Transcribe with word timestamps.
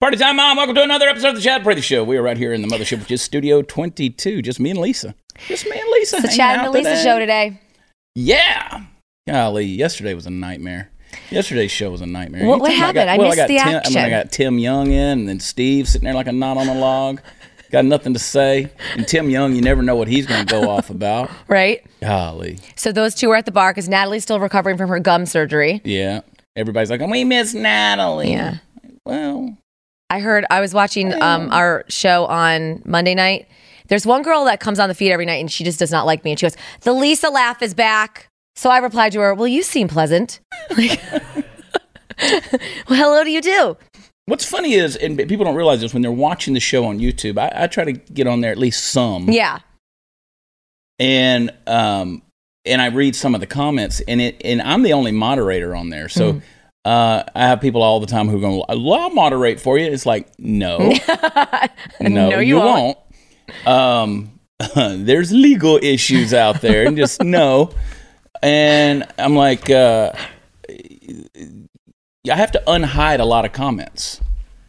Party 0.00 0.16
time, 0.16 0.36
Mom. 0.36 0.56
Welcome 0.56 0.74
to 0.76 0.82
another 0.82 1.08
episode 1.08 1.30
of 1.30 1.34
the 1.36 1.40
Chad 1.42 1.62
Prather 1.62 1.82
Show. 1.82 2.02
We 2.04 2.16
are 2.16 2.22
right 2.22 2.36
here 2.38 2.52
in 2.54 2.62
the 2.62 2.68
mothership, 2.68 3.00
which 3.00 3.10
is 3.10 3.20
Studio 3.20 3.60
22. 3.62 4.40
Just 4.42 4.58
me 4.58 4.70
and 4.70 4.78
Lisa. 4.78 5.14
Just 5.46 5.66
me 5.66 5.72
and 5.78 5.88
Lisa. 5.90 6.16
It's 6.16 6.30
the 6.30 6.36
Chad 6.36 6.60
and 6.64 6.72
Lisa 6.72 6.90
today. 6.90 7.02
show 7.04 7.18
today. 7.18 7.60
Yeah. 8.14 8.84
Golly, 9.28 9.66
yesterday 9.66 10.14
was 10.14 10.26
a 10.26 10.30
nightmare. 10.30 10.90
Yesterday's 11.30 11.70
show 11.70 11.90
was 11.90 12.00
a 12.00 12.06
nightmare. 12.06 12.46
What- 12.46 12.60
what 12.60 12.72
happened? 12.72 12.94
got- 12.94 13.08
I 13.08 13.18
well, 13.18 13.26
missed 13.28 13.36
got 13.38 13.48
the 13.48 13.58
Tim, 13.58 13.80
I, 13.84 13.88
mean, 13.88 13.98
I 13.98 14.10
got 14.10 14.32
Tim 14.32 14.58
Young 14.58 14.86
in, 14.92 15.18
and 15.20 15.28
then 15.28 15.40
Steve 15.40 15.88
sitting 15.88 16.04
there 16.06 16.14
like 16.14 16.28
a 16.28 16.32
knot 16.32 16.56
on 16.56 16.68
a 16.68 16.74
log. 16.74 17.20
Got 17.70 17.84
nothing 17.84 18.12
to 18.14 18.18
say. 18.18 18.70
And 18.96 19.06
Tim 19.06 19.30
Young, 19.30 19.54
you 19.54 19.62
never 19.62 19.82
know 19.82 19.94
what 19.96 20.08
he's 20.08 20.26
going 20.26 20.44
to 20.44 20.50
go 20.50 20.68
off 20.70 20.90
about. 20.90 21.30
Right? 21.48 21.84
Golly. 22.00 22.58
So 22.76 22.92
those 22.92 23.14
two 23.14 23.28
were 23.28 23.36
at 23.36 23.46
the 23.46 23.52
bar 23.52 23.72
because 23.72 23.88
Natalie's 23.88 24.22
still 24.24 24.40
recovering 24.40 24.76
from 24.76 24.88
her 24.88 24.98
gum 24.98 25.26
surgery. 25.26 25.80
Yeah. 25.84 26.20
Everybody's 26.56 26.90
like, 26.90 27.00
we 27.00 27.24
miss 27.24 27.54
Natalie. 27.54 28.32
Yeah. 28.32 28.56
Well, 29.06 29.56
I 30.10 30.18
heard 30.18 30.44
I 30.50 30.60
was 30.60 30.74
watching 30.74 31.20
um, 31.22 31.50
our 31.52 31.84
show 31.88 32.26
on 32.26 32.82
Monday 32.84 33.14
night. 33.14 33.46
There's 33.86 34.04
one 34.04 34.22
girl 34.22 34.44
that 34.44 34.58
comes 34.60 34.78
on 34.80 34.88
the 34.88 34.94
feed 34.94 35.12
every 35.12 35.26
night 35.26 35.40
and 35.40 35.50
she 35.50 35.62
just 35.64 35.78
does 35.78 35.92
not 35.92 36.06
like 36.06 36.24
me. 36.24 36.32
And 36.32 36.40
she 36.40 36.46
goes, 36.46 36.56
The 36.80 36.92
Lisa 36.92 37.28
laugh 37.28 37.62
is 37.62 37.74
back. 37.74 38.26
So 38.56 38.68
I 38.70 38.78
replied 38.78 39.12
to 39.12 39.20
her, 39.20 39.34
Well, 39.34 39.46
you 39.48 39.62
seem 39.62 39.88
pleasant. 39.88 40.40
Like, 40.76 41.00
well, 42.88 42.98
hello 42.98 43.24
do 43.24 43.30
you 43.30 43.40
do? 43.40 43.76
What's 44.26 44.44
funny 44.44 44.74
is, 44.74 44.96
and 44.96 45.16
people 45.18 45.44
don't 45.44 45.56
realize 45.56 45.80
this 45.80 45.92
when 45.92 46.02
they're 46.02 46.12
watching 46.12 46.54
the 46.54 46.60
show 46.60 46.84
on 46.84 46.98
YouTube. 47.00 47.38
I, 47.38 47.64
I 47.64 47.66
try 47.66 47.84
to 47.84 47.92
get 47.92 48.26
on 48.26 48.40
there 48.40 48.52
at 48.52 48.58
least 48.58 48.84
some, 48.86 49.28
Yeah. 49.30 49.58
and 50.98 51.52
um, 51.66 52.22
and 52.64 52.80
I 52.80 52.86
read 52.86 53.16
some 53.16 53.34
of 53.34 53.40
the 53.40 53.46
comments, 53.46 54.00
and 54.06 54.20
it, 54.20 54.40
and 54.44 54.62
I'm 54.62 54.82
the 54.82 54.92
only 54.92 55.12
moderator 55.12 55.74
on 55.74 55.90
there, 55.90 56.08
so. 56.08 56.34
Mm-hmm. 56.34 56.38
Uh, 56.82 57.22
I 57.34 57.40
have 57.40 57.60
people 57.60 57.82
all 57.82 58.00
the 58.00 58.06
time 58.06 58.28
who 58.30 58.40
go, 58.40 58.64
well, 58.66 58.94
"I'll 58.94 59.10
moderate 59.10 59.60
for 59.60 59.76
you." 59.76 59.84
It's 59.84 60.06
like, 60.06 60.26
no, 60.38 60.78
no, 62.00 62.30
No, 62.30 62.38
you 62.38 62.56
you 62.56 62.56
won't. 62.56 62.96
Um, 63.66 64.40
there's 64.74 65.30
legal 65.30 65.78
issues 65.82 66.32
out 66.32 66.62
there, 66.62 66.86
and 66.86 66.96
just 66.96 67.22
no. 67.22 67.72
And 68.42 69.06
I'm 69.18 69.36
like, 69.36 69.68
uh, 69.68 70.12
I 72.28 72.36
have 72.36 72.52
to 72.52 72.62
unhide 72.66 73.20
a 73.20 73.24
lot 73.24 73.44
of 73.44 73.52
comments. 73.52 74.20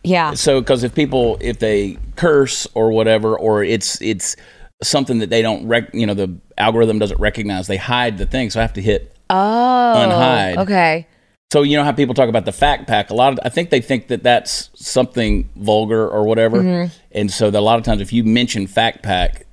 Yeah. 0.03 0.33
So, 0.33 0.61
because 0.61 0.83
if 0.83 0.95
people 0.95 1.37
if 1.41 1.59
they 1.59 1.97
curse 2.15 2.67
or 2.73 2.91
whatever, 2.91 3.37
or 3.37 3.63
it's 3.63 4.01
it's 4.01 4.35
something 4.83 5.19
that 5.19 5.29
they 5.29 5.41
don't 5.41 5.67
rec, 5.67 5.93
you 5.93 6.05
know, 6.05 6.13
the 6.13 6.35
algorithm 6.57 6.97
doesn't 6.99 7.19
recognize, 7.19 7.67
they 7.67 7.77
hide 7.77 8.17
the 8.17 8.25
thing. 8.25 8.49
So 8.49 8.59
I 8.59 8.63
have 8.63 8.73
to 8.73 8.81
hit. 8.81 9.15
Oh. 9.29 9.35
Unhide. 9.35 10.57
Okay. 10.57 11.07
So 11.51 11.63
you 11.63 11.75
know 11.75 11.83
how 11.83 11.91
people 11.91 12.15
talk 12.15 12.29
about 12.29 12.45
the 12.45 12.53
fact 12.53 12.87
pack. 12.87 13.09
A 13.09 13.13
lot 13.13 13.33
of 13.33 13.39
I 13.43 13.49
think 13.49 13.69
they 13.69 13.81
think 13.81 14.07
that 14.07 14.23
that's 14.23 14.69
something 14.73 15.49
vulgar 15.57 16.07
or 16.07 16.23
whatever, 16.23 16.61
Mm-hmm. 16.61 16.93
and 17.11 17.29
so 17.29 17.51
that 17.51 17.59
a 17.59 17.61
lot 17.61 17.77
of 17.77 17.83
times 17.83 17.99
if 18.01 18.13
you 18.13 18.23
mention 18.23 18.67
fact 18.67 19.03
pack, 19.03 19.45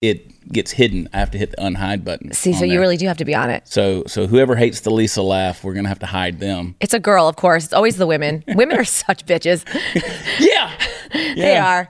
it 0.00 0.31
gets 0.50 0.72
hidden. 0.72 1.08
I 1.12 1.18
have 1.18 1.30
to 1.32 1.38
hit 1.38 1.50
the 1.50 1.56
unhide 1.58 2.04
button. 2.04 2.32
See, 2.32 2.52
so 2.52 2.64
on 2.64 2.70
you 2.70 2.80
really 2.80 2.96
do 2.96 3.06
have 3.06 3.16
to 3.18 3.24
be 3.24 3.34
on 3.34 3.50
it. 3.50 3.66
So 3.68 4.04
so 4.06 4.26
whoever 4.26 4.56
hates 4.56 4.80
the 4.80 4.90
Lisa 4.90 5.22
laugh, 5.22 5.62
we're 5.64 5.74
gonna 5.74 5.88
have 5.88 5.98
to 6.00 6.06
hide 6.06 6.40
them. 6.40 6.74
It's 6.80 6.94
a 6.94 7.00
girl, 7.00 7.28
of 7.28 7.36
course. 7.36 7.64
It's 7.64 7.72
always 7.72 7.96
the 7.96 8.06
women. 8.06 8.42
women 8.48 8.76
are 8.78 8.84
such 8.84 9.26
bitches. 9.26 9.64
Yeah, 10.40 10.72
They 11.34 11.56
are. 11.56 11.88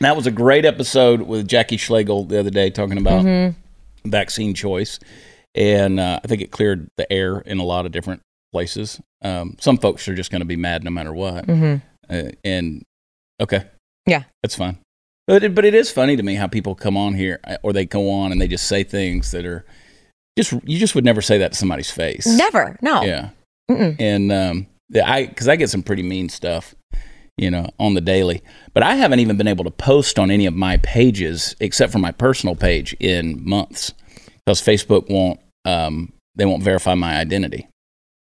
That 0.00 0.16
was 0.16 0.26
a 0.26 0.30
great 0.30 0.64
episode 0.64 1.22
with 1.22 1.46
Jackie 1.48 1.76
Schlegel 1.76 2.24
the 2.24 2.38
other 2.40 2.50
day 2.50 2.70
talking 2.70 2.98
about 2.98 3.24
Mm-hmm. 3.24 4.10
vaccine 4.10 4.54
choice, 4.54 4.98
and 5.54 6.00
uh, 6.00 6.20
I 6.24 6.26
think 6.26 6.40
it 6.42 6.50
cleared 6.50 6.88
the 6.96 7.10
air 7.12 7.38
in 7.40 7.58
a 7.58 7.64
lot 7.64 7.84
of 7.86 7.92
different 7.92 8.20
places. 8.52 9.00
Um, 9.22 9.56
some 9.60 9.76
folks 9.76 10.08
are 10.08 10.14
just 10.14 10.30
going 10.30 10.40
to 10.40 10.46
be 10.46 10.56
mad 10.56 10.84
no 10.84 10.90
matter 10.90 11.12
what, 11.12 11.46
Mhm. 11.46 11.82
uh, 12.08 12.30
and 12.44 12.82
okay, 13.40 13.64
Yeah. 14.06 14.22
that's 14.42 14.54
fine. 14.56 14.78
But 15.30 15.44
it, 15.44 15.54
but 15.54 15.64
it 15.64 15.74
is 15.74 15.90
funny 15.92 16.16
to 16.16 16.22
me 16.24 16.34
how 16.34 16.48
people 16.48 16.74
come 16.74 16.96
on 16.96 17.14
here 17.14 17.38
uh, 17.44 17.56
or 17.62 17.72
they 17.72 17.84
go 17.86 18.10
on 18.10 18.32
and 18.32 18.40
they 18.40 18.48
just 18.48 18.66
say 18.66 18.82
things 18.82 19.30
that 19.30 19.46
are 19.46 19.64
just 20.36 20.52
you 20.64 20.78
just 20.78 20.94
would 20.96 21.04
never 21.04 21.22
say 21.22 21.38
that 21.38 21.52
to 21.52 21.58
somebody's 21.58 21.90
face. 21.90 22.26
Never. 22.26 22.76
No. 22.82 23.02
Yeah. 23.02 23.30
Mm-mm. 23.70 23.94
And 24.00 24.32
um, 24.32 24.66
I 25.04 25.26
because 25.26 25.46
I 25.46 25.54
get 25.54 25.70
some 25.70 25.84
pretty 25.84 26.02
mean 26.02 26.28
stuff, 26.28 26.74
you 27.38 27.48
know, 27.50 27.68
on 27.78 27.94
the 27.94 28.00
daily. 28.00 28.42
But 28.74 28.82
I 28.82 28.96
haven't 28.96 29.20
even 29.20 29.36
been 29.36 29.46
able 29.46 29.62
to 29.64 29.70
post 29.70 30.18
on 30.18 30.32
any 30.32 30.46
of 30.46 30.54
my 30.54 30.78
pages 30.78 31.54
except 31.60 31.92
for 31.92 31.98
my 32.00 32.10
personal 32.10 32.56
page 32.56 32.96
in 32.98 33.40
months 33.48 33.92
because 34.44 34.60
Facebook 34.60 35.08
won't 35.08 35.38
um, 35.64 36.12
they 36.34 36.44
won't 36.44 36.62
verify 36.64 36.94
my 36.94 37.16
identity. 37.18 37.68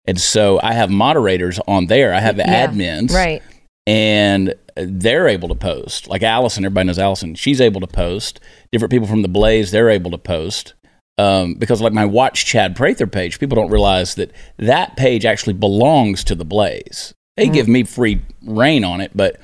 And 0.07 0.19
so 0.19 0.59
I 0.63 0.73
have 0.73 0.89
moderators 0.89 1.59
on 1.67 1.85
there. 1.85 2.13
I 2.15 2.19
have 2.19 2.35
the 2.37 2.43
Yeah. 2.47 2.67
admins, 2.67 3.11
Right. 3.11 3.43
and 3.85 4.55
they're 4.75 5.27
able 5.27 5.47
to 5.49 5.55
post. 5.55 6.07
Like 6.07 6.23
Allison, 6.23 6.65
everybody 6.65 6.87
knows 6.87 6.99
Allison. 6.99 7.35
She's 7.35 7.61
able 7.61 7.81
to 7.81 7.87
post. 7.87 8.39
Different 8.71 8.91
people 8.91 9.07
from 9.07 9.21
the 9.21 9.27
Blaze, 9.27 9.71
they're 9.71 9.89
able 9.89 10.11
to 10.11 10.17
post. 10.17 10.73
Um, 11.17 11.53
because 11.53 11.81
like 11.81 11.93
my 11.93 12.05
Watch 12.05 12.45
Chad 12.45 12.75
Prather 12.75 13.07
page, 13.07 13.39
people 13.39 13.55
don't 13.55 13.71
realize 13.71 14.15
that 14.15 14.31
that 14.57 14.97
page 14.97 15.23
actually 15.25 15.53
belongs 15.53 16.23
to 16.25 16.35
the 16.35 16.43
Blaze. 16.45 17.13
They 17.37 17.47
give 17.49 17.67
me 17.67 17.83
free 17.83 18.21
reign 18.45 18.83
on 18.85 19.01
it, 19.01 19.11
but 19.15 19.39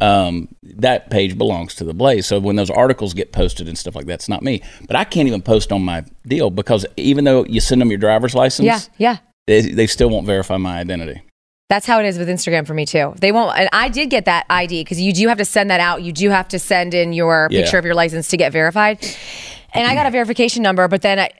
um, 0.00 0.48
that 0.62 1.10
page 1.10 1.36
belongs 1.38 1.74
to 1.76 1.84
the 1.84 1.94
Blaze. 1.94 2.26
So 2.26 2.38
when 2.38 2.56
those 2.56 2.70
articles 2.70 3.14
get 3.14 3.32
posted 3.32 3.68
and 3.68 3.76
stuff 3.78 3.94
like 3.96 4.06
that, 4.06 4.14
it's 4.14 4.28
not 4.28 4.42
me. 4.42 4.62
But 4.86 4.96
I 4.96 5.04
can't 5.04 5.26
even 5.28 5.42
post 5.42 5.72
on 5.72 5.82
my 5.82 6.04
deal 6.26 6.50
because 6.50 6.84
even 6.96 7.24
though 7.24 7.44
you 7.46 7.60
send 7.60 7.80
them 7.80 7.90
your 7.90 7.98
driver's 7.98 8.34
license, 8.34 8.66
Yeah. 8.66 8.80
Yeah. 8.98 9.16
they, 9.46 9.60
they 9.62 9.86
still 9.86 10.10
won't 10.10 10.26
verify 10.26 10.56
my 10.56 10.78
identity. 10.78 11.22
That's 11.68 11.86
how 11.86 12.00
it 12.00 12.06
is 12.06 12.18
with 12.18 12.28
Instagram 12.28 12.66
for 12.66 12.72
me 12.72 12.86
too. 12.86 13.12
They 13.20 13.30
won't, 13.30 13.58
and 13.58 13.68
I 13.72 13.90
did 13.90 14.08
get 14.08 14.24
that 14.24 14.46
ID 14.48 14.80
because 14.80 15.00
you 15.00 15.12
do 15.12 15.28
have 15.28 15.36
to 15.38 15.44
send 15.44 15.68
that 15.70 15.80
out. 15.80 16.02
You 16.02 16.12
do 16.12 16.30
have 16.30 16.48
to 16.48 16.58
send 16.58 16.94
in 16.94 17.12
your 17.12 17.48
Yeah. 17.50 17.60
picture 17.60 17.76
of 17.78 17.84
your 17.84 17.94
license 17.94 18.28
to 18.28 18.38
get 18.38 18.52
verified. 18.52 18.98
And 19.74 19.86
I 19.86 19.94
got 19.94 20.06
a 20.06 20.10
verification 20.10 20.62
number, 20.62 20.88
but 20.88 21.02
then 21.02 21.18
I, 21.18 21.30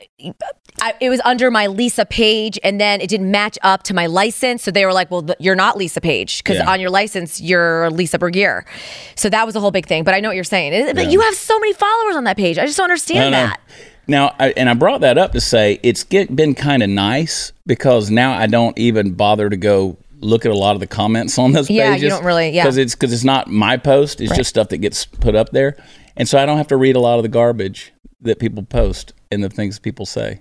I, 0.82 0.92
it 1.00 1.08
was 1.08 1.18
under 1.24 1.50
my 1.50 1.66
Lisa 1.66 2.04
page, 2.04 2.58
and 2.62 2.78
then 2.78 3.00
it 3.00 3.08
didn't 3.08 3.30
match 3.30 3.56
up 3.62 3.84
to 3.84 3.94
my 3.94 4.04
license. 4.04 4.62
So 4.62 4.70
they 4.70 4.84
were 4.84 4.92
like, 4.92 5.10
"Well, 5.10 5.22
th- 5.22 5.38
you're 5.40 5.56
not 5.56 5.78
Lisa 5.78 6.02
Page 6.02 6.44
because 6.44 6.58
Yeah. 6.58 6.70
on 6.70 6.78
your 6.78 6.90
license 6.90 7.40
you're 7.40 7.90
Lisa 7.90 8.18
Bergier." 8.18 8.66
So 9.14 9.30
that 9.30 9.46
was 9.46 9.56
a 9.56 9.60
whole 9.60 9.70
big 9.70 9.86
thing. 9.86 10.04
But 10.04 10.12
I 10.12 10.20
know 10.20 10.28
what 10.28 10.34
you're 10.34 10.44
saying. 10.44 10.74
It- 10.74 10.94
But 10.94 11.10
you 11.10 11.20
have 11.20 11.34
so 11.34 11.58
many 11.58 11.72
followers 11.72 12.16
on 12.16 12.24
that 12.24 12.36
page. 12.36 12.58
I 12.58 12.66
just 12.66 12.76
don't 12.76 12.84
understand 12.84 13.30
No, 13.32 13.40
no. 13.40 13.46
that. 13.46 13.60
Now, 14.06 14.34
I, 14.38 14.50
and 14.58 14.68
I 14.68 14.74
brought 14.74 15.00
that 15.00 15.16
up 15.16 15.32
to 15.32 15.40
say 15.40 15.80
it's 15.82 16.04
get, 16.04 16.34
been 16.36 16.54
kind 16.54 16.82
of 16.82 16.90
nice 16.90 17.52
because 17.66 18.10
now 18.10 18.32
I 18.38 18.46
don't 18.46 18.78
even 18.78 19.12
bother 19.12 19.48
to 19.50 19.56
go 19.56 19.96
look 20.20 20.44
at 20.44 20.52
a 20.52 20.56
lot 20.56 20.74
of 20.76 20.80
the 20.80 20.86
comments 20.86 21.38
on 21.38 21.52
those 21.52 21.70
Yeah, 21.70 21.94
you 21.94 22.08
don't 22.08 22.24
really- 22.24 22.50
yeah. 22.50 22.64
because 22.64 22.76
it's 22.76 22.94
because 22.94 23.12
it's 23.12 23.24
not 23.24 23.48
my 23.48 23.76
post; 23.76 24.20
it's 24.20 24.34
just 24.36 24.50
stuff 24.50 24.68
that 24.70 24.78
gets 24.78 25.04
put 25.06 25.34
up 25.34 25.50
there, 25.50 25.76
and 26.16 26.28
so 26.28 26.38
I 26.38 26.46
don't 26.46 26.56
have 26.58 26.68
to 26.68 26.76
read 26.76 26.96
a 26.96 27.00
lot 27.00 27.18
of 27.18 27.22
the 27.22 27.28
garbage 27.28 27.92
that 28.20 28.38
people 28.38 28.62
post 28.62 29.12
and 29.30 29.42
the 29.44 29.48
things 29.48 29.78
people 29.78 30.06
say. 30.06 30.40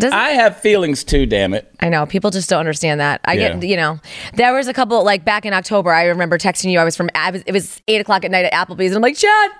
Does 0.00 0.12
I 0.12 0.30
have 0.30 0.56
feelings 0.56 1.04
too, 1.04 1.26
damn 1.26 1.54
it. 1.54 1.72
I 1.78 1.88
know 1.88 2.06
people 2.06 2.30
just 2.32 2.50
don't 2.50 2.58
understand 2.58 2.98
that. 2.98 3.20
I 3.24 3.36
get, 3.36 3.62
you 3.62 3.76
know, 3.76 4.00
there 4.34 4.52
was 4.52 4.66
a 4.66 4.72
couple 4.72 5.04
like 5.04 5.24
back 5.24 5.46
in 5.46 5.52
October. 5.52 5.92
I 5.92 6.06
remember 6.06 6.38
texting 6.38 6.72
you. 6.72 6.80
I 6.80 6.84
was 6.84 6.96
from, 6.96 7.08
I 7.14 7.30
was, 7.30 7.42
it 7.46 7.52
was 7.52 7.80
eight 7.86 8.00
o'clock 8.00 8.24
at 8.24 8.32
night 8.32 8.44
at 8.44 8.52
Applebee's, 8.52 8.86
and 8.88 8.96
I'm 8.96 9.02
like, 9.02 9.16
Chad, 9.16 9.50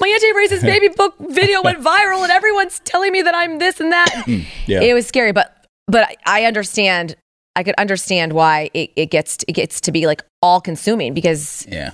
my 0.00 0.08
anti-racist 0.08 0.62
baby 0.66 0.88
book 0.88 1.14
video 1.28 1.60
went 1.60 1.80
viral, 1.80 2.22
and 2.22 2.30
everyone's 2.32 2.80
telling 2.80 3.12
me 3.12 3.20
that 3.22 3.34
I'm 3.34 3.58
this 3.58 3.78
and 3.80 3.92
that. 3.92 4.24
Yeah. 4.66 4.80
It 4.80 4.94
was 4.94 5.06
scary, 5.06 5.32
but 5.32 5.66
but 5.86 6.16
I 6.24 6.44
understand. 6.44 7.16
I 7.56 7.62
could 7.62 7.74
understand 7.78 8.32
why 8.32 8.70
it, 8.74 8.90
it 8.96 9.06
gets 9.10 9.38
it 9.48 9.52
gets 9.52 9.80
to 9.82 9.92
be 9.92 10.06
like 10.06 10.22
all 10.42 10.60
consuming 10.60 11.14
because 11.14 11.66
Yeah. 11.70 11.90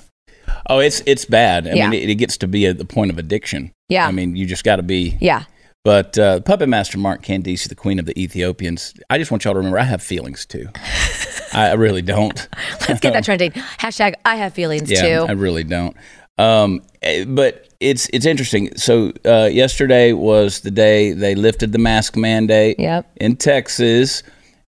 Oh, 0.69 0.78
it's 0.81 1.03
it's 1.06 1.25
bad. 1.25 1.66
I 1.69 1.75
Yeah. 1.75 1.88
mean, 1.88 2.03
it, 2.03 2.10
it 2.10 2.15
gets 2.16 2.37
to 2.38 2.48
be 2.48 2.66
at 2.66 2.78
the 2.78 2.84
point 2.84 3.10
of 3.10 3.19
addiction. 3.19 3.72
Yeah. 3.88 4.06
I 4.06 4.10
mean, 4.10 4.37
you 4.37 4.47
just 4.47 4.65
got 4.65 4.76
to 4.76 4.82
be. 4.82 5.16
yeah, 5.20 5.44
But 5.84 6.16
uh, 6.19 6.41
Puppet 6.41 6.69
Master 6.69 6.99
Mark 6.99 7.22
Candice, 7.25 7.69
the 7.69 7.75
queen 7.75 7.99
of 7.99 8.06
the 8.06 8.19
Ethiopians, 8.20 8.94
I 9.11 9.19
just 9.19 9.31
want 9.31 9.44
y'all 9.44 9.55
to 9.55 9.58
remember 9.58 9.79
I 9.79 9.84
have 9.84 10.02
feelings 10.02 10.46
too. 10.46 10.69
I 11.52 11.73
really 11.75 12.02
don't. 12.02 12.49
let's 12.88 13.00
get 13.00 13.12
that 13.12 13.25
trending. 13.25 13.50
Hashtag 13.52 14.14
I 14.25 14.37
have 14.37 14.55
feelings 14.55 14.90
Yeah, 14.90 15.02
too. 15.02 15.26
I 15.29 15.32
really 15.32 15.64
don't. 15.64 15.96
Um, 16.38 16.82
eh, 17.02 17.25
but 17.26 17.69
it's 17.81 18.08
it's 18.12 18.26
interesting. 18.26 18.76
So 18.76 19.12
uh, 19.25 19.49
yesterday 19.52 20.12
was 20.12 20.61
the 20.61 20.70
day 20.70 21.12
they 21.12 21.34
lifted 21.34 21.73
the 21.73 21.79
mask 21.79 22.17
mandate 22.17 22.79
Yep. 22.79 23.11
in 23.17 23.37
Texas, 23.37 24.23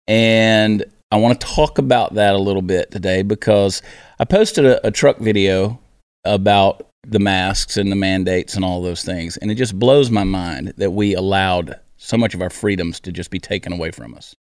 and 0.07 0.83
I 1.11 1.17
want 1.17 1.39
to 1.39 1.47
talk 1.47 1.77
about 1.77 2.15
that 2.15 2.35
a 2.35 2.37
little 2.37 2.61
bit 2.61 2.91
today 2.91 3.21
because 3.21 3.81
I 4.19 4.25
posted 4.25 4.65
a, 4.65 4.85
a 4.87 4.91
truck 4.91 5.19
video 5.19 5.79
about 6.25 6.85
the 7.07 7.19
masks 7.19 7.77
and 7.77 7.89
the 7.91 7.95
mandates 7.95 8.55
and 8.55 8.65
all 8.65 8.81
those 8.81 9.03
things, 9.03 9.37
and 9.37 9.49
it 9.51 9.55
just 9.55 9.77
blows 9.79 10.09
my 10.11 10.23
mind 10.25 10.73
that 10.77 10.91
we 10.91 11.15
allowed 11.15 11.79
so 11.97 12.17
much 12.17 12.33
of 12.33 12.41
our 12.41 12.49
freedoms 12.49 12.99
to 13.01 13.11
just 13.11 13.31
be 13.31 13.39
taken 13.39 13.71
away 13.73 13.91
from 13.91 14.13
us. 14.13 14.35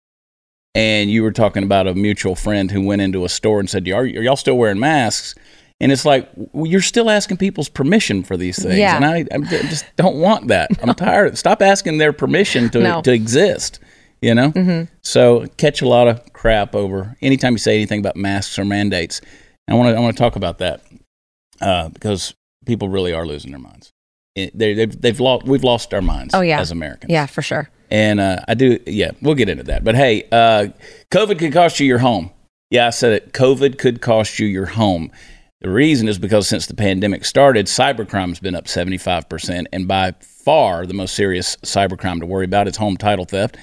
And 0.75 1.11
you 1.11 1.23
were 1.23 1.31
talking 1.33 1.63
about 1.63 1.87
a 1.87 1.95
mutual 1.95 2.35
friend 2.35 2.71
who 2.71 2.81
went 2.85 3.03
into 3.03 3.25
a 3.25 3.29
store 3.29 3.61
and 3.61 3.69
said, 3.71 3.87
"Are, 3.89 4.01
are 4.01 4.07
y'all 4.07 4.35
still 4.37 4.57
wearing 4.57 4.81
masks?" 4.81 5.35
And 5.81 5.93
it's 5.93 6.05
like 6.05 6.29
well, 6.35 6.67
you're 6.67 6.81
still 6.81 7.11
asking 7.11 7.37
people's 7.37 7.69
permission 7.69 8.23
for 8.25 8.37
these 8.37 8.61
things, 8.63 8.79
Yeah. 8.79 8.97
and 8.97 9.05
I, 9.05 9.27
I 9.33 9.39
just 9.69 9.85
don't 9.97 10.17
want 10.17 10.49
that. 10.49 10.71
I'm 10.83 10.95
tired. 10.97 11.37
Stop 11.37 11.61
asking 11.63 11.99
their 11.99 12.13
permission 12.13 12.71
to 12.71 12.81
No. 12.81 13.03
to 13.03 13.13
exist. 13.13 13.79
You 14.25 14.35
know, 14.35 14.87
so 15.03 15.47
catch 15.59 15.83
a 15.83 15.89
lot 15.89 16.09
of 16.09 16.33
crap 16.33 16.75
over 16.75 17.15
anytime 17.21 17.53
you 17.53 17.59
say 17.59 17.75
anything 17.75 18.01
about 18.01 18.17
masks 18.17 18.59
or 18.59 18.65
mandates. 18.65 19.21
I 19.69 19.75
want 19.75 19.91
to 19.91 19.97
I 19.97 20.01
want 20.01 20.17
to 20.17 20.23
talk 20.23 20.37
about 20.37 20.59
that 20.59 20.83
uh, 21.61 21.91
because 21.91 22.35
people 22.65 22.89
really 22.89 23.13
are 23.13 23.27
losing 23.27 23.51
their 23.51 23.61
minds. 23.61 23.93
It, 24.35 24.57
they, 24.57 24.75
they've 24.75 25.01
they've 25.01 25.21
lost 25.21 25.45
we've 25.47 25.63
lost 25.63 25.93
our 25.93 26.03
minds. 26.03 26.35
Oh, 26.35 26.41
yeah. 26.41 26.59
as 26.59 26.71
Americans. 26.71 27.13
Yeah, 27.13 27.27
for 27.27 27.43
sure. 27.43 27.69
And 27.91 28.19
uh, 28.19 28.41
I 28.49 28.55
do, 28.55 28.81
yeah, 28.87 29.13
we'll 29.21 29.35
get 29.35 29.49
into 29.49 29.65
that. 29.65 29.85
But 29.85 29.95
hey, 29.95 30.27
uh, 30.33 30.69
COVID 31.11 31.39
could 31.39 31.53
cost 31.53 31.79
you 31.79 31.87
your 31.87 31.99
home. 31.99 32.31
Yeah, 32.71 32.87
I 32.87 32.91
said 32.91 33.13
it. 33.13 33.33
COVID 33.33 33.79
could 33.79 34.01
cost 34.01 34.39
you 34.39 34.47
your 34.47 34.67
home. 34.67 35.13
The 35.61 35.71
reason 35.71 36.09
is 36.09 36.19
because 36.19 36.49
since 36.49 36.67
the 36.67 36.75
pandemic 36.75 37.25
started, 37.25 37.67
cybercrime's 37.67 38.41
been 38.41 38.55
up 38.55 38.65
75%. 38.65 39.67
And 39.73 39.87
by 39.87 40.15
far, 40.21 40.87
the 40.87 40.95
most 40.95 41.15
serious 41.15 41.57
cybercrime 41.59 42.21
to 42.21 42.27
worry 42.27 42.47
about 42.47 42.67
is 42.67 42.77
home 42.77 42.97
title 42.97 43.25
theft. 43.25 43.57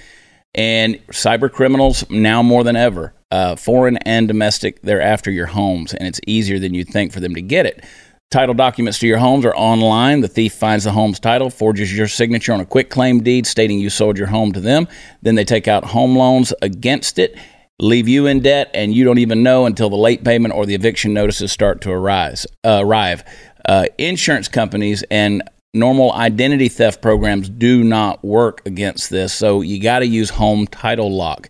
And 0.54 0.96
cyber 1.08 1.52
criminals, 1.52 2.04
now 2.10 2.44
more 2.44 2.64
than 2.64 2.76
ever, 2.76 3.14
uh, 3.32 3.56
foreign 3.56 3.98
and 3.98 4.28
domestic, 4.28 4.82
they're 4.82 5.02
after 5.02 5.32
your 5.32 5.48
homes. 5.48 5.94
And 5.94 6.08
it's 6.08 6.20
easier 6.28 6.60
than 6.60 6.74
you'd 6.74 6.90
think 6.90 7.14
for 7.14 7.20
them 7.20 7.36
to 7.36 7.42
get 7.42 7.66
it. 7.66 7.84
Title 8.32 8.56
documents 8.56 8.98
to 9.00 9.08
your 9.08 9.18
homes 9.18 9.46
are 9.46 9.56
online. 9.56 10.22
The 10.22 10.28
thief 10.30 10.54
finds 10.54 10.86
the 10.86 10.92
home's 10.94 11.20
title, 11.20 11.50
forges 11.50 11.96
your 11.96 12.08
signature 12.08 12.54
on 12.54 12.62
a 12.62 12.66
quitclaim 12.66 13.22
deed 13.24 13.46
stating 13.46 13.80
you 13.80 13.90
sold 13.90 14.18
your 14.18 14.28
home 14.28 14.54
to 14.54 14.62
them. 14.62 14.88
Then 15.22 15.36
they 15.36 15.44
take 15.44 15.68
out 15.68 15.84
home 15.84 16.16
loans 16.16 16.54
against 16.62 17.20
it, 17.20 17.38
leave 17.80 18.08
you 18.08 18.28
in 18.28 18.40
debt, 18.40 18.72
and 18.74 18.94
you 18.94 19.04
don't 19.04 19.18
even 19.18 19.44
know 19.44 19.66
until 19.66 19.90
the 19.90 19.98
late 19.98 20.24
payment 20.24 20.54
or 20.54 20.66
the 20.66 20.76
eviction 20.76 21.14
notices 21.14 21.52
start 21.52 21.82
to 21.82 21.92
arise, 21.92 22.48
uh, 22.64 22.80
arrive. 22.82 23.26
Uh, 23.66 23.88
insurance 23.98 24.48
companies 24.48 25.04
and 25.12 25.44
normal 25.74 26.12
identity 26.14 26.70
theft 26.70 27.02
programs 27.02 27.50
do 27.50 27.84
not 27.84 28.24
work 28.24 28.62
against 28.66 29.10
this, 29.10 29.34
so 29.34 29.62
you 29.62 29.82
got 29.82 30.00
to 30.00 30.08
use 30.08 30.32
home 30.32 30.68
title 30.68 31.12
lock. 31.12 31.50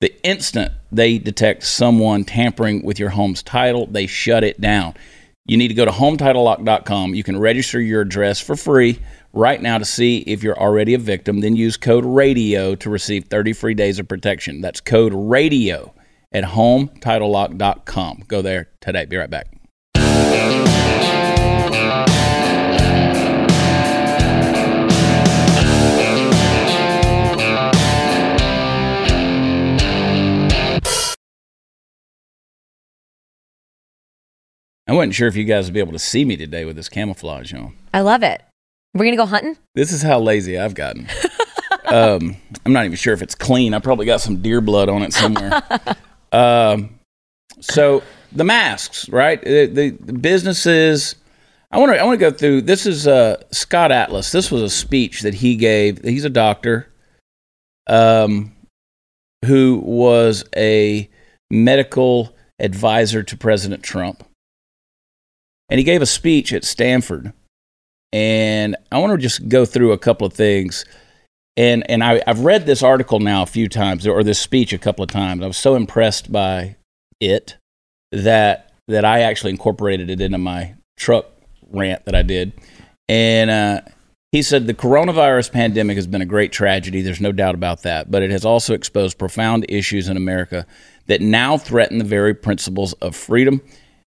The 0.00 0.14
instant 0.24 0.72
they 0.90 1.18
detect 1.18 1.62
someone 1.64 2.24
tampering 2.24 2.82
with 2.84 2.98
your 2.98 3.10
home's 3.10 3.42
title, 3.42 3.86
they 3.86 4.06
shut 4.06 4.44
it 4.44 4.60
down. 4.60 4.94
You 5.46 5.56
need 5.56 5.68
to 5.68 5.74
go 5.74 5.84
to 5.84 5.90
hometitlelock.com. 5.90 7.14
You 7.14 7.22
can 7.22 7.38
register 7.38 7.80
your 7.80 8.02
address 8.02 8.40
for 8.40 8.56
free 8.56 8.98
right 9.32 9.60
now 9.60 9.78
to 9.78 9.84
see 9.84 10.18
if 10.18 10.42
you're 10.42 10.58
already 10.58 10.94
a 10.94 10.98
victim. 10.98 11.40
Then 11.40 11.56
use 11.56 11.76
code 11.76 12.04
RADIO 12.04 12.74
to 12.76 12.90
receive 12.90 13.24
30 13.24 13.52
free 13.52 13.74
days 13.74 13.98
of 13.98 14.08
protection. 14.08 14.60
That's 14.60 14.80
code 14.80 15.12
RADIO 15.14 15.92
at 16.32 16.44
hometitlelock.com. 16.44 18.24
Go 18.28 18.42
there 18.42 18.68
today. 18.80 19.06
Be 19.06 19.16
right 19.16 19.30
back. 19.30 19.48
I 34.90 34.92
wasn't 34.92 35.14
sure 35.14 35.28
if 35.28 35.36
you 35.36 35.44
guys 35.44 35.66
would 35.66 35.74
be 35.74 35.78
able 35.78 35.92
to 35.92 36.00
see 36.00 36.24
me 36.24 36.36
today 36.36 36.64
with 36.64 36.74
this 36.74 36.88
camouflage 36.88 37.54
on. 37.54 37.76
I 37.94 38.00
love 38.00 38.24
it. 38.24 38.42
We're 38.92 39.04
gonna 39.04 39.16
go 39.16 39.24
hunting. 39.24 39.56
This 39.76 39.92
is 39.92 40.02
how 40.02 40.18
lazy 40.18 40.58
I've 40.58 40.74
gotten. 40.74 41.06
um, 41.84 42.36
I'm 42.66 42.72
not 42.72 42.86
even 42.86 42.96
sure 42.96 43.14
if 43.14 43.22
it's 43.22 43.36
clean. 43.36 43.72
I 43.72 43.78
probably 43.78 44.04
got 44.04 44.20
some 44.20 44.42
deer 44.42 44.60
blood 44.60 44.88
on 44.88 45.02
it 45.02 45.12
somewhere. 45.12 45.62
um, 46.32 46.98
so 47.60 48.02
the 48.32 48.42
masks, 48.42 49.08
right? 49.10 49.40
The, 49.40 49.66
the, 49.66 49.90
the 49.90 50.12
businesses. 50.12 51.14
I 51.70 51.78
want 51.78 51.92
to. 51.92 52.00
I 52.00 52.04
want 52.04 52.18
to 52.18 52.30
go 52.30 52.36
through. 52.36 52.62
This 52.62 52.84
is 52.84 53.06
uh, 53.06 53.40
Scott 53.52 53.92
Atlas. 53.92 54.32
This 54.32 54.50
was 54.50 54.60
a 54.60 54.68
speech 54.68 55.20
that 55.20 55.34
he 55.34 55.54
gave. 55.54 56.02
He's 56.02 56.24
a 56.24 56.30
doctor, 56.30 56.92
um, 57.86 58.50
who 59.44 59.80
was 59.84 60.42
a 60.56 61.08
medical 61.48 62.34
advisor 62.58 63.22
to 63.22 63.36
President 63.36 63.84
Trump, 63.84 64.24
and 65.70 65.78
he 65.78 65.84
gave 65.84 66.02
a 66.02 66.06
speech 66.06 66.52
at 66.52 66.64
Stanford 66.64 67.32
and 68.12 68.76
I 68.90 68.98
want 68.98 69.12
to 69.12 69.18
just 69.18 69.48
go 69.48 69.64
through 69.64 69.92
a 69.92 69.98
couple 69.98 70.26
of 70.26 70.32
things. 70.32 70.84
And 71.56 71.88
and 71.90 72.02
I, 72.02 72.22
I've 72.26 72.40
read 72.40 72.66
this 72.66 72.82
article 72.82 73.20
now 73.20 73.42
a 73.42 73.46
few 73.46 73.68
times, 73.68 74.06
or 74.06 74.22
this 74.22 74.38
speech 74.38 74.72
a 74.72 74.78
couple 74.78 75.02
of 75.02 75.10
times. 75.10 75.42
I 75.42 75.46
was 75.46 75.56
so 75.56 75.74
impressed 75.74 76.32
by 76.32 76.76
it 77.20 77.56
that 78.12 78.72
that 78.88 79.04
I 79.04 79.20
actually 79.20 79.50
incorporated 79.50 80.10
it 80.10 80.20
into 80.20 80.38
my 80.38 80.74
truck 80.96 81.26
rant 81.70 82.04
that 82.06 82.14
I 82.14 82.22
did. 82.22 82.52
And 83.08 83.50
uh, 83.50 83.80
he 84.32 84.42
said 84.42 84.66
the 84.66 84.74
coronavirus 84.74 85.52
pandemic 85.52 85.96
has 85.96 86.06
been 86.06 86.22
a 86.22 86.26
great 86.26 86.52
tragedy. 86.52 87.02
There's 87.02 87.20
no 87.20 87.32
doubt 87.32 87.54
about 87.54 87.82
that. 87.82 88.10
But 88.10 88.22
it 88.22 88.30
has 88.30 88.44
also 88.44 88.74
exposed 88.74 89.18
profound 89.18 89.66
issues 89.68 90.08
in 90.08 90.16
America 90.16 90.66
that 91.06 91.20
now 91.20 91.58
threaten 91.58 91.98
the 91.98 92.04
very 92.04 92.34
principles 92.34 92.92
of 92.94 93.14
freedom 93.14 93.60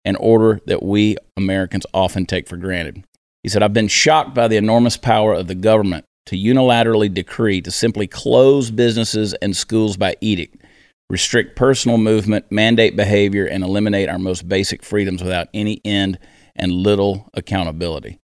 and 0.05 0.15
order 0.19 0.61
that 0.67 0.83
we 0.83 1.17
Americans 1.35 1.85
often 1.93 2.25
take 2.25 2.47
for 2.47 2.55
granted. 2.55 3.03
He 3.43 3.49
said, 3.49 3.63
I've 3.63 3.73
been 3.73 3.87
shocked 3.87 4.33
by 4.33 4.47
the 4.47 4.57
enormous 4.57 4.95
power 4.95 5.33
of 5.33 5.47
the 5.47 5.55
government 5.55 6.05
to 6.27 6.37
unilaterally 6.37 7.13
decree 7.13 7.61
to 7.61 7.71
simply 7.71 8.07
close 8.07 8.71
businesses 8.71 9.33
and 9.35 9.55
schools 9.55 9.97
by 9.97 10.15
edict, 10.21 10.63
restrict 11.09 11.55
personal 11.55 11.97
movement, 11.97 12.45
mandate 12.51 12.95
behavior, 12.95 13.45
and 13.45 13.63
eliminate 13.63 14.09
our 14.09 14.17
most 14.17 14.47
basic 14.47 14.83
freedoms 14.83 15.21
without 15.21 15.47
any 15.53 15.81
end 15.85 16.17
and 16.55 16.71
little 16.71 17.29
accountability. 17.33 18.19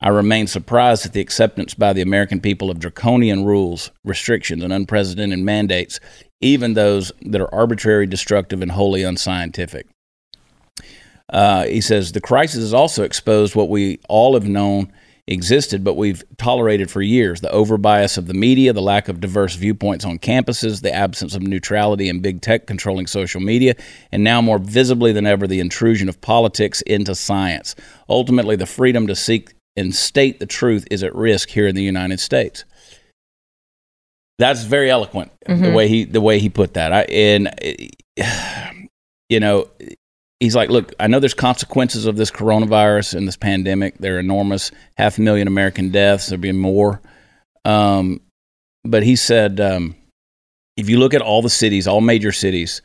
I 0.00 0.08
remain 0.08 0.48
surprised 0.48 1.06
at 1.06 1.12
the 1.12 1.20
acceptance 1.20 1.74
by 1.74 1.92
the 1.92 2.02
American 2.02 2.40
people 2.40 2.70
of 2.70 2.80
draconian 2.80 3.44
rules, 3.44 3.92
restrictions, 4.04 4.64
and 4.64 4.72
unprecedented 4.72 5.38
mandates, 5.38 6.00
even 6.40 6.74
those 6.74 7.12
that 7.22 7.40
are 7.40 7.54
arbitrary, 7.54 8.06
destructive, 8.06 8.62
and 8.62 8.72
wholly 8.72 9.04
unscientific. 9.04 9.86
Uh, 11.32 11.64
he 11.64 11.80
says 11.80 12.12
the 12.12 12.20
crisis 12.20 12.60
has 12.60 12.74
also 12.74 13.02
exposed 13.02 13.56
what 13.56 13.70
we 13.70 13.98
all 14.08 14.34
have 14.34 14.46
known 14.46 14.92
existed, 15.26 15.82
but 15.84 15.94
we've 15.94 16.22
tolerated 16.36 16.90
for 16.90 17.00
years 17.00 17.40
the 17.40 17.48
overbias 17.48 18.18
of 18.18 18.26
the 18.26 18.34
media, 18.34 18.72
the 18.72 18.82
lack 18.82 19.08
of 19.08 19.20
diverse 19.20 19.54
viewpoints 19.54 20.04
on 20.04 20.18
campuses, 20.18 20.82
the 20.82 20.92
absence 20.92 21.34
of 21.34 21.42
neutrality 21.42 22.08
and 22.08 22.22
big 22.22 22.40
tech 22.42 22.66
controlling 22.66 23.06
social 23.06 23.40
media, 23.40 23.74
and 24.10 24.22
now 24.22 24.42
more 24.42 24.58
visibly 24.58 25.12
than 25.12 25.26
ever, 25.26 25.46
the 25.46 25.60
intrusion 25.60 26.08
of 26.08 26.20
politics 26.20 26.82
into 26.82 27.14
science. 27.14 27.74
Ultimately, 28.08 28.56
the 28.56 28.66
freedom 28.66 29.06
to 29.06 29.16
seek 29.16 29.54
and 29.76 29.94
state 29.94 30.38
the 30.38 30.46
truth 30.46 30.86
is 30.90 31.02
at 31.02 31.14
risk 31.14 31.48
here 31.48 31.66
in 31.66 31.74
the 31.74 31.82
United 31.82 32.20
States. 32.20 32.64
That's 34.38 34.64
very 34.64 34.90
eloquent 34.90 35.30
the 35.46 35.70
way 35.70 35.88
he 35.88 36.04
the 36.04 36.20
way 36.20 36.40
he 36.40 36.48
put 36.48 36.74
that. 36.74 36.92
I, 36.92 37.02
and 37.02 37.54
you 39.28 39.40
know, 39.40 39.68
he's 40.42 40.56
like, 40.56 40.70
look, 40.70 40.92
I 40.98 41.06
know 41.06 41.20
there's 41.20 41.34
consequences 41.34 42.04
of 42.04 42.16
this 42.16 42.30
coronavirus 42.30 43.14
and 43.14 43.28
this 43.28 43.36
pandemic. 43.36 43.98
They're 43.98 44.18
enormous. 44.18 44.72
Half 44.96 45.18
a 45.18 45.20
million 45.20 45.46
American 45.46 45.90
deaths. 45.90 46.26
There'll 46.26 46.40
be 46.40 46.52
more. 46.52 47.00
Um, 47.64 48.20
but 48.84 49.04
he 49.04 49.14
said, 49.14 49.60
um, 49.60 49.94
if 50.76 50.88
you 50.88 50.98
look 50.98 51.14
at 51.14 51.22
all 51.22 51.42
the 51.42 51.50
cities, 51.50 51.86
all 51.86 52.00
major 52.00 52.32
cities, 52.32 52.82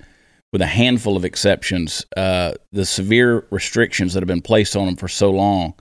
with 0.53 0.61
a 0.61 0.67
handful 0.67 1.17
of 1.17 1.25
exceptions, 1.25 2.05
uh, 2.15 2.53
the 2.71 2.85
severe 2.85 3.47
restrictions 3.49 4.13
that 4.13 4.21
have 4.21 4.27
been 4.27 4.41
placed 4.41 4.75
on 4.75 4.85
them 4.85 4.95
for 4.95 5.07
so 5.07 5.31
long, 5.31 5.73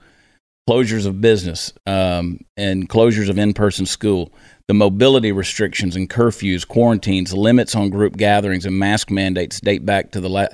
closures 0.67 1.05
of 1.05 1.21
business 1.21 1.71
um, 1.85 2.39
and 2.57 2.89
closures 2.89 3.29
of 3.29 3.37
in-person 3.37 3.85
school, 3.85 4.33
the 4.67 4.73
mobility 4.73 5.31
restrictions 5.31 5.95
and 5.95 6.09
curfews, 6.09 6.67
quarantines, 6.67 7.33
limits 7.33 7.75
on 7.75 7.89
group 7.89 8.17
gatherings, 8.17 8.65
and 8.65 8.77
mask 8.77 9.09
mandates 9.11 9.61
date 9.61 9.85
back 9.85 10.11
to 10.11 10.19
the 10.19 10.27
la- 10.27 10.47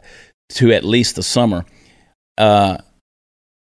to 0.53 0.72
at 0.72 0.83
least 0.83 1.15
the 1.15 1.24
summer. 1.24 1.65
Uh, 2.38 2.77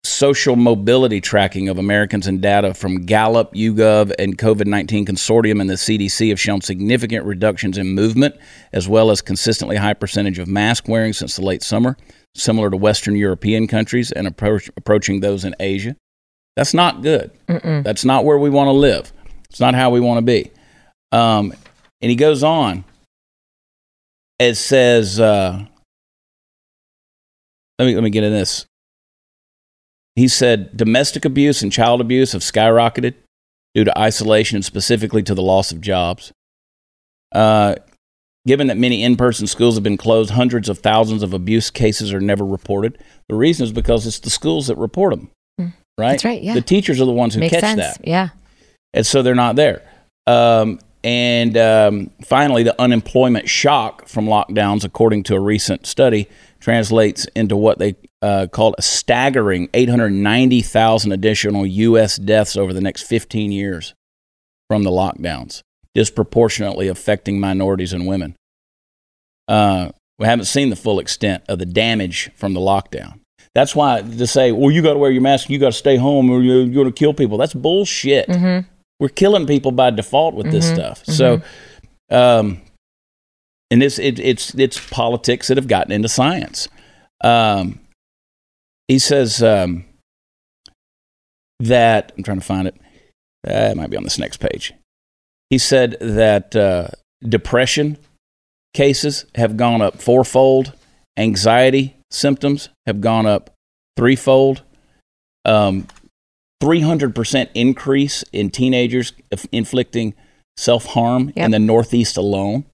social 0.03 0.55
mobility 0.55 1.21
tracking 1.21 1.69
of 1.69 1.77
Americans 1.77 2.25
and 2.27 2.41
data 2.41 2.73
from 2.73 3.05
Gallup, 3.05 3.53
YouGov, 3.53 4.11
and 4.17 4.37
COVID 4.37 4.65
19 4.65 5.05
Consortium 5.05 5.61
and 5.61 5.69
the 5.69 5.75
CDC 5.75 6.29
have 6.29 6.39
shown 6.39 6.61
significant 6.61 7.25
reductions 7.25 7.77
in 7.77 7.89
movement, 7.89 8.35
as 8.73 8.87
well 8.87 9.11
as 9.11 9.21
consistently 9.21 9.75
high 9.77 9.93
percentage 9.93 10.39
of 10.39 10.47
mask 10.47 10.87
wearing 10.87 11.13
since 11.13 11.35
the 11.35 11.43
late 11.43 11.63
summer, 11.63 11.97
similar 12.35 12.69
to 12.69 12.77
Western 12.77 13.15
European 13.15 13.67
countries 13.67 14.11
and 14.11 14.27
approach, 14.27 14.69
approaching 14.75 15.19
those 15.19 15.45
in 15.45 15.55
Asia. 15.59 15.95
That's 16.55 16.73
not 16.73 17.01
good. 17.01 17.31
That's 17.83 18.03
not 18.03 18.25
where 18.25 18.37
we 18.37 18.49
want 18.49 18.67
to 18.67 18.73
live. 18.73 19.13
It's 19.49 19.59
not 19.59 19.75
how 19.75 19.89
we 19.89 19.99
want 19.99 20.17
to 20.17 20.21
be. 20.21 20.51
Um, 21.11 21.53
and 22.01 22.09
he 22.09 22.15
goes 22.15 22.43
on. 22.43 22.83
It 24.39 24.55
says, 24.55 25.19
uh, 25.19 25.65
let 27.81 27.87
me 27.87 27.95
let 27.95 28.03
me 28.03 28.09
get 28.09 28.23
in 28.23 28.31
this. 28.31 28.65
He 30.15 30.27
said 30.27 30.75
domestic 30.75 31.25
abuse 31.25 31.61
and 31.63 31.71
child 31.71 32.01
abuse 32.01 32.33
have 32.33 32.41
skyrocketed 32.41 33.15
due 33.73 33.83
to 33.85 33.97
isolation 33.97 34.57
and 34.57 34.65
specifically 34.65 35.23
to 35.23 35.33
the 35.33 35.41
loss 35.41 35.71
of 35.71 35.81
jobs. 35.81 36.31
Uh, 37.33 37.75
given 38.45 38.67
that 38.67 38.77
many 38.77 39.03
in-person 39.03 39.47
schools 39.47 39.75
have 39.75 39.83
been 39.83 39.97
closed, 39.97 40.31
hundreds 40.31 40.67
of 40.67 40.79
thousands 40.79 41.23
of 41.23 41.33
abuse 41.33 41.69
cases 41.69 42.13
are 42.13 42.19
never 42.19 42.45
reported. 42.45 42.97
The 43.29 43.35
reason 43.35 43.63
is 43.63 43.71
because 43.71 44.05
it's 44.05 44.19
the 44.19 44.29
schools 44.29 44.67
that 44.67 44.77
report 44.77 45.15
them, 45.15 45.29
right? 45.97 46.11
That's 46.11 46.25
right, 46.25 46.41
yeah. 46.41 46.53
The 46.55 46.61
teachers 46.61 46.99
are 46.99 47.05
the 47.05 47.11
ones 47.13 47.33
who 47.33 47.39
Makes 47.39 47.53
catch 47.53 47.61
sense. 47.61 47.79
that 47.97 48.05
Yeah. 48.05 48.29
and 48.93 49.05
so 49.05 49.21
they're 49.21 49.33
not 49.35 49.55
there. 49.55 49.81
Um, 50.27 50.79
and 51.03 51.57
um, 51.57 52.11
finally, 52.25 52.63
the 52.63 52.79
unemployment 52.79 53.47
shock 53.49 54.07
from 54.07 54.25
lockdowns, 54.25 54.83
according 54.83 55.23
to 55.23 55.35
a 55.35 55.39
recent 55.39 55.87
study, 55.87 56.27
translates 56.61 57.25
into 57.35 57.57
what 57.57 57.79
they 57.79 57.95
uh, 58.21 58.47
called 58.51 58.75
a 58.77 58.81
staggering 58.81 59.67
890,000 59.73 61.11
additional 61.11 61.65
U.S. 61.65 62.17
deaths 62.17 62.55
over 62.55 62.71
the 62.71 62.81
next 62.81 63.01
15 63.01 63.51
years 63.51 63.93
from 64.69 64.83
the 64.83 64.91
lockdowns, 64.91 65.61
disproportionately 65.93 66.87
affecting 66.87 67.39
minorities 67.39 67.91
and 67.91 68.07
women. 68.07 68.35
Uh, 69.47 69.89
we 70.17 70.27
haven't 70.27 70.45
seen 70.45 70.69
the 70.69 70.75
full 70.75 70.99
extent 70.99 71.43
of 71.49 71.59
the 71.59 71.65
damage 71.65 72.29
from 72.35 72.53
the 72.53 72.59
lockdown. 72.59 73.19
That's 73.53 73.75
why 73.75 74.01
to 74.01 74.27
say, 74.27 74.51
well, 74.51 74.71
you 74.71 74.81
got 74.81 74.93
to 74.93 74.99
wear 74.99 75.11
your 75.11 75.23
mask, 75.23 75.49
you 75.49 75.59
got 75.59 75.73
to 75.73 75.77
stay 75.77 75.97
home, 75.97 76.29
or 76.29 76.41
you're 76.41 76.67
going 76.67 76.85
to 76.85 76.91
kill 76.91 77.13
people. 77.13 77.37
That's 77.37 77.53
bullshit. 77.53 78.29
Mm-hmm. 78.29 78.67
We're 78.99 79.09
killing 79.09 79.47
people 79.47 79.71
by 79.71 79.89
default 79.89 80.35
with 80.35 80.51
this 80.51 80.69
stuff. 80.69 81.03
So, 81.05 81.41
um, 82.11 82.61
and 83.71 83.81
it's 83.81 83.97
it, 83.97 84.19
it's 84.19 84.53
it's 84.55 84.79
politics 84.89 85.47
that 85.47 85.57
have 85.57 85.67
gotten 85.67 85.91
into 85.91 86.09
science. 86.09 86.67
Um, 87.23 87.79
he 88.87 88.99
says 88.99 89.41
um, 89.41 89.85
that 91.59 92.11
I'm 92.17 92.23
trying 92.23 92.39
to 92.39 92.45
find 92.45 92.67
it. 92.67 92.75
Uh, 93.47 93.69
it 93.71 93.77
might 93.77 93.89
be 93.89 93.97
on 93.97 94.03
this 94.03 94.19
next 94.19 94.37
page. 94.37 94.73
He 95.49 95.57
said 95.57 95.97
that 95.99 96.55
uh, 96.55 96.89
depression 97.27 97.97
cases 98.73 99.25
have 99.35 99.57
gone 99.57 99.81
up 99.81 100.01
fourfold. 100.01 100.73
Anxiety 101.17 101.95
symptoms 102.11 102.69
have 102.85 103.01
gone 103.01 103.25
up 103.25 103.51
threefold. 103.97 104.63
Um, 105.45 105.87
300% 106.61 107.49
increase 107.55 108.23
in 108.31 108.51
teenagers 108.51 109.13
inflicting 109.51 110.13
self 110.57 110.85
harm 110.87 111.31
Yep. 111.35 111.45
in 111.45 111.51
the 111.51 111.59
Northeast 111.59 112.17
alone. 112.17 112.65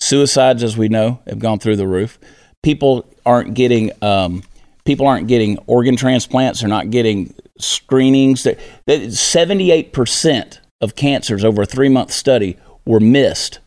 Suicides, 0.00 0.62
as 0.62 0.76
we 0.76 0.88
know, 0.88 1.20
have 1.26 1.38
gone 1.38 1.58
through 1.58 1.76
the 1.76 1.86
roof. 1.86 2.18
People 2.62 3.08
aren't 3.26 3.54
getting 3.54 3.90
um, 4.02 4.42
people 4.84 5.06
aren't 5.06 5.28
getting 5.28 5.58
organ 5.66 5.96
transplants. 5.96 6.60
They're 6.60 6.68
not 6.68 6.90
getting 6.90 7.34
screenings. 7.58 8.44
That 8.44 9.12
seventy-eight 9.12 9.92
percent 9.92 10.60
of 10.80 10.94
cancers 10.94 11.44
over 11.44 11.62
a 11.62 11.66
three-month 11.66 12.12
study 12.12 12.56
were 12.86 13.00
missed 13.00 13.58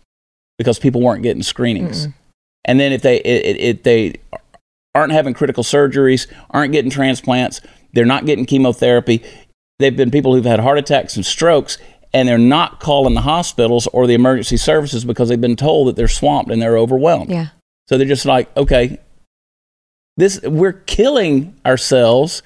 because 0.57 0.79
people 0.79 1.01
weren't 1.01 1.23
getting 1.23 1.43
screenings. 1.43 2.07
And 2.65 2.79
then 2.79 2.91
if 2.91 3.01
they 3.01 3.17
if 3.17 3.83
they 3.83 4.15
aren't 4.95 5.11
having 5.11 5.33
critical 5.33 5.63
surgeries, 5.63 6.27
aren't 6.51 6.71
getting 6.71 6.91
transplants, 6.91 7.61
they're 7.93 8.05
not 8.05 8.25
getting 8.25 8.45
chemotherapy. 8.45 9.23
They've 9.79 9.95
been 9.95 10.11
people 10.11 10.35
who've 10.35 10.45
had 10.45 10.59
heart 10.59 10.77
attacks 10.77 11.15
and 11.15 11.25
strokes, 11.25 11.77
and 12.13 12.27
they're 12.27 12.38
not 12.38 12.80
calling 12.80 13.13
the 13.13 13.22
hospitals 13.22 13.88
or 13.88 14.08
the 14.08 14.13
emergency 14.13 14.58
services 14.58 15.06
because 15.06 15.30
they've 15.30 15.39
been 15.39 15.56
told 15.56 15.88
that 15.88 15.96
they're 15.96 16.08
swamped 16.08 16.51
and 16.51 16.62
they're 16.62 16.77
overwhelmed. 16.77 17.30
Yeah. 17.32 17.48
So 17.88 17.98
they're 17.98 18.08
just 18.08 18.25
like, 18.25 18.56
okay, 18.58 19.00
this 20.18 20.41
we're 20.41 20.74
killing 20.74 21.56
ourselves 21.65 22.44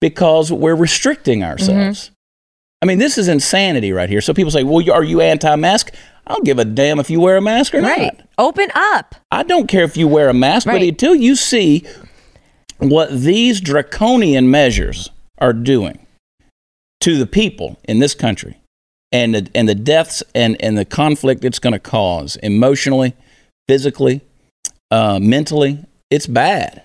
because 0.00 0.52
we're 0.52 0.76
restricting 0.76 1.40
mm-hmm. 1.40 1.50
ourselves. 1.50 2.10
I 2.82 2.86
mean, 2.86 2.98
this 2.98 3.18
is 3.18 3.28
insanity 3.28 3.92
right 3.92 4.08
here. 4.08 4.20
So 4.20 4.32
people 4.32 4.50
say, 4.50 4.64
"Well, 4.64 4.90
are 4.90 5.04
you 5.04 5.20
anti-mask?" 5.20 5.92
I 6.26 6.34
don't 6.34 6.44
give 6.44 6.58
a 6.58 6.64
damn 6.64 7.00
if 7.00 7.10
you 7.10 7.20
wear 7.20 7.36
a 7.36 7.40
mask 7.40 7.74
or 7.74 7.80
Right. 7.80 8.16
not. 8.16 8.26
Open 8.38 8.68
up. 8.74 9.16
I 9.30 9.42
don't 9.42 9.66
care 9.66 9.84
if 9.84 9.96
you 9.96 10.06
wear 10.06 10.28
a 10.28 10.34
mask, 10.34 10.66
but 10.66 10.80
until 10.80 11.14
you 11.14 11.34
see 11.34 11.84
what 12.78 13.10
these 13.10 13.60
draconian 13.60 14.50
measures 14.50 15.10
are 15.38 15.52
doing 15.52 16.06
to 17.00 17.18
the 17.18 17.26
people 17.26 17.78
in 17.84 17.98
this 17.98 18.14
country 18.14 18.59
and 19.12 19.34
the, 19.34 19.48
and 19.54 19.68
the 19.68 19.74
deaths 19.74 20.22
and, 20.34 20.56
and 20.60 20.76
the 20.78 20.84
conflict 20.84 21.44
it's 21.44 21.58
going 21.58 21.72
to 21.72 21.78
cause 21.78 22.36
emotionally, 22.36 23.14
physically, 23.68 24.20
uh, 24.90 25.18
mentally, 25.20 25.78
it's 26.10 26.26
bad. 26.26 26.82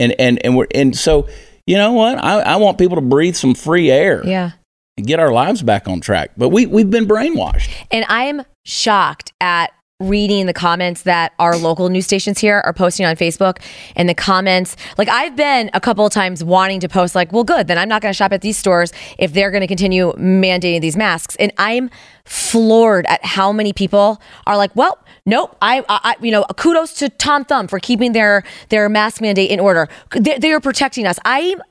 And, 0.00 0.14
and, 0.18 0.44
and, 0.44 0.56
we're, 0.56 0.66
and 0.74 0.96
so, 0.96 1.28
you 1.66 1.76
know 1.76 1.92
what? 1.92 2.18
I, 2.22 2.40
I 2.40 2.56
want 2.56 2.78
people 2.78 2.96
to 2.96 3.02
breathe 3.02 3.36
some 3.36 3.54
free 3.54 3.90
air 3.90 4.22
Yeah. 4.24 4.52
and 4.96 5.06
get 5.06 5.20
our 5.20 5.32
lives 5.32 5.62
back 5.62 5.88
on 5.88 6.00
track. 6.00 6.30
But 6.36 6.48
we, 6.50 6.66
we've 6.66 6.90
been 6.90 7.06
brainwashed. 7.06 7.70
And 7.90 8.04
I 8.08 8.24
am 8.24 8.42
shocked 8.64 9.32
at 9.40 9.72
reading 9.98 10.44
the 10.44 10.52
comments 10.52 11.04
that 11.04 11.32
our 11.38 11.56
local 11.56 11.88
news 11.88 12.04
stations 12.04 12.38
here 12.38 12.60
are 12.66 12.74
posting 12.74 13.06
on 13.06 13.16
Facebook 13.16 13.62
and 13.94 14.06
the 14.06 14.14
comments. 14.14 14.76
Like 14.98 15.08
I've 15.08 15.34
been 15.36 15.70
a 15.72 15.80
couple 15.80 16.04
of 16.04 16.12
times 16.12 16.44
wanting 16.44 16.80
to 16.80 16.88
post 16.88 17.14
like 17.14 17.32
well 17.32 17.44
good 17.44 17.66
then 17.66 17.78
I'm 17.78 17.88
not 17.88 18.02
going 18.02 18.10
to 18.10 18.16
shop 18.16 18.30
at 18.32 18.42
these 18.42 18.58
stores 18.58 18.92
if 19.18 19.32
they're 19.32 19.50
going 19.50 19.62
to 19.62 19.66
continue 19.66 20.12
mandating 20.12 20.82
these 20.82 20.98
masks. 20.98 21.34
And 21.36 21.50
I'm 21.56 21.88
floored 22.26 23.06
at 23.06 23.24
how 23.24 23.52
many 23.52 23.72
people 23.72 24.20
are 24.46 24.58
like 24.58 24.76
well 24.76 24.98
nope 25.24 25.56
I, 25.62 25.82
I 25.88 26.16
you 26.20 26.30
know 26.30 26.44
kudos 26.56 26.92
to 26.94 27.08
Tom 27.08 27.46
Thumb 27.46 27.66
for 27.66 27.80
keeping 27.80 28.12
their 28.12 28.42
their 28.68 28.90
mask 28.90 29.22
mandate 29.22 29.50
in 29.50 29.60
order. 29.60 29.88
They, 30.10 30.36
they 30.38 30.52
are 30.52 30.60
protecting 30.60 31.06
us. 31.06 31.18
I'm 31.24 31.62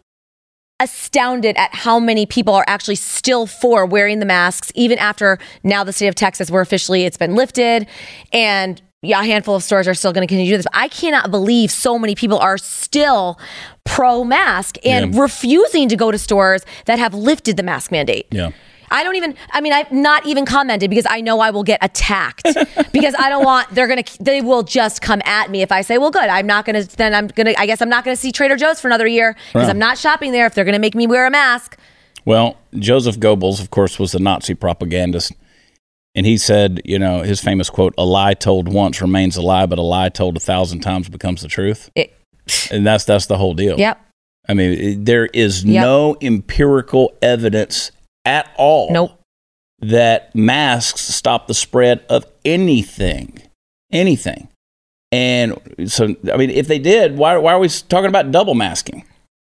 astounded 0.79 1.55
at 1.57 1.73
how 1.73 1.99
many 1.99 2.25
people 2.25 2.53
are 2.53 2.65
actually 2.67 2.95
still 2.95 3.47
for 3.47 3.85
wearing 3.85 4.19
the 4.19 4.25
masks, 4.25 4.71
even 4.75 4.97
after 4.97 5.37
now 5.63 5.83
the 5.83 5.93
state 5.93 6.07
of 6.07 6.15
Texas, 6.15 6.51
where 6.51 6.61
officially 6.61 7.03
it's 7.05 7.17
been 7.17 7.35
lifted. 7.35 7.87
And 8.33 8.81
yeah, 9.01 9.21
a 9.21 9.23
handful 9.23 9.55
of 9.55 9.63
stores 9.63 9.87
are 9.87 9.93
still 9.93 10.11
going 10.11 10.27
to 10.27 10.31
continue 10.31 10.51
to 10.51 10.53
do 10.53 10.57
this. 10.57 10.67
I 10.73 10.87
cannot 10.87 11.31
believe 11.31 11.71
so 11.71 11.97
many 11.99 12.15
people 12.15 12.39
are 12.39 12.57
still 12.57 13.39
pro 13.83 14.23
mask 14.23 14.77
and 14.83 15.13
Yeah. 15.13 15.21
refusing 15.21 15.87
to 15.89 15.95
go 15.95 16.11
to 16.11 16.17
stores 16.17 16.63
that 16.85 16.97
have 16.99 17.13
lifted 17.13 17.55
the 17.55 17.63
mask 17.63 17.91
mandate. 17.91 18.25
Yeah. 18.31 18.49
I 18.95 19.03
don't 19.03 19.15
even, 19.15 19.35
I 19.51 19.61
mean, 19.61 19.73
I've 19.73 19.91
not 19.91 20.25
even 20.25 20.45
commented 20.45 20.89
because 20.89 21.05
I 21.09 21.21
know 21.21 21.39
I 21.41 21.51
will 21.51 21.63
get 21.63 21.79
attacked 21.83 22.43
because 22.93 23.13
I 23.19 23.29
don't 23.29 23.43
want, 23.43 23.69
they're 23.71 23.87
going 23.87 24.03
to, 24.03 24.23
they 24.23 24.41
will 24.41 24.63
just 24.63 25.01
come 25.01 25.21
at 25.25 25.51
me 25.51 25.61
if 25.61 25.71
I 25.71 25.81
say, 25.81 25.97
well, 25.97 26.11
good, 26.11 26.29
I'm 26.29 26.47
not 26.47 26.65
going 26.65 26.81
to, 26.81 26.97
then 26.97 27.13
I'm 27.13 27.27
going 27.27 27.47
to, 27.47 27.59
I 27.59 27.65
guess 27.65 27.81
I'm 27.81 27.89
not 27.89 28.05
going 28.05 28.15
to 28.15 28.21
see 28.21 28.31
Trader 28.31 28.55
Joe's 28.55 28.79
for 28.79 28.87
another 28.87 29.07
year 29.07 29.35
because. 29.53 29.69
I'm 29.69 29.79
not 29.79 29.97
shopping 29.97 30.31
there 30.31 30.45
if 30.45 30.53
they're 30.53 30.63
going 30.63 30.73
to 30.73 30.79
make 30.79 30.95
me 30.95 31.05
wear 31.07 31.25
a 31.27 31.31
mask. 31.31 31.77
Well, 32.23 32.57
Joseph 32.73 33.17
Goebbels, 33.17 33.59
of 33.61 33.69
course, 33.71 33.99
was 33.99 34.13
the 34.13 34.19
Nazi 34.19 34.55
propagandist. 34.55 35.33
And 36.15 36.25
he 36.25 36.37
said, 36.37 36.81
you 36.85 36.97
know, 36.97 37.23
his 37.23 37.41
famous 37.41 37.69
quote, 37.69 37.93
a 37.97 38.05
lie 38.05 38.33
told 38.35 38.71
once 38.71 39.01
remains 39.01 39.35
a 39.35 39.41
lie, 39.41 39.65
but 39.65 39.77
a 39.77 39.81
lie 39.81 40.07
told 40.09 40.37
a 40.37 40.39
thousand 40.39 40.79
times 40.79 41.09
becomes 41.09 41.41
the 41.41 41.49
truth. 41.49 41.91
It, 41.93 42.13
And 42.71 42.87
that's 42.87 43.03
that's 43.03 43.25
the 43.25 43.37
whole 43.37 43.53
deal. 43.53 43.77
yep. 43.77 43.99
I 44.47 44.53
mean, 44.53 45.03
there 45.03 45.25
is 45.25 45.63
Yep. 45.65 45.81
no 45.83 46.15
empirical 46.21 47.11
evidence 47.21 47.91
at 48.25 48.51
all 48.57 48.91
Nope. 48.91 49.19
that 49.79 50.33
masks 50.35 51.01
stop 51.01 51.47
the 51.47 51.53
spread 51.53 52.03
of 52.09 52.25
anything. 52.43 53.41
Anything. 53.91 54.47
And 55.11 55.55
so, 55.85 56.15
I 56.33 56.37
mean, 56.37 56.49
if 56.49 56.67
they 56.67 56.79
did, 56.79 57.17
why, 57.17 57.37
why 57.37 57.53
are 57.53 57.59
we 57.59 57.69
talking 57.69 58.09
about 58.09 58.31
double 58.31 58.55
masking? 58.55 59.05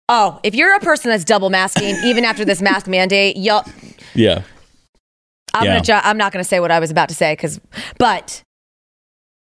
Oh, 0.07 0.39
if 0.43 0.55
you're 0.55 0.73
a 0.75 0.79
person 0.79 1.11
that's 1.11 1.25
double 1.25 1.49
masking, 1.49 1.95
even 2.05 2.23
after 2.23 2.45
this 2.45 2.61
mask 2.61 2.87
mandate, 2.87 3.35
y'all, 3.35 3.65
Yeah. 4.13 4.43
I'm 5.53 5.65
Yeah. 5.65 5.81
gonna. 5.81 6.01
I'm 6.03 6.17
not 6.17 6.31
gonna 6.31 6.43
say 6.43 6.59
what 6.59 6.71
I 6.71 6.79
was 6.79 6.91
about 6.91 7.09
to 7.09 7.15
say 7.15 7.33
because, 7.33 7.59
but 7.97 8.41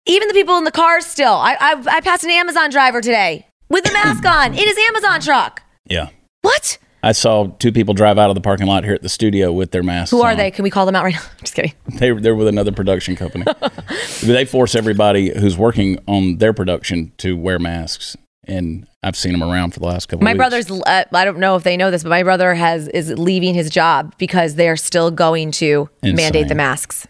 even 0.07 0.29
the 0.29 0.35
people 0.35 0.57
in 0.59 0.65
the 0.65 0.71
cars 0.71 1.05
still. 1.05 1.33
I, 1.33 1.57
I 1.59 1.83
I 1.97 2.01
passed 2.01 2.23
an 2.23 2.31
Amazon 2.31 2.71
driver 2.71 3.01
today 3.01 3.47
with 3.69 3.83
the 3.85 3.93
mask 3.93 4.25
on 4.27 4.53
in 4.53 4.59
his 4.69 4.79
Amazon 4.89 5.21
truck. 5.21 5.63
Yeah. 5.89 6.11
What? 6.43 6.79
I 7.03 7.13
saw 7.13 7.49
two 7.59 7.73
people 7.73 7.95
drive 7.95 8.19
out 8.19 8.31
of 8.31 8.35
the 8.35 8.41
parking 8.41 8.67
lot 8.67 8.85
here 8.85 8.95
at 8.95 9.03
the 9.03 9.09
studio 9.09 9.53
with 9.53 9.71
their 9.71 9.83
masks. 9.83 10.11
Who 10.11 10.23
are 10.23 10.33
on. 10.33 10.37
they? 10.37 10.51
Can 10.51 10.63
we 10.63 10.71
call 10.71 10.87
them 10.87 10.97
out 10.97 11.05
right 11.05 11.15
now? 11.15 11.23
Just 11.41 11.55
kidding. 11.55 11.73
They, 11.99 12.11
they're 12.13 12.35
with 12.35 12.49
another 12.49 12.73
production 12.73 13.17
company. 13.17 13.45
they 14.23 14.45
force 14.45 14.75
everybody 14.75 15.39
who's 15.39 15.57
working 15.57 15.99
on 16.07 16.39
their 16.39 16.53
production 16.53 17.13
to 17.19 17.37
wear 17.37 17.59
masks, 17.59 18.17
and 18.45 18.87
I've 19.03 19.17
seen 19.17 19.33
them 19.33 19.43
around 19.43 19.73
for 19.73 19.81
the 19.81 19.87
last 19.87 20.07
couple. 20.07 20.25
My 20.25 20.33
weeks. 20.33 20.39
My 20.39 20.43
brother's. 20.49 20.71
Uh, 20.71 21.05
I 21.13 21.25
don't 21.25 21.39
know 21.39 21.57
if 21.57 21.63
they 21.63 21.77
know 21.77 21.91
this, 21.91 22.03
but 22.03 22.11
my 22.11 22.23
brother 22.23 22.55
has 22.55 22.89
is 22.89 23.11
leaving 23.17 23.55
his 23.55 23.71
job 23.71 24.15
because 24.19 24.57
they 24.57 24.69
are 24.69 24.77
still 24.77 25.11
going 25.11 25.53
to 25.53 25.89
mandate 26.03 26.49
the 26.49 26.55
masks. 26.55 27.07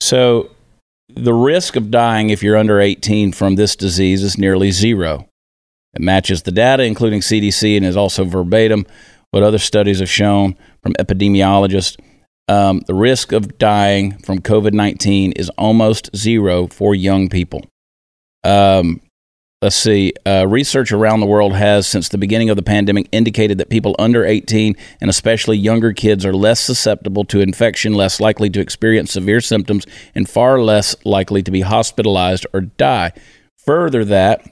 So, 0.00 0.50
the 1.08 1.34
risk 1.34 1.76
of 1.76 1.90
dying 1.90 2.30
if 2.30 2.42
you're 2.42 2.56
under 2.56 2.80
18 2.80 3.32
from 3.32 3.54
this 3.54 3.76
disease 3.76 4.22
is 4.22 4.36
nearly 4.36 4.70
zero. 4.70 5.28
It 5.94 6.02
matches 6.02 6.42
the 6.42 6.52
data, 6.52 6.82
including 6.82 7.20
CDC, 7.20 7.76
and 7.76 7.86
is 7.86 7.96
also 7.96 8.24
verbatim 8.24 8.86
what 9.30 9.42
other 9.42 9.58
studies 9.58 10.00
have 10.00 10.10
shown 10.10 10.56
from 10.82 10.92
epidemiologists. 10.94 11.98
Um, 12.46 12.82
the 12.86 12.94
risk 12.94 13.32
of 13.32 13.58
dying 13.58 14.18
from 14.18 14.40
COVID 14.40 14.74
19 14.74 15.32
is 15.32 15.50
almost 15.50 16.14
zero 16.14 16.66
for 16.66 16.94
young 16.94 17.28
people. 17.28 17.64
Um, 18.44 19.00
let's 19.62 19.76
see. 19.76 20.12
Uh, 20.26 20.46
research 20.46 20.92
around 20.92 21.20
the 21.20 21.26
world 21.26 21.54
has, 21.54 21.86
since 21.86 22.10
the 22.10 22.18
beginning 22.18 22.50
of 22.50 22.56
the 22.56 22.62
pandemic, 22.62 23.08
indicated 23.12 23.58
that 23.58 23.70
people 23.70 23.96
under 23.98 24.24
18 24.24 24.76
and 25.00 25.08
especially 25.08 25.56
younger 25.56 25.92
kids 25.92 26.26
are 26.26 26.34
less 26.34 26.60
susceptible 26.60 27.24
to 27.24 27.40
infection, 27.40 27.94
less 27.94 28.20
likely 28.20 28.50
to 28.50 28.60
experience 28.60 29.12
severe 29.12 29.40
symptoms, 29.40 29.86
and 30.14 30.28
far 30.28 30.60
less 30.60 30.94
likely 31.04 31.42
to 31.42 31.50
be 31.50 31.62
hospitalized 31.62 32.46
or 32.52 32.60
die. 32.60 33.12
Further, 33.64 34.04
that 34.04 34.42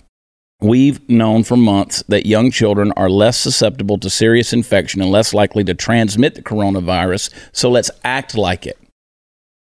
We've 0.62 1.07
known 1.09 1.42
for 1.45 1.57
months 1.57 2.02
that 2.09 2.25
young 2.25 2.50
children 2.50 2.92
are 2.97 3.11
less 3.11 3.37
susceptible 3.38 3.99
to 3.99 4.09
serious 4.09 4.52
infection 4.52 5.02
and 5.02 5.11
less 5.11 5.35
likely 5.35 5.64
to 5.64 5.75
transmit 5.75 6.35
the 6.37 6.42
coronavirus, 6.42 7.31
so 7.52 7.69
let's 7.71 7.90
act 8.04 8.37
like 8.37 8.66
it. 8.66 8.78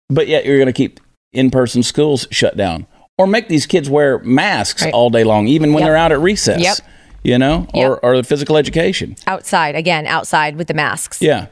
but 0.08 0.26
yet 0.26 0.44
you're 0.44 0.56
going 0.58 0.66
to 0.66 0.72
keep 0.72 0.98
in-person 1.32 1.84
schools 1.84 2.26
shut 2.32 2.56
down 2.56 2.84
or 3.16 3.28
make 3.28 3.46
these 3.48 3.64
kids 3.66 3.88
wear 3.88 4.18
masks 4.20 4.82
Right. 4.82 4.92
all 4.92 5.08
day 5.10 5.22
long 5.22 5.46
even 5.46 5.72
when 5.72 5.82
Yep. 5.82 5.86
they're 5.86 5.96
out 5.96 6.10
at 6.10 6.18
recess 6.18 6.60
Yep. 6.60 6.78
you 7.22 7.38
know 7.38 7.68
Yep. 7.72 7.88
or, 7.88 8.04
or 8.04 8.16
the 8.16 8.24
physical 8.24 8.56
education 8.56 9.14
Outside 9.28 9.76
again, 9.76 10.08
outside 10.08 10.56
with 10.56 10.66
the 10.66 10.74
masks. 10.74 11.22
yeah 11.22 11.46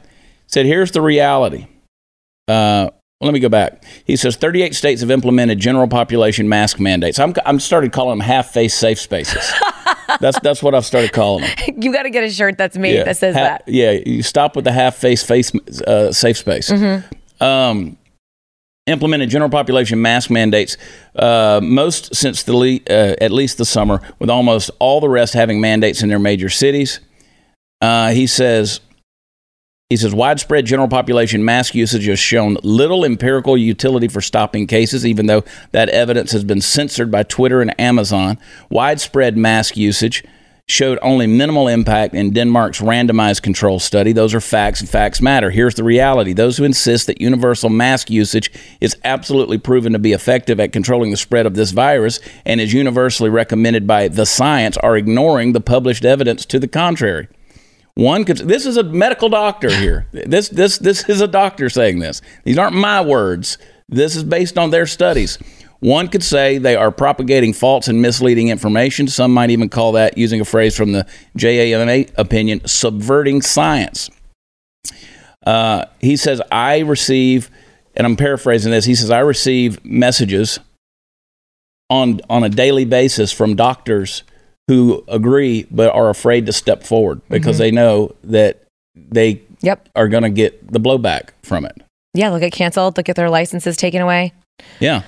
said 0.47 0.65
here's 0.65 0.91
the 0.91 1.01
reality 1.01 1.67
uh, 2.49 2.89
let 3.21 3.33
me 3.33 3.39
go 3.39 3.49
back 3.49 3.83
he 4.05 4.15
says 4.15 4.35
38 4.37 4.73
states 4.73 5.01
have 5.01 5.11
implemented 5.11 5.59
general 5.59 5.87
population 5.87 6.47
mask 6.47 6.79
mandates 6.79 7.19
i'm, 7.19 7.33
I'm 7.45 7.59
started 7.59 7.91
calling 7.91 8.17
them 8.17 8.25
half-face 8.25 8.73
safe 8.73 8.99
spaces 8.99 9.51
that's 10.19 10.39
that's 10.39 10.63
what 10.63 10.73
i've 10.73 10.85
started 10.85 11.11
calling 11.11 11.43
them 11.43 11.55
You 11.81 11.91
got 11.91 12.03
to 12.03 12.09
get 12.09 12.23
a 12.23 12.29
shirt 12.29 12.57
that's 12.57 12.77
made 12.77 13.05
that 13.05 13.17
says 13.17 13.35
Ha- 13.35 13.41
that. 13.41 13.63
Yeah, 13.67 13.91
you 13.91 14.23
stop 14.23 14.55
with 14.55 14.65
the 14.65 14.71
half 14.71 14.95
face 14.95 15.23
face 15.23 15.51
uh, 15.81 16.11
safe 16.11 16.37
space. 16.37 16.69
Mm-hmm. 16.69 17.43
Um, 17.43 17.97
implemented 18.87 19.29
general 19.29 19.49
population 19.51 20.01
mask 20.01 20.29
mandates, 20.29 20.75
uh, 21.15 21.59
most 21.63 22.15
since 22.15 22.43
the 22.43 22.55
le- 22.55 22.79
uh, 22.89 23.15
at 23.21 23.31
least 23.31 23.57
the 23.59 23.65
summer, 23.65 24.01
with 24.17 24.29
almost 24.29 24.71
all 24.79 24.99
the 24.99 25.07
rest 25.09 25.33
having 25.35 25.61
mandates 25.61 26.01
in 26.01 26.09
their 26.09 26.19
major 26.19 26.49
cities. 26.49 26.99
Uh, 27.81 28.09
he 28.11 28.27
says. 28.27 28.79
He 29.89 29.97
says 29.97 30.13
widespread 30.13 30.67
general 30.67 30.87
population 30.87 31.43
mask 31.43 31.73
usage 31.73 32.05
has 32.05 32.19
shown 32.19 32.57
little 32.61 33.03
empirical 33.03 33.57
utility 33.57 34.07
for 34.07 34.21
stopping 34.21 34.67
cases, 34.67 35.03
even 35.03 35.25
though 35.25 35.43
that 35.71 35.89
evidence 35.89 36.31
has 36.31 36.43
been 36.43 36.61
censored 36.61 37.09
by 37.09 37.23
Twitter 37.23 37.59
and 37.59 37.73
Amazon. 37.81 38.37
Widespread 38.69 39.35
mask 39.35 39.75
usage 39.75 40.23
showed 40.67 40.99
only 41.01 41.25
minimal 41.25 41.67
impact 41.67 42.13
in 42.13 42.31
Denmark's 42.31 42.81
randomized 42.81 43.41
control 43.41 43.79
study. 43.79 44.11
Those 44.11 44.35
are 44.35 44.39
facts, 44.39 44.79
and 44.79 44.87
facts 44.87 45.23
matter. 45.23 45.49
Here's 45.49 45.73
the 45.73 45.83
reality 45.83 46.33
those 46.33 46.57
who 46.57 46.65
insist 46.65 47.07
that 47.07 47.19
universal 47.19 47.71
mask 47.71 48.11
usage 48.11 48.51
is 48.79 48.95
absolutely 49.03 49.57
proven 49.57 49.93
to 49.93 49.99
be 49.99 50.13
effective 50.13 50.59
at 50.59 50.71
controlling 50.71 51.09
the 51.09 51.17
spread 51.17 51.47
of 51.47 51.55
this 51.55 51.71
virus 51.71 52.19
and 52.45 52.61
is 52.61 52.73
universally 52.73 53.31
recommended 53.31 53.87
by 53.87 54.07
the 54.07 54.27
science 54.27 54.77
are 54.77 54.95
ignoring 54.95 55.53
the 55.53 55.61
published 55.61 56.05
evidence 56.05 56.45
to 56.45 56.59
the 56.59 56.67
contrary. 56.67 57.27
One 57.99 58.23
could. 58.23 58.37
This 58.37 58.65
is 58.65 58.77
a 58.77 58.83
medical 58.83 59.27
doctor 59.27 59.69
here. 59.69 60.07
This 60.13 60.47
this 60.47 60.77
this 60.77 61.09
is 61.09 61.19
a 61.19 61.27
doctor 61.27 61.69
saying 61.69 61.99
this. 61.99 62.21
These 62.45 62.57
aren't 62.57 62.77
my 62.77 63.01
words. 63.01 63.57
This 63.89 64.15
is 64.15 64.23
based 64.23 64.57
on 64.57 64.69
their 64.69 64.87
studies. 64.87 65.37
One 65.81 66.07
could 66.07 66.23
say 66.23 66.59
they 66.59 66.77
are 66.77 66.91
propagating 66.91 67.51
false 67.51 67.89
and 67.89 68.01
misleading 68.01 68.47
information. 68.47 69.09
Some 69.09 69.33
might 69.33 69.49
even 69.49 69.67
call 69.67 69.91
that, 69.93 70.17
using 70.17 70.39
a 70.39 70.45
phrase 70.45 70.77
from 70.77 70.93
the 70.93 71.05
JAMA 71.35 72.05
opinion, 72.17 72.61
subverting 72.65 73.41
science. 73.41 74.09
Uh, 75.45 75.83
he 75.99 76.15
says, 76.15 76.41
I 76.51 76.79
receive, 76.79 77.51
and 77.95 78.07
I'm 78.07 78.15
paraphrasing 78.15 78.71
this, 78.71 78.85
he 78.85 78.95
says, 78.95 79.09
I 79.09 79.19
receive 79.19 79.83
messages 79.83 80.59
on, 81.89 82.21
on 82.29 82.43
a 82.43 82.49
daily 82.49 82.85
basis 82.85 83.31
from 83.31 83.55
doctors 83.55 84.23
who 84.69 85.03
agree 85.07 85.65
but 85.71 85.91
are 85.95 86.11
afraid 86.11 86.45
to 86.45 86.53
step 86.53 86.83
forward 86.83 87.19
because 87.27 87.55
mm-hmm. 87.55 87.63
they 87.63 87.71
know 87.71 88.15
that 88.23 88.63
they 88.95 89.41
Yep. 89.61 89.89
are 89.95 90.07
going 90.07 90.21
to 90.21 90.29
get 90.29 90.71
the 90.71 90.79
blowback 90.79 91.29
from 91.41 91.65
it. 91.65 91.81
Yeah, 92.13 92.29
they'll 92.29 92.39
get 92.39 92.53
canceled. 92.53 92.95
They'll 92.95 93.03
get 93.03 93.15
their 93.15 93.31
licenses 93.31 93.75
taken 93.75 93.99
away. 93.99 94.31
Yeah. 94.79 95.01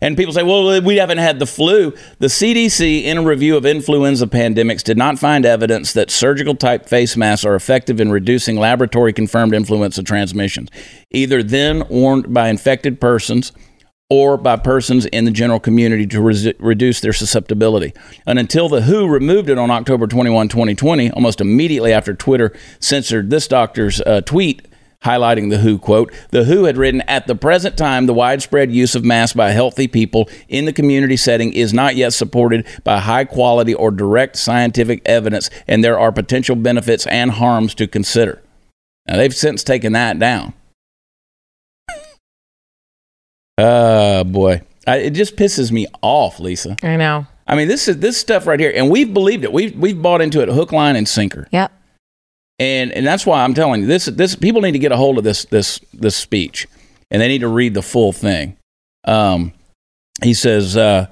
And 0.00 0.16
people 0.16 0.32
say, 0.32 0.44
well, 0.44 0.80
we 0.80 0.96
haven't 0.96 1.18
had 1.18 1.40
the 1.40 1.46
flu. 1.46 1.92
The 2.20 2.28
CDC, 2.28 3.02
in 3.02 3.18
a 3.18 3.22
review 3.22 3.56
of 3.56 3.66
influenza 3.66 4.28
pandemics, 4.28 4.84
did 4.84 4.96
not 4.96 5.18
find 5.18 5.44
evidence 5.44 5.92
that 5.94 6.12
surgical 6.12 6.54
type 6.54 6.86
face 6.88 7.16
masks 7.16 7.44
are 7.44 7.56
effective 7.56 8.00
in 8.00 8.12
reducing 8.12 8.56
laboratory 8.56 9.12
confirmed 9.12 9.54
influenza 9.54 10.04
transmissions, 10.04 10.70
either 11.10 11.42
then 11.42 11.82
worn 11.88 12.32
by 12.32 12.48
infected 12.48 13.00
persons 13.00 13.50
or 14.10 14.36
by 14.36 14.56
persons 14.56 15.06
in 15.06 15.24
the 15.24 15.30
general 15.30 15.60
community 15.60 16.04
to 16.04 16.20
reduce 16.58 17.00
their 17.00 17.12
susceptibility. 17.12 17.94
And 18.26 18.38
until 18.38 18.68
the 18.68 18.82
WHO 18.82 19.06
removed 19.06 19.48
it 19.48 19.56
on 19.56 19.70
October 19.70 20.08
21, 20.08 20.48
2020, 20.48 21.12
almost 21.12 21.40
immediately 21.40 21.92
after 21.92 22.12
Twitter 22.12 22.52
censored 22.80 23.30
this 23.30 23.46
doctor's 23.46 24.00
uh, 24.00 24.20
tweet, 24.22 24.66
highlighting 25.04 25.48
the 25.48 25.58
WHO 25.58 25.78
quote, 25.78 26.12
the 26.30 26.44
WHO 26.44 26.64
had 26.64 26.76
written, 26.76 27.00
at 27.02 27.26
the 27.28 27.36
present 27.36 27.78
time, 27.78 28.06
the 28.06 28.12
widespread 28.12 28.72
use 28.72 28.94
of 28.94 29.04
masks 29.04 29.34
by 29.34 29.52
healthy 29.52 29.86
people 29.86 30.28
in 30.48 30.64
the 30.64 30.72
community 30.72 31.16
setting 31.16 31.52
is 31.52 31.72
not 31.72 31.94
yet 31.96 32.12
supported 32.12 32.66
by 32.84 32.98
high 32.98 33.24
quality 33.24 33.72
or 33.72 33.92
direct 33.92 34.36
scientific 34.36 35.00
evidence, 35.06 35.48
and 35.66 35.82
there 35.82 35.98
are 35.98 36.12
potential 36.12 36.56
benefits 36.56 37.06
and 37.06 37.30
harms 37.32 37.74
to 37.76 37.86
consider. 37.86 38.42
Now, 39.06 39.16
they've 39.16 39.34
since 39.34 39.62
taken 39.64 39.92
that 39.92 40.18
down. 40.18 40.52
Oh, 43.60 44.24
boy. 44.24 44.62
I, 44.86 44.96
it 44.98 45.10
just 45.10 45.36
pisses 45.36 45.70
me 45.70 45.86
off, 46.02 46.40
Lisa. 46.40 46.76
I 46.82 46.96
know. 46.96 47.26
I 47.46 47.56
mean, 47.56 47.68
this 47.68 47.88
is 47.88 47.98
this 47.98 48.16
stuff 48.16 48.46
right 48.46 48.58
here, 48.58 48.72
and 48.74 48.90
we've 48.90 49.12
believed 49.12 49.44
it. 49.44 49.52
We've 49.52 49.76
we've 49.76 50.00
bought 50.00 50.20
into 50.20 50.40
it 50.40 50.48
hook, 50.48 50.72
line, 50.72 50.96
and 50.96 51.06
sinker 51.08 51.48
Yep. 51.50 51.72
and 52.58 52.92
and 52.92 53.06
that's 53.06 53.26
why 53.26 53.42
I'm 53.42 53.54
telling 53.54 53.82
you 53.82 53.86
this 53.86 54.06
this 54.06 54.36
people 54.36 54.60
need 54.62 54.72
to 54.72 54.78
get 54.78 54.92
a 54.92 54.96
hold 54.96 55.18
of 55.18 55.24
this 55.24 55.44
this 55.46 55.80
this 55.92 56.16
speech, 56.16 56.66
and 57.10 57.20
they 57.20 57.28
need 57.28 57.40
to 57.40 57.48
read 57.48 57.74
the 57.74 57.82
full 57.82 58.12
thing. 58.12 58.56
Um, 59.04 59.52
he 60.22 60.32
says. 60.34 60.76
Uh, 60.76 61.06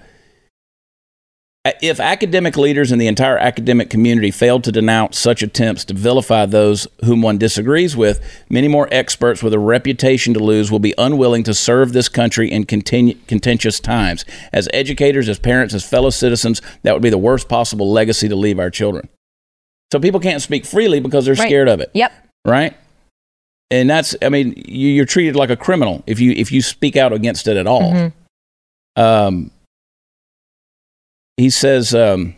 if 1.82 1.98
academic 2.00 2.56
leaders 2.56 2.92
and 2.92 3.00
the 3.00 3.06
entire 3.06 3.38
academic 3.38 3.90
community 3.90 4.30
failed 4.30 4.64
to 4.64 4.72
denounce 4.72 5.18
such 5.18 5.42
attempts 5.42 5.84
to 5.86 5.94
vilify 5.94 6.46
those 6.46 6.86
whom 7.04 7.22
one 7.22 7.38
disagrees 7.38 7.96
with, 7.96 8.20
many 8.48 8.68
more 8.68 8.88
experts 8.92 9.42
with 9.42 9.52
a 9.52 9.58
reputation 9.58 10.34
to 10.34 10.40
lose 10.40 10.70
will 10.70 10.78
be 10.78 10.94
unwilling 10.98 11.42
to 11.44 11.54
serve 11.54 11.92
this 11.92 12.08
country 12.08 12.50
in 12.50 12.64
continu- 12.64 13.16
contentious 13.26 13.80
times. 13.80 14.24
As 14.52 14.68
educators, 14.72 15.28
as 15.28 15.38
parents, 15.38 15.74
as 15.74 15.88
fellow 15.88 16.10
citizens, 16.10 16.62
that 16.82 16.92
would 16.92 17.02
be 17.02 17.10
the 17.10 17.18
worst 17.18 17.48
possible 17.48 17.90
legacy 17.92 18.28
to 18.28 18.36
leave 18.36 18.58
our 18.58 18.70
children. 18.70 19.08
So 19.92 19.98
people 19.98 20.20
can't 20.20 20.42
speak 20.42 20.64
freely 20.66 21.00
because 21.00 21.24
they're 21.24 21.34
Right. 21.34 21.48
scared 21.48 21.68
of 21.68 21.80
it 21.80 21.90
Yep. 21.94 22.12
right? 22.44 22.76
And 23.70 23.88
that's, 23.90 24.14
I 24.22 24.28
mean, 24.28 24.54
you, 24.66 24.88
you're 24.90 25.04
treated 25.04 25.36
like 25.36 25.50
a 25.50 25.56
criminal 25.56 26.02
if 26.06 26.20
you 26.20 26.32
if 26.32 26.50
you 26.52 26.62
speak 26.62 26.96
out 26.96 27.12
against 27.12 27.46
it 27.48 27.56
at 27.56 27.66
all. 27.66 27.92
Mhm. 27.92 28.12
Um, 28.96 29.50
he 31.38 31.48
says 31.48 31.94
um, 31.94 32.34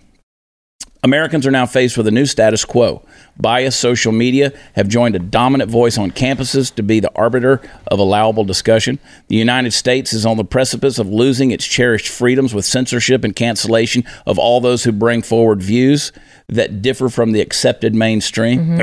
Americans 1.03 1.47
are 1.47 1.51
now 1.51 1.65
faced 1.65 1.97
with 1.97 2.07
a 2.07 2.11
new 2.11 2.27
status 2.27 2.65
quo. 2.65 3.03
Biased 3.39 3.81
social 3.81 4.13
media 4.13 4.53
have 4.75 4.87
joined 4.87 5.17
a 5.17 5.19
dominant 5.19 5.71
voice 5.71 5.97
on 5.97 6.11
campuses 6.11 6.73
to 6.75 6.83
be 6.83 7.01
the 7.01 7.11
arbiter 7.17 7.63
of 7.87 7.99
allowable 7.99 8.45
discussion. 8.45 8.99
The 9.29 9.37
United 9.37 9.73
States 9.73 10.13
is 10.13 10.27
on 10.27 10.37
the 10.37 10.45
precipice 10.45 10.99
of 10.99 11.09
losing 11.09 11.51
its 11.51 11.65
cherished 11.65 12.09
freedoms 12.09 12.53
with 12.53 12.67
censorship 12.67 13.25
and 13.25 13.35
cancellation 13.35 14.05
of 14.27 14.39
all 14.39 14.61
those 14.61 14.85
who 14.85 14.93
bring 14.93 15.23
forward 15.23 15.63
views 15.63 16.13
that 16.49 16.83
differ 16.83 17.09
from 17.09 17.33
the 17.33 17.41
accepted 17.41 17.95
mainstream. 17.95 18.77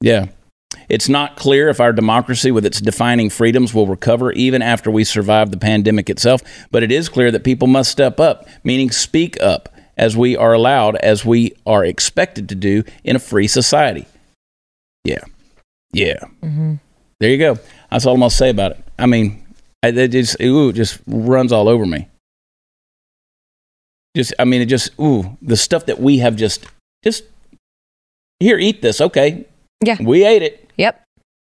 Yeah. 0.00 0.26
It's 0.88 1.08
not 1.08 1.36
clear 1.36 1.68
if 1.68 1.80
our 1.80 1.92
democracy, 1.92 2.50
with 2.50 2.64
its 2.64 2.80
defining 2.80 3.28
freedoms, 3.30 3.74
will 3.74 3.86
recover 3.86 4.32
even 4.32 4.62
after 4.62 4.90
we 4.90 5.04
survive 5.04 5.50
the 5.50 5.58
pandemic 5.58 6.08
itself, 6.08 6.42
but 6.70 6.82
it 6.82 6.90
is 6.90 7.08
clear 7.08 7.30
that 7.30 7.44
people 7.44 7.68
must 7.68 7.90
step 7.90 8.18
up, 8.20 8.46
meaning 8.64 8.90
speak 8.90 9.40
up, 9.40 9.68
as 9.96 10.16
we 10.16 10.36
are 10.36 10.52
allowed, 10.52 10.96
as 10.96 11.24
we 11.24 11.52
are 11.66 11.84
expected 11.84 12.48
to 12.48 12.54
do 12.54 12.84
in 13.04 13.16
a 13.16 13.18
free 13.18 13.48
society. 13.48 14.06
Yeah. 15.04 15.24
Yeah. 15.92 16.20
Mm-hmm. 16.42 16.74
There 17.20 17.30
you 17.30 17.38
go. 17.38 17.58
That's 17.90 18.06
all 18.06 18.14
I'm 18.14 18.20
going 18.20 18.30
to 18.30 18.36
say 18.36 18.50
about 18.50 18.72
it. 18.72 18.84
I 18.98 19.06
mean, 19.06 19.44
I- 19.82 19.88
it 19.88 20.08
just, 20.08 20.40
ooh, 20.40 20.68
it 20.70 20.74
just 20.74 21.00
runs 21.06 21.52
all 21.52 21.68
over 21.68 21.84
me. 21.84 22.08
Just, 24.16 24.32
I 24.38 24.44
mean, 24.44 24.62
it 24.62 24.66
just, 24.66 24.90
ooh, 25.00 25.36
the 25.42 25.56
stuff 25.56 25.86
that 25.86 26.00
we 26.00 26.18
have 26.18 26.36
just, 26.36 26.64
just, 27.04 27.24
here, 28.40 28.58
eat 28.58 28.82
this. 28.82 29.00
Okay. 29.00 29.46
Yeah. 29.84 29.96
We 30.00 30.24
ate 30.24 30.42
it 30.42 30.70
Yep. 30.76 31.02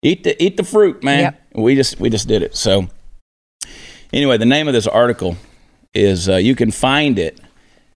eat 0.04 0.24
the 0.24 0.42
eat 0.44 0.58
the 0.58 0.64
fruit, 0.64 1.04
man. 1.04 1.20
Yep. 1.20 1.42
We 1.56 1.76
just 1.76 2.00
we 2.00 2.10
just 2.10 2.28
did 2.28 2.42
it. 2.42 2.56
So 2.56 2.88
anyway, 4.14 4.38
the 4.38 4.46
name 4.46 4.68
of 4.68 4.74
this 4.74 4.88
article 4.88 5.36
is 5.94 6.30
uh, 6.30 6.36
you 6.36 6.56
can 6.56 6.72
find 6.72 7.20
it 7.20 7.40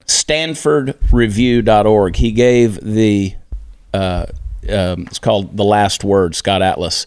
stanfordreview.org. 0.06 2.16
He 2.16 2.32
gave 2.32 2.80
the 2.82 3.36
uh, 3.94 4.26
um, 4.70 5.04
it's 5.08 5.20
called 5.20 5.58
the 5.58 5.64
last 5.64 6.04
word. 6.04 6.36
Scott 6.36 6.62
Atlas. 6.62 7.06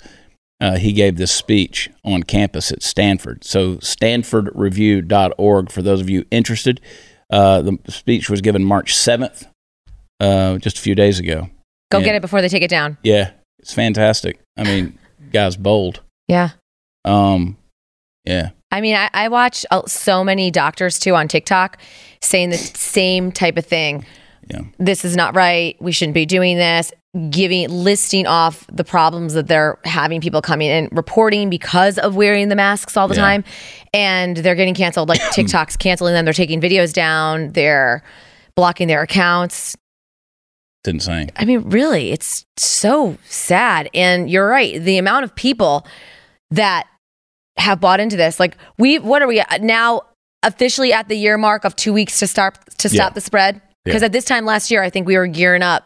Uh, 0.58 0.78
he 0.78 0.94
gave 0.94 1.18
this 1.18 1.32
speech 1.32 1.90
on 2.02 2.22
campus 2.22 2.72
at 2.72 2.82
Stanford. 2.82 3.44
So 3.44 3.76
stanfordreview.org 3.76 5.70
for 5.70 5.82
those 5.82 6.00
of 6.00 6.08
you 6.08 6.24
interested. 6.30 6.80
Uh, 7.28 7.60
the 7.60 7.78
speech 7.88 8.30
was 8.30 8.40
given 8.40 8.64
March 8.64 8.94
7th, 8.94 9.46
uh, 10.18 10.56
just 10.56 10.78
a 10.78 10.80
few 10.80 10.94
days 10.94 11.18
ago. 11.18 11.50
Go 11.90 11.98
Yeah. 11.98 12.04
get 12.04 12.14
it 12.16 12.22
before 12.22 12.40
they 12.42 12.48
take 12.48 12.62
it 12.62 12.70
down. 12.70 12.98
Yeah, 13.02 13.30
it's 13.58 13.72
fantastic. 13.72 14.40
I 14.56 14.64
mean, 14.64 14.98
guy's 15.32 15.56
bold. 15.56 16.00
Yeah. 16.28 16.50
Um, 17.04 17.56
yeah, 18.24 18.50
I 18.72 18.80
mean, 18.80 18.96
I, 18.96 19.08
I 19.14 19.28
watch 19.28 19.64
uh, 19.70 19.82
so 19.86 20.24
many 20.24 20.50
doctors 20.50 20.98
too 20.98 21.14
on 21.14 21.28
TikTok 21.28 21.78
saying 22.20 22.50
the 22.50 22.56
same 22.56 23.30
type 23.30 23.56
of 23.56 23.64
thing. 23.66 24.04
Yeah. 24.48 24.60
this 24.78 25.04
is 25.04 25.16
not 25.16 25.34
right. 25.34 25.76
We 25.80 25.90
shouldn't 25.90 26.14
be 26.14 26.24
doing 26.24 26.56
this. 26.56 26.92
Giving 27.30 27.68
listing 27.68 28.26
off 28.28 28.64
the 28.70 28.84
problems 28.84 29.34
that 29.34 29.48
they're 29.48 29.76
having 29.84 30.20
people 30.20 30.40
coming 30.40 30.68
and 30.68 30.88
reporting 30.92 31.50
because 31.50 31.98
of 31.98 32.14
wearing 32.14 32.48
the 32.48 32.54
masks 32.54 32.96
all 32.96 33.08
the 33.08 33.16
Yeah. 33.16 33.22
time, 33.22 33.44
and 33.92 34.36
they're 34.36 34.54
getting 34.54 34.74
canceled. 34.74 35.08
Like 35.08 35.20
TikTok's 35.32 35.76
canceling 35.76 36.14
them. 36.14 36.24
They're 36.24 36.34
taking 36.34 36.60
videos 36.60 36.92
down. 36.92 37.52
They're 37.52 38.04
blocking 38.54 38.86
their 38.86 39.02
accounts. 39.02 39.76
It's 40.86 40.92
insane. 40.92 41.30
I 41.34 41.44
mean, 41.44 41.62
really, 41.68 42.12
it's 42.12 42.46
so 42.56 43.18
sad. 43.24 43.90
And 43.92 44.30
you're 44.30 44.46
right. 44.46 44.80
The 44.80 44.98
amount 44.98 45.24
of 45.24 45.34
people 45.34 45.84
that 46.52 46.86
have 47.56 47.80
bought 47.80 47.98
into 47.98 48.16
this, 48.16 48.38
like 48.38 48.56
we, 48.78 49.00
what 49.00 49.20
are 49.20 49.26
we 49.26 49.40
uh, 49.40 49.58
now? 49.60 50.02
Officially 50.44 50.92
at 50.92 51.08
the 51.08 51.16
year 51.16 51.36
mark 51.38 51.64
of 51.64 51.74
two 51.74 51.92
weeks 51.92 52.20
to 52.20 52.26
start 52.28 52.56
to 52.78 52.88
stop 52.88 53.10
Yeah. 53.10 53.14
the 53.14 53.20
spread. 53.20 53.60
Because 53.84 54.02
Yeah. 54.02 54.06
at 54.06 54.12
this 54.12 54.24
time 54.24 54.44
last 54.44 54.70
year, 54.70 54.80
I 54.80 54.90
think 54.90 55.06
we 55.08 55.16
were 55.16 55.26
gearing 55.26 55.62
up. 55.62 55.84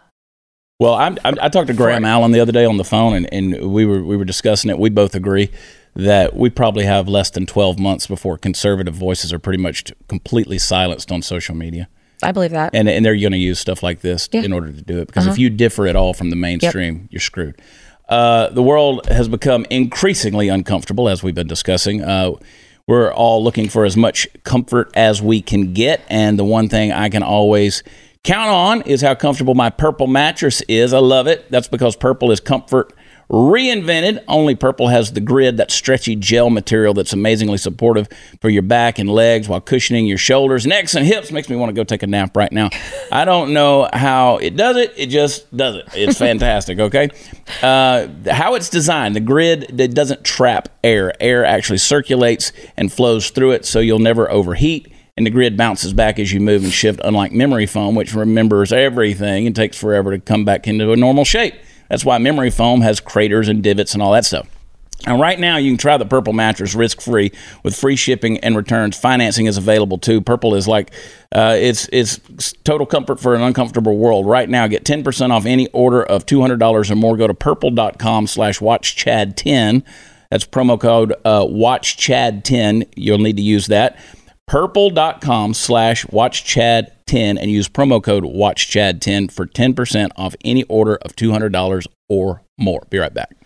Well, 0.79 0.95
I'm, 0.95 1.17
I'm, 1.25 1.37
I 1.41 1.49
talked 1.49 1.69
to 1.69 1.75
Graham 1.75 2.05
Allen 2.05 2.33
the 2.33 2.41
other 2.41 2.53
day 2.53 2.67
on 2.67 2.77
the 2.77 2.85
phone, 2.85 3.15
and, 3.15 3.33
and 3.33 3.73
we 3.73 3.87
were 3.87 4.03
we 4.05 4.17
were 4.19 4.25
discussing 4.27 4.71
it. 4.71 4.79
We 4.79 4.91
both 4.91 5.15
agree 5.15 5.51
that 5.95 6.37
we 6.37 6.51
probably 6.51 6.85
have 6.85 7.09
less 7.09 7.31
than 7.31 7.47
12 7.47 7.79
months 7.79 8.07
before 8.07 8.37
conservative 8.37 8.95
voices 8.95 9.33
are 9.33 9.39
pretty 9.39 9.63
much 9.63 9.93
completely 10.09 10.59
silenced 10.59 11.11
on 11.11 11.23
social 11.23 11.55
media, 11.55 11.89
I 12.23 12.33
believe 12.33 12.51
that. 12.53 12.75
and 12.75 12.89
and 12.89 13.05
they're 13.05 13.17
going 13.17 13.33
to 13.33 13.39
use 13.39 13.59
stuff 13.59 13.83
like 13.83 14.01
this 14.01 14.29
Yeah. 14.33 14.41
Uh-huh. 14.41 14.45
in 14.47 14.53
order 14.53 14.73
to 14.73 14.83
do 14.83 14.99
it. 14.99 15.07
Because 15.07 15.27
if 15.27 15.39
you 15.39 15.51
differ 15.51 15.87
at 15.87 15.97
all 15.97 16.13
from 16.15 16.31
the 16.31 16.37
mainstream, 16.37 17.09
you're 17.11 17.21
screwed. 17.21 17.61
Uh, 18.09 18.49
the 18.51 18.63
world 18.63 19.07
has 19.07 19.29
become 19.29 19.65
increasingly 19.71 20.49
uncomfortable, 20.49 21.09
as 21.09 21.23
we've 21.23 21.35
been 21.35 21.47
discussing. 21.47 22.03
Uh, 22.03 22.33
we're 22.89 23.13
all 23.13 23.45
looking 23.45 23.69
for 23.69 23.85
as 23.85 23.97
much 23.97 24.27
comfort 24.43 24.91
as 24.95 25.23
we 25.23 25.41
can 25.41 25.73
get, 25.73 26.01
and 26.09 26.37
the 26.39 26.45
one 26.45 26.69
thing 26.69 26.91
I 26.91 27.09
can 27.09 27.23
always 27.23 27.85
count 28.25 28.51
on 28.51 28.83
is 28.83 29.01
how 29.01 29.15
comfortable 29.15 29.55
my 29.55 29.71
purple 29.71 30.09
mattress 30.09 30.61
is. 30.63 30.93
I 30.93 30.99
love 30.99 31.27
it. 31.29 31.49
That's 31.51 31.69
because 31.69 31.95
purple 31.95 32.33
is 32.33 32.41
comfort 32.41 32.93
reinvented. 33.31 34.23
Only 34.27 34.57
Purple 34.57 34.89
has 34.89 35.13
the 35.13 35.21
grid, 35.21 35.57
that 35.59 35.71
stretchy 35.71 36.17
gel 36.17 36.51
material 36.51 36.93
that's 36.93 37.13
amazingly 37.13 37.59
supportive 37.59 38.09
for 38.41 38.51
your 38.51 38.63
back 38.63 38.99
and 38.99 39.09
legs 39.09 39.49
while 39.49 39.61
cushioning 39.61 40.07
your 40.07 40.19
shoulders, 40.19 40.67
necks, 40.67 40.95
and 40.95 41.07
hips. 41.07 41.31
Makes 41.31 41.49
me 41.49 41.57
want 41.57 41.71
to 41.71 41.75
go 41.75 41.85
take 41.85 42.03
a 42.03 42.07
nap 42.07 42.37
right 42.37 42.51
now. 42.51 42.71
I 43.13 43.25
don't 43.25 43.53
know 43.53 43.89
how 43.93 44.39
it 44.39 44.57
does 44.57 44.77
it. 44.77 44.93
It 44.97 45.07
just 45.07 45.57
does 45.57 45.77
it. 45.77 45.89
It's 45.95 46.19
fantastic. 46.19 46.79
Okay, 46.91 47.11
uh, 47.63 48.09
how 48.31 48.55
it's 48.55 48.69
designed, 48.69 49.15
the 49.15 49.21
grid 49.21 49.79
it 49.81 49.95
doesn't 49.95 50.25
trap 50.25 50.69
air. 50.83 51.13
Air 51.21 51.45
actually 51.45 51.79
circulates 51.79 52.53
and 52.77 52.93
flows 52.93 53.31
through 53.31 53.53
it, 53.53 53.65
so 53.65 53.81
you'll 53.81 53.99
never 53.99 54.31
overheat 54.31 54.93
and 55.17 55.27
the 55.27 55.31
grid 55.31 55.57
bounces 55.57 55.93
back 55.93 56.19
as 56.19 56.33
you 56.33 56.41
move 56.41 56.65
and 56.65 56.73
shift, 56.73 57.01
unlike 57.05 57.33
memory 57.33 57.67
foam, 57.67 57.95
which 57.95 58.15
remembers 58.15 58.73
everything 58.73 59.47
and 59.47 59.55
takes 59.55 59.77
forever 59.77 60.13
to 60.13 60.19
come 60.19 60.45
back 60.45 60.67
into 60.67 60.93
a 60.93 60.97
normal 60.97 61.25
shape. 61.25 61.55
That's 61.91 62.05
why 62.05 62.17
memory 62.19 62.51
foam 62.51 62.81
has 62.81 63.01
craters 63.01 63.49
and 63.49 63.63
divots 63.63 63.93
and 63.93 64.03
all 64.03 64.13
that 64.13 64.25
stuff. 64.25 64.49
And 65.07 65.19
right 65.19 65.39
now, 65.39 65.57
you 65.57 65.71
can 65.71 65.79
try 65.79 65.97
the 65.97 66.05
Purple 66.05 66.35
mattress 66.35 66.75
risk 66.75 67.01
free 67.01 67.33
with 67.63 67.75
free 67.75 67.97
shipping 67.97 68.39
and 68.39 68.55
returns. 68.55 68.99
Financing 68.99 69.47
is 69.47 69.57
available 69.57 69.97
too. 69.97 70.21
Purple 70.21 70.55
is 70.55 70.69
like 70.69 70.93
uh, 71.33 71.57
it's 71.59 71.89
it's 71.91 72.21
total 72.65 72.87
comfort 72.87 73.19
for 73.19 73.35
an 73.35 73.41
uncomfortable 73.41 73.97
world. 73.97 74.27
Right 74.27 74.49
now, 74.49 74.67
get 74.67 74.85
ten 74.85 75.03
percent 75.03 75.33
off 75.33 75.47
any 75.47 75.69
order 75.69 76.03
of 76.03 76.27
two 76.27 76.43
hundred 76.43 76.61
dollars 76.61 76.91
or 76.91 76.97
more. 76.97 77.17
Go 77.17 77.27
to 77.27 77.35
purple.com/slash 77.35 78.59
watchchad10. 78.59 79.83
That's 80.31 80.45
promo 80.45 80.79
code 80.79 81.15
uh, 81.25 81.41
watchchad10. 81.41 82.89
You'll 82.95 83.19
need 83.19 83.37
to 83.37 83.43
use 83.43 83.69
that 83.69 83.99
purple.com 84.51 85.55
slash 85.55 86.05
watchchad10 86.07 87.39
and 87.41 87.49
use 87.53 87.69
promo 87.69 88.03
code 88.03 88.25
watchchad10 88.25 89.31
for 89.31 89.47
10% 89.47 90.09
off 90.17 90.35
any 90.45 90.65
order 90.65 90.97
of 90.97 91.15
$200 91.15 91.87
or 92.09 92.43
more. 92.59 92.83
Be 92.91 92.99
right 92.99 93.15
back. 93.15 93.37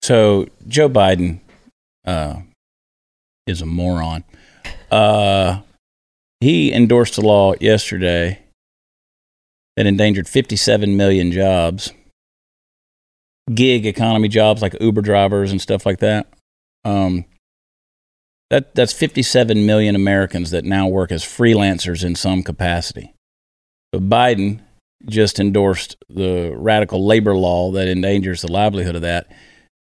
So 0.00 0.46
Joe 0.66 0.88
Biden 0.88 1.40
uh, 2.06 2.36
is 3.46 3.62
a 3.62 3.66
moron. 3.66 4.24
Uh, 4.90 5.60
he 6.40 6.72
endorsed 6.72 7.18
a 7.18 7.20
law 7.20 7.54
yesterday 7.60 8.42
that 9.76 9.86
endangered 9.86 10.28
57 10.28 10.96
million 10.96 11.32
jobs, 11.32 11.92
gig 13.52 13.86
economy 13.86 14.28
jobs 14.28 14.62
like 14.62 14.76
Uber 14.80 15.02
drivers 15.02 15.50
and 15.50 15.60
stuff 15.60 15.86
like 15.86 15.98
that. 16.00 16.26
Um, 16.84 17.24
that 18.50 18.74
that's 18.74 18.92
57 18.92 19.66
million 19.66 19.96
Americans 19.96 20.50
that 20.50 20.64
now 20.64 20.86
work 20.86 21.10
as 21.10 21.24
freelancers 21.24 22.04
in 22.04 22.14
some 22.14 22.42
capacity. 22.42 23.12
But 23.92 24.08
Biden 24.08 24.60
just 25.04 25.38
endorsed 25.38 25.96
the 26.08 26.52
radical 26.56 27.04
labor 27.04 27.34
law 27.34 27.72
that 27.72 27.88
endangers 27.88 28.42
the 28.42 28.50
livelihood 28.50 28.96
of 28.96 29.02
that. 29.02 29.26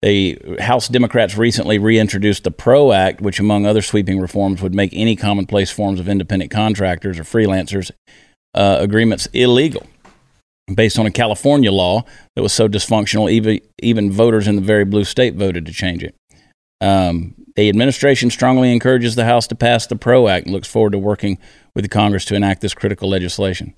The 0.06 0.40
House 0.60 0.88
Democrats 0.88 1.36
recently 1.36 1.80
reintroduced 1.80 2.44
the 2.44 2.52
PRO 2.52 2.92
Act, 2.92 3.22
which, 3.22 3.40
among 3.40 3.66
other 3.66 3.82
sweeping 3.82 4.20
reforms, 4.20 4.62
would 4.62 4.76
make 4.76 4.92
any 4.94 5.16
commonplace 5.16 5.72
forms 5.72 6.00
of 6.00 6.08
independent 6.08 6.52
contractors 6.52 7.18
or 7.18 7.24
freelancers 7.24 7.90
uh, 8.54 8.78
agreements 8.82 9.26
illegal. 9.34 9.88
Based 10.72 11.00
on 11.00 11.08
a 11.08 11.12
California 11.12 11.72
law 11.72 12.04
that 12.36 12.44
was 12.44 12.54
so 12.54 12.68
dysfunctional, 12.70 13.32
even, 13.32 13.62
even 13.82 14.12
voters 14.12 14.48
in 14.48 14.56
the 14.56 14.62
very 14.62 14.86
blue 14.86 15.06
state 15.06 15.34
voted 15.34 15.66
to 15.66 15.74
change 15.74 16.04
it. 16.04 16.14
Um, 16.82 17.34
the 17.56 17.68
administration 17.68 18.30
strongly 18.30 18.72
encourages 18.72 19.16
the 19.16 19.26
House 19.26 19.48
to 19.48 19.56
pass 19.56 19.88
the 19.88 19.96
PRO 19.96 20.28
Act 20.28 20.46
and 20.46 20.54
looks 20.54 20.68
forward 20.68 20.92
to 20.92 21.00
working 21.00 21.40
with 21.74 21.84
the 21.84 21.90
Congress 21.90 22.26
to 22.26 22.36
enact 22.36 22.62
this 22.62 22.76
critical 22.76 23.10
legislation. 23.10 23.74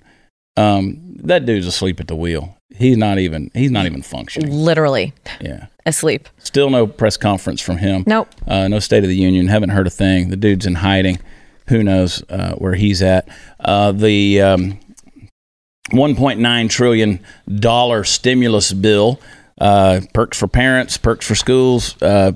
Um, 0.58 1.16
that 1.24 1.46
dude's 1.46 1.66
asleep 1.66 2.00
at 2.00 2.08
the 2.08 2.16
wheel. 2.16 2.56
He's 2.74 2.96
not 2.96 3.18
even. 3.18 3.50
He's 3.54 3.70
not 3.70 3.86
even 3.86 4.02
functioning. 4.02 4.52
Literally 4.52 5.12
Yeah. 5.40 5.66
asleep. 5.86 6.28
Still 6.38 6.70
no 6.70 6.86
press 6.86 7.16
conference 7.16 7.60
from 7.60 7.78
him. 7.78 8.04
Nope. 8.06 8.28
Uh, 8.46 8.68
no 8.68 8.78
State 8.78 9.02
of 9.02 9.08
the 9.08 9.16
Union. 9.16 9.48
Haven't 9.48 9.70
heard 9.70 9.86
a 9.86 9.90
thing. 9.90 10.30
The 10.30 10.36
dude's 10.36 10.66
in 10.66 10.76
hiding. 10.76 11.18
Who 11.68 11.82
knows 11.82 12.22
uh, 12.30 12.52
where 12.54 12.74
he's 12.74 13.02
at? 13.02 13.28
Uh, 13.60 13.92
the 13.92 14.40
um, 14.40 14.78
1.9 15.90 16.70
trillion 16.70 17.20
dollar 17.58 18.04
stimulus 18.04 18.72
bill, 18.72 19.20
uh, 19.60 20.00
perks 20.14 20.38
for 20.38 20.46
parents, 20.48 20.96
perks 20.96 21.26
for 21.26 21.34
schools. 21.34 22.00
Uh, 22.02 22.32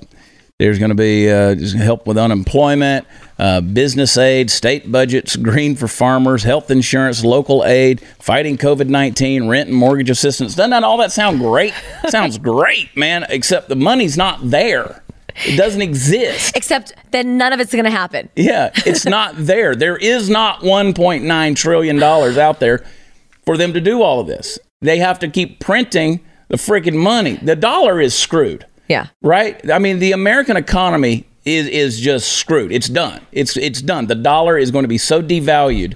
there's 0.59 0.77
going 0.77 0.89
to 0.89 0.95
be 0.95 1.29
uh, 1.31 1.55
help 1.77 2.05
with 2.05 2.17
unemployment, 2.17 3.07
uh, 3.39 3.59
business 3.59 4.17
aid, 4.17 4.51
state 4.51 4.91
budgets, 4.91 5.35
green 5.35 5.75
for 5.75 5.87
farmers, 5.87 6.43
health 6.43 6.69
insurance, 6.69 7.23
local 7.23 7.65
aid, 7.65 7.99
fighting 8.19 8.57
COVID 8.57 8.87
19, 8.87 9.47
rent 9.47 9.69
and 9.69 9.77
mortgage 9.77 10.09
assistance. 10.09 10.55
Doesn't 10.55 10.69
that 10.69 10.83
all 10.83 10.97
that 10.97 11.11
sound 11.11 11.39
great? 11.39 11.73
Sounds 12.07 12.37
great, 12.37 12.95
man, 12.95 13.25
except 13.29 13.67
the 13.67 13.75
money's 13.75 14.15
not 14.15 14.39
there. 14.41 15.03
It 15.45 15.57
doesn't 15.57 15.81
exist. 15.81 16.55
Except 16.55 16.93
that 17.11 17.25
none 17.25 17.51
of 17.51 17.59
it's 17.59 17.71
going 17.71 17.85
to 17.85 17.91
happen. 17.91 18.29
Yeah, 18.35 18.69
it's 18.85 19.05
not 19.05 19.33
there. 19.37 19.75
There 19.75 19.97
is 19.97 20.29
not 20.29 20.59
1.9 20.59 21.55
trillion 21.55 21.97
dollars 21.97 22.37
out 22.37 22.59
there 22.59 22.85
for 23.43 23.57
them 23.57 23.73
to 23.73 23.81
do 23.81 24.03
all 24.03 24.19
of 24.19 24.27
this. 24.27 24.59
They 24.81 24.99
have 24.99 25.17
to 25.19 25.27
keep 25.27 25.59
printing 25.59 26.19
the 26.49 26.57
freaking 26.57 26.95
money. 27.01 27.37
The 27.37 27.55
dollar 27.55 27.99
is 27.99 28.13
screwed, 28.13 28.67
Yeah. 28.87 29.07
right? 29.21 29.69
I 29.71 29.79
mean, 29.79 29.99
the 29.99 30.11
American 30.11 30.57
economy 30.57 31.25
is 31.45 31.67
is 31.67 31.99
just 31.99 32.33
screwed. 32.33 32.71
It's 32.71 32.87
done. 32.87 33.21
It's 33.31 33.57
it's 33.57 33.81
done. 33.81 34.07
The 34.07 34.15
dollar 34.15 34.57
is 34.57 34.71
going 34.71 34.83
to 34.83 34.89
be 34.89 34.97
so 34.97 35.21
devalued 35.21 35.95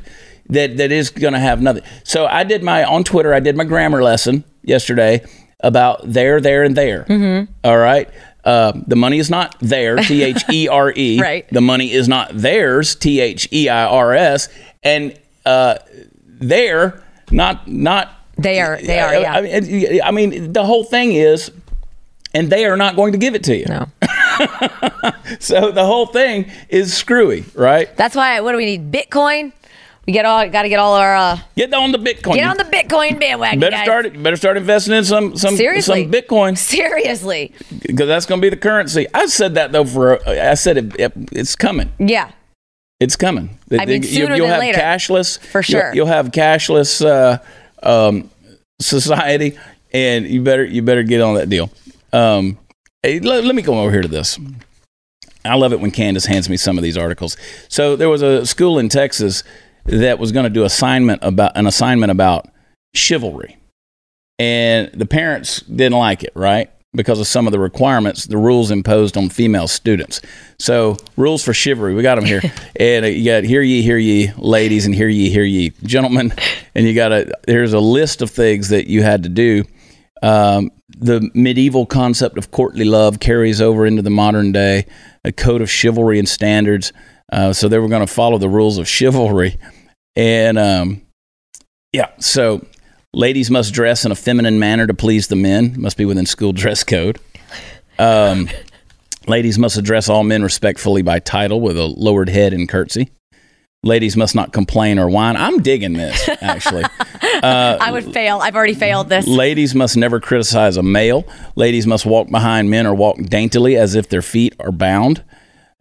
that 0.50 0.78
that 0.78 0.92
is 0.92 1.10
going 1.10 1.34
to 1.34 1.40
have 1.40 1.62
nothing. 1.62 1.84
So 2.04 2.26
I 2.26 2.44
did 2.44 2.64
my 2.64 2.84
on 2.84 3.04
Twitter. 3.04 3.34
I 3.34 3.40
did 3.40 3.56
my 3.56 3.64
grammar 3.66 4.02
lesson 4.04 4.44
yesterday 4.64 5.26
about 5.62 6.02
there, 6.04 6.40
there, 6.40 6.64
and 6.64 6.76
there. 6.76 7.04
Mm-hmm. 7.06 7.52
All 7.64 7.78
right. 7.78 8.10
Uh, 8.44 8.72
the 8.88 8.96
money 8.96 9.20
is 9.20 9.30
not 9.30 9.56
there, 9.60 9.98
T 10.04 10.24
H 10.24 10.44
E 10.50 10.68
R 10.68 10.94
E. 10.96 11.20
Right. 11.20 11.48
The 11.50 11.62
money 11.62 11.92
is 11.92 12.08
not 12.08 12.32
theirs, 12.34 12.96
T 12.96 13.20
H 13.20 13.50
E 13.52 13.68
I 13.68 13.86
R 13.86 14.14
S, 14.14 14.48
and 14.84 15.18
uh, 15.46 15.76
there, 16.26 17.04
not 17.32 17.68
not. 17.68 18.14
They 18.38 18.62
are. 18.62 18.78
They 18.80 19.00
are. 19.00 19.14
Yeah. 19.16 19.34
I 19.34 20.00
I 20.08 20.12
mean, 20.12 20.54
the 20.54 20.64
whole 20.64 20.84
thing 20.84 21.12
is, 21.12 21.52
and 22.34 22.50
they 22.50 22.66
are 22.66 22.78
not 22.78 22.96
going 22.96 23.12
to 23.14 23.18
give 23.18 23.36
it 23.36 23.44
to 23.46 23.56
you. 23.56 23.66
no. 23.66 23.88
So 25.40 25.72
the 25.72 25.86
whole 25.86 26.06
thing 26.08 26.50
is 26.70 26.94
screwy, 26.94 27.44
right? 27.54 27.96
That's 27.98 28.16
why. 28.16 28.40
What 28.42 28.52
do 28.54 28.58
we 28.58 28.66
need? 28.66 28.92
Bitcoin. 28.92 29.52
We 30.06 30.14
get 30.14 30.26
all. 30.26 30.48
Got 30.50 30.62
to 30.64 30.70
get 30.70 30.80
all 30.80 30.94
our. 30.96 31.16
Uh, 31.16 31.40
Get 31.56 31.74
on 31.74 31.92
the 31.92 31.98
Bitcoin. 31.98 32.36
get 32.36 32.48
on 32.48 32.56
the 32.58 32.64
Bitcoin 32.64 33.20
bandwagon, 33.20 33.60
better 33.60 33.76
guys. 33.76 33.84
start. 33.86 34.14
You 34.14 34.20
better 34.24 34.38
start 34.38 34.56
investing 34.58 34.94
in 34.94 35.04
some 35.04 35.36
some 35.36 35.56
Seriously. 35.58 36.04
some 36.04 36.12
Bitcoin 36.12 36.58
Seriously. 36.58 37.54
because 37.82 38.08
that's 38.08 38.26
going 38.26 38.40
to 38.40 38.46
be 38.46 38.50
the 38.50 38.58
currency. 38.62 39.06
I 39.14 39.26
said 39.26 39.56
that 39.56 39.72
though 39.74 39.84
for 39.86 40.26
I 40.28 40.54
said 40.54 40.78
it, 40.78 41.00
it, 41.00 41.12
it's 41.34 41.56
coming. 41.56 41.92
Yeah. 42.00 42.32
It's 43.00 43.16
coming. 43.18 43.58
I 43.72 43.86
mean, 43.86 44.02
You- 44.04 44.08
sooner 44.08 44.36
you'll 44.36 44.48
than 44.48 44.54
have 44.54 44.60
later. 44.62 44.80
cashless 44.80 45.40
For 45.40 45.60
you'll- 45.60 45.64
sure. 45.82 45.94
You'll, 45.94 46.08
have 46.08 46.28
cashless 46.32 47.06
uh, 47.06 47.40
um, 47.84 48.30
society, 48.80 49.58
and 49.94 50.26
you 50.26 50.42
better 50.42 50.64
you 50.64 50.82
better 50.84 51.04
get 51.04 51.22
on 51.22 51.36
that 51.36 51.50
deal. 51.50 51.70
Um, 52.14 52.58
hey, 53.04 53.20
let, 53.20 53.44
let 53.44 53.56
me 53.56 53.62
go 53.62 53.80
over 53.80 53.92
here 53.92 54.02
to 54.02 54.08
this. 54.08 54.40
I 55.46 55.56
love 55.56 55.74
it 55.74 55.80
when 55.80 55.92
Candace 55.92 56.26
hands 56.26 56.50
me 56.50 56.58
some 56.58 56.78
of 56.78 56.84
these 56.84 56.98
articles. 56.98 57.38
So 57.70 57.96
there 57.96 58.10
was 58.10 58.22
a 58.22 58.46
school 58.46 58.80
in 58.80 58.90
Texas 58.90 59.44
that 59.86 60.20
was 60.20 60.32
going 60.32 60.44
to 60.44 60.50
do 60.50 60.64
assignment 60.66 61.24
about 61.24 61.56
an 61.56 61.66
assignment 61.68 62.12
about 62.12 62.48
chivalry, 62.94 63.58
and 64.38 64.92
the 64.94 65.06
parents 65.06 65.62
didn't 65.62 65.98
like 65.98 66.24
it, 66.24 66.34
right? 66.36 66.70
Because 66.94 67.20
of 67.20 67.28
some 67.28 67.48
of 67.48 67.52
the 67.52 67.60
requirements, 67.60 68.26
the 68.26 68.38
rules 68.38 68.72
imposed 68.72 69.18
on 69.18 69.30
female 69.30 69.68
students. 69.68 70.22
So 70.60 70.98
rules 71.16 71.44
for 71.44 71.54
chivalry, 71.54 71.94
we 71.94 72.02
got 72.02 72.16
them 72.16 72.26
here, 72.26 72.42
and 72.80 73.06
you 73.06 73.24
got 73.24 73.44
hear 73.44 73.62
ye, 73.62 73.82
hear 73.82 73.98
ye, 73.98 74.32
ladies, 74.38 74.86
and 74.86 74.94
hear 74.94 75.08
ye, 75.08 75.30
hear 75.30 75.44
ye, 75.44 75.72
gentlemen, 75.84 76.34
and 76.76 76.86
you 76.86 76.94
got 76.94 77.12
a 77.12 77.32
there's 77.48 77.74
a 77.74 77.80
list 77.80 78.22
of 78.22 78.30
things 78.30 78.70
that 78.70 78.88
you 78.88 79.04
had 79.04 79.24
to 79.24 79.30
do. 79.30 79.64
Um, 80.22 80.72
the 81.00 81.30
medieval 81.34 81.86
concept 81.86 82.38
of 82.38 82.52
courtly 82.52 82.86
love 82.86 83.20
carries 83.20 83.62
over 83.62 83.86
into 83.86 84.02
the 84.02 84.10
modern 84.10 84.52
day, 84.52 84.86
a 85.24 85.32
code 85.32 85.62
of 85.62 85.70
chivalry 85.70 86.20
and 86.20 86.28
standards. 86.28 86.92
Uh, 87.32 87.54
so 87.54 87.68
they 87.68 87.78
were 87.78 87.90
going 87.90 88.06
to 88.06 88.12
follow 88.12 88.38
the 88.38 88.50
rules 88.50 88.78
of 88.78 88.88
chivalry. 88.88 89.58
And 90.16 90.58
um, 90.58 91.02
yeah, 91.94 92.10
so 92.20 92.66
ladies 93.14 93.52
must 93.52 93.74
dress 93.74 94.06
in 94.06 94.12
a 94.12 94.16
feminine 94.16 94.60
manner 94.60 94.88
to 94.88 94.94
please 94.94 95.28
the 95.28 95.36
men, 95.36 95.76
must 95.80 95.98
be 95.98 96.06
within 96.06 96.26
school 96.26 96.54
dress 96.54 96.84
code. 96.84 97.20
Um, 98.00 98.50
ladies 99.28 99.60
must 99.60 99.78
address 99.78 100.10
all 100.10 100.24
men 100.24 100.44
respectfully 100.44 101.02
by 101.02 101.20
title 101.20 101.62
with 101.62 101.78
a 101.78 101.86
lowered 101.86 102.30
head 102.30 102.54
and 102.54 102.68
curtsy. 102.68 103.12
Ladies 103.84 104.18
must 104.18 104.34
not 104.34 104.54
complain 104.54 104.98
or 104.98 105.08
whine. 105.08 105.36
I'm 105.38 105.62
digging 105.62 105.94
this, 105.94 106.28
actually. 106.42 106.84
Uh, 106.84 107.78
I 107.80 107.92
would 107.92 108.12
fail. 108.12 108.40
I've 108.40 108.56
already 108.56 108.74
failed 108.74 109.08
this. 109.08 109.28
Ladies 109.28 109.76
must 109.76 109.96
never 109.96 110.20
criticize 110.20 110.78
a 110.78 110.84
male. 110.84 111.26
Ladies 111.56 111.86
must 111.86 112.06
walk 112.06 112.30
behind 112.30 112.70
men 112.72 112.88
or 112.88 112.96
walk 112.96 113.18
daintily 113.18 113.78
as 113.78 113.94
if 113.94 114.10
their 114.10 114.24
feet 114.24 114.56
are 114.60 114.72
bound. 114.72 115.24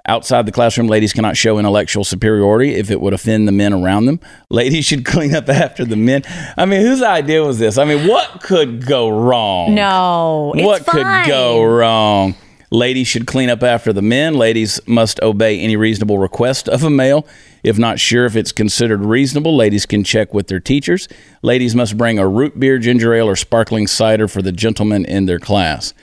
Outside 0.08 0.46
the 0.46 0.52
classroom, 0.52 0.86
ladies 0.86 1.12
cannot 1.12 1.36
show 1.36 1.58
intellectual 1.58 2.04
superiority 2.04 2.74
if 2.74 2.92
it 2.92 3.00
would 3.00 3.12
offend 3.12 3.48
the 3.48 3.52
men 3.52 3.72
around 3.72 4.04
them. 4.06 4.20
Ladies 4.50 4.84
should 4.84 5.04
clean 5.04 5.34
up 5.34 5.48
after 5.48 5.84
the 5.84 5.96
men. 5.96 6.22
I 6.56 6.64
mean, 6.64 6.82
whose 6.82 7.02
idea 7.02 7.42
was 7.42 7.58
this? 7.58 7.76
I 7.76 7.84
mean, 7.84 8.06
what 8.06 8.40
could 8.40 8.86
go 8.86 9.08
wrong? 9.08 9.74
No, 9.74 10.52
it's 10.54 10.64
what 10.64 10.86
could 10.86 11.26
go 11.26 11.64
wrong? 11.64 12.36
Ladies 12.76 13.08
should 13.08 13.26
clean 13.26 13.48
up 13.48 13.62
after 13.62 13.90
the 13.90 14.02
men. 14.02 14.34
Ladies 14.34 14.86
must 14.86 15.18
obey 15.22 15.58
any 15.58 15.76
reasonable 15.76 16.18
request 16.18 16.68
of 16.68 16.84
a 16.84 16.90
male. 16.90 17.26
If 17.64 17.78
not 17.78 17.98
sure 17.98 18.26
if 18.26 18.36
it's 18.36 18.52
considered 18.52 19.00
reasonable, 19.00 19.56
ladies 19.56 19.86
can 19.86 20.04
check 20.04 20.34
with 20.34 20.48
their 20.48 20.60
teachers. 20.60 21.08
Ladies 21.40 21.74
must 21.74 21.96
bring 21.96 22.18
a 22.18 22.28
root 22.28 22.60
beer, 22.60 22.78
ginger 22.78 23.14
ale, 23.14 23.30
or 23.30 23.34
sparkling 23.34 23.86
cider 23.86 24.28
for 24.28 24.42
the 24.42 24.52
gentlemen 24.52 25.06
in 25.06 25.24
their 25.24 25.38
class. 25.38 25.94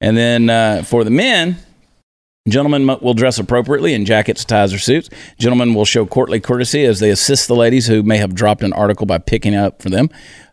And 0.00 0.16
then 0.16 0.48
uh, 0.48 0.84
for 0.84 1.04
the 1.04 1.10
men, 1.10 1.58
Gentlemen 2.48 2.88
will 3.00 3.14
dress 3.14 3.38
appropriately 3.38 3.94
in 3.94 4.04
jackets, 4.04 4.44
ties, 4.44 4.74
or 4.74 4.78
suits. 4.78 5.08
Gentlemen 5.38 5.74
will 5.74 5.84
show 5.84 6.04
courtly 6.04 6.40
courtesy 6.40 6.84
as 6.84 6.98
they 6.98 7.10
assist 7.10 7.46
the 7.46 7.54
ladies 7.54 7.86
who 7.86 8.02
may 8.02 8.16
have 8.16 8.34
dropped 8.34 8.64
an 8.64 8.72
article 8.72 9.06
by 9.06 9.18
picking 9.18 9.52
it 9.52 9.58
up 9.58 9.80
for 9.80 9.90
them. 9.90 10.08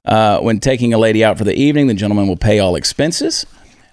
Uh, 0.05 0.39
when 0.39 0.59
taking 0.59 0.93
a 0.93 0.99
lady 0.99 1.23
out 1.23 1.39
for 1.39 1.45
the 1.45 1.55
evening, 1.55 1.87
the 1.87 1.95
gentleman 1.95 2.27
will 2.27 2.37
pay 2.37 2.59
all 2.59 2.75
expenses. 2.75 3.43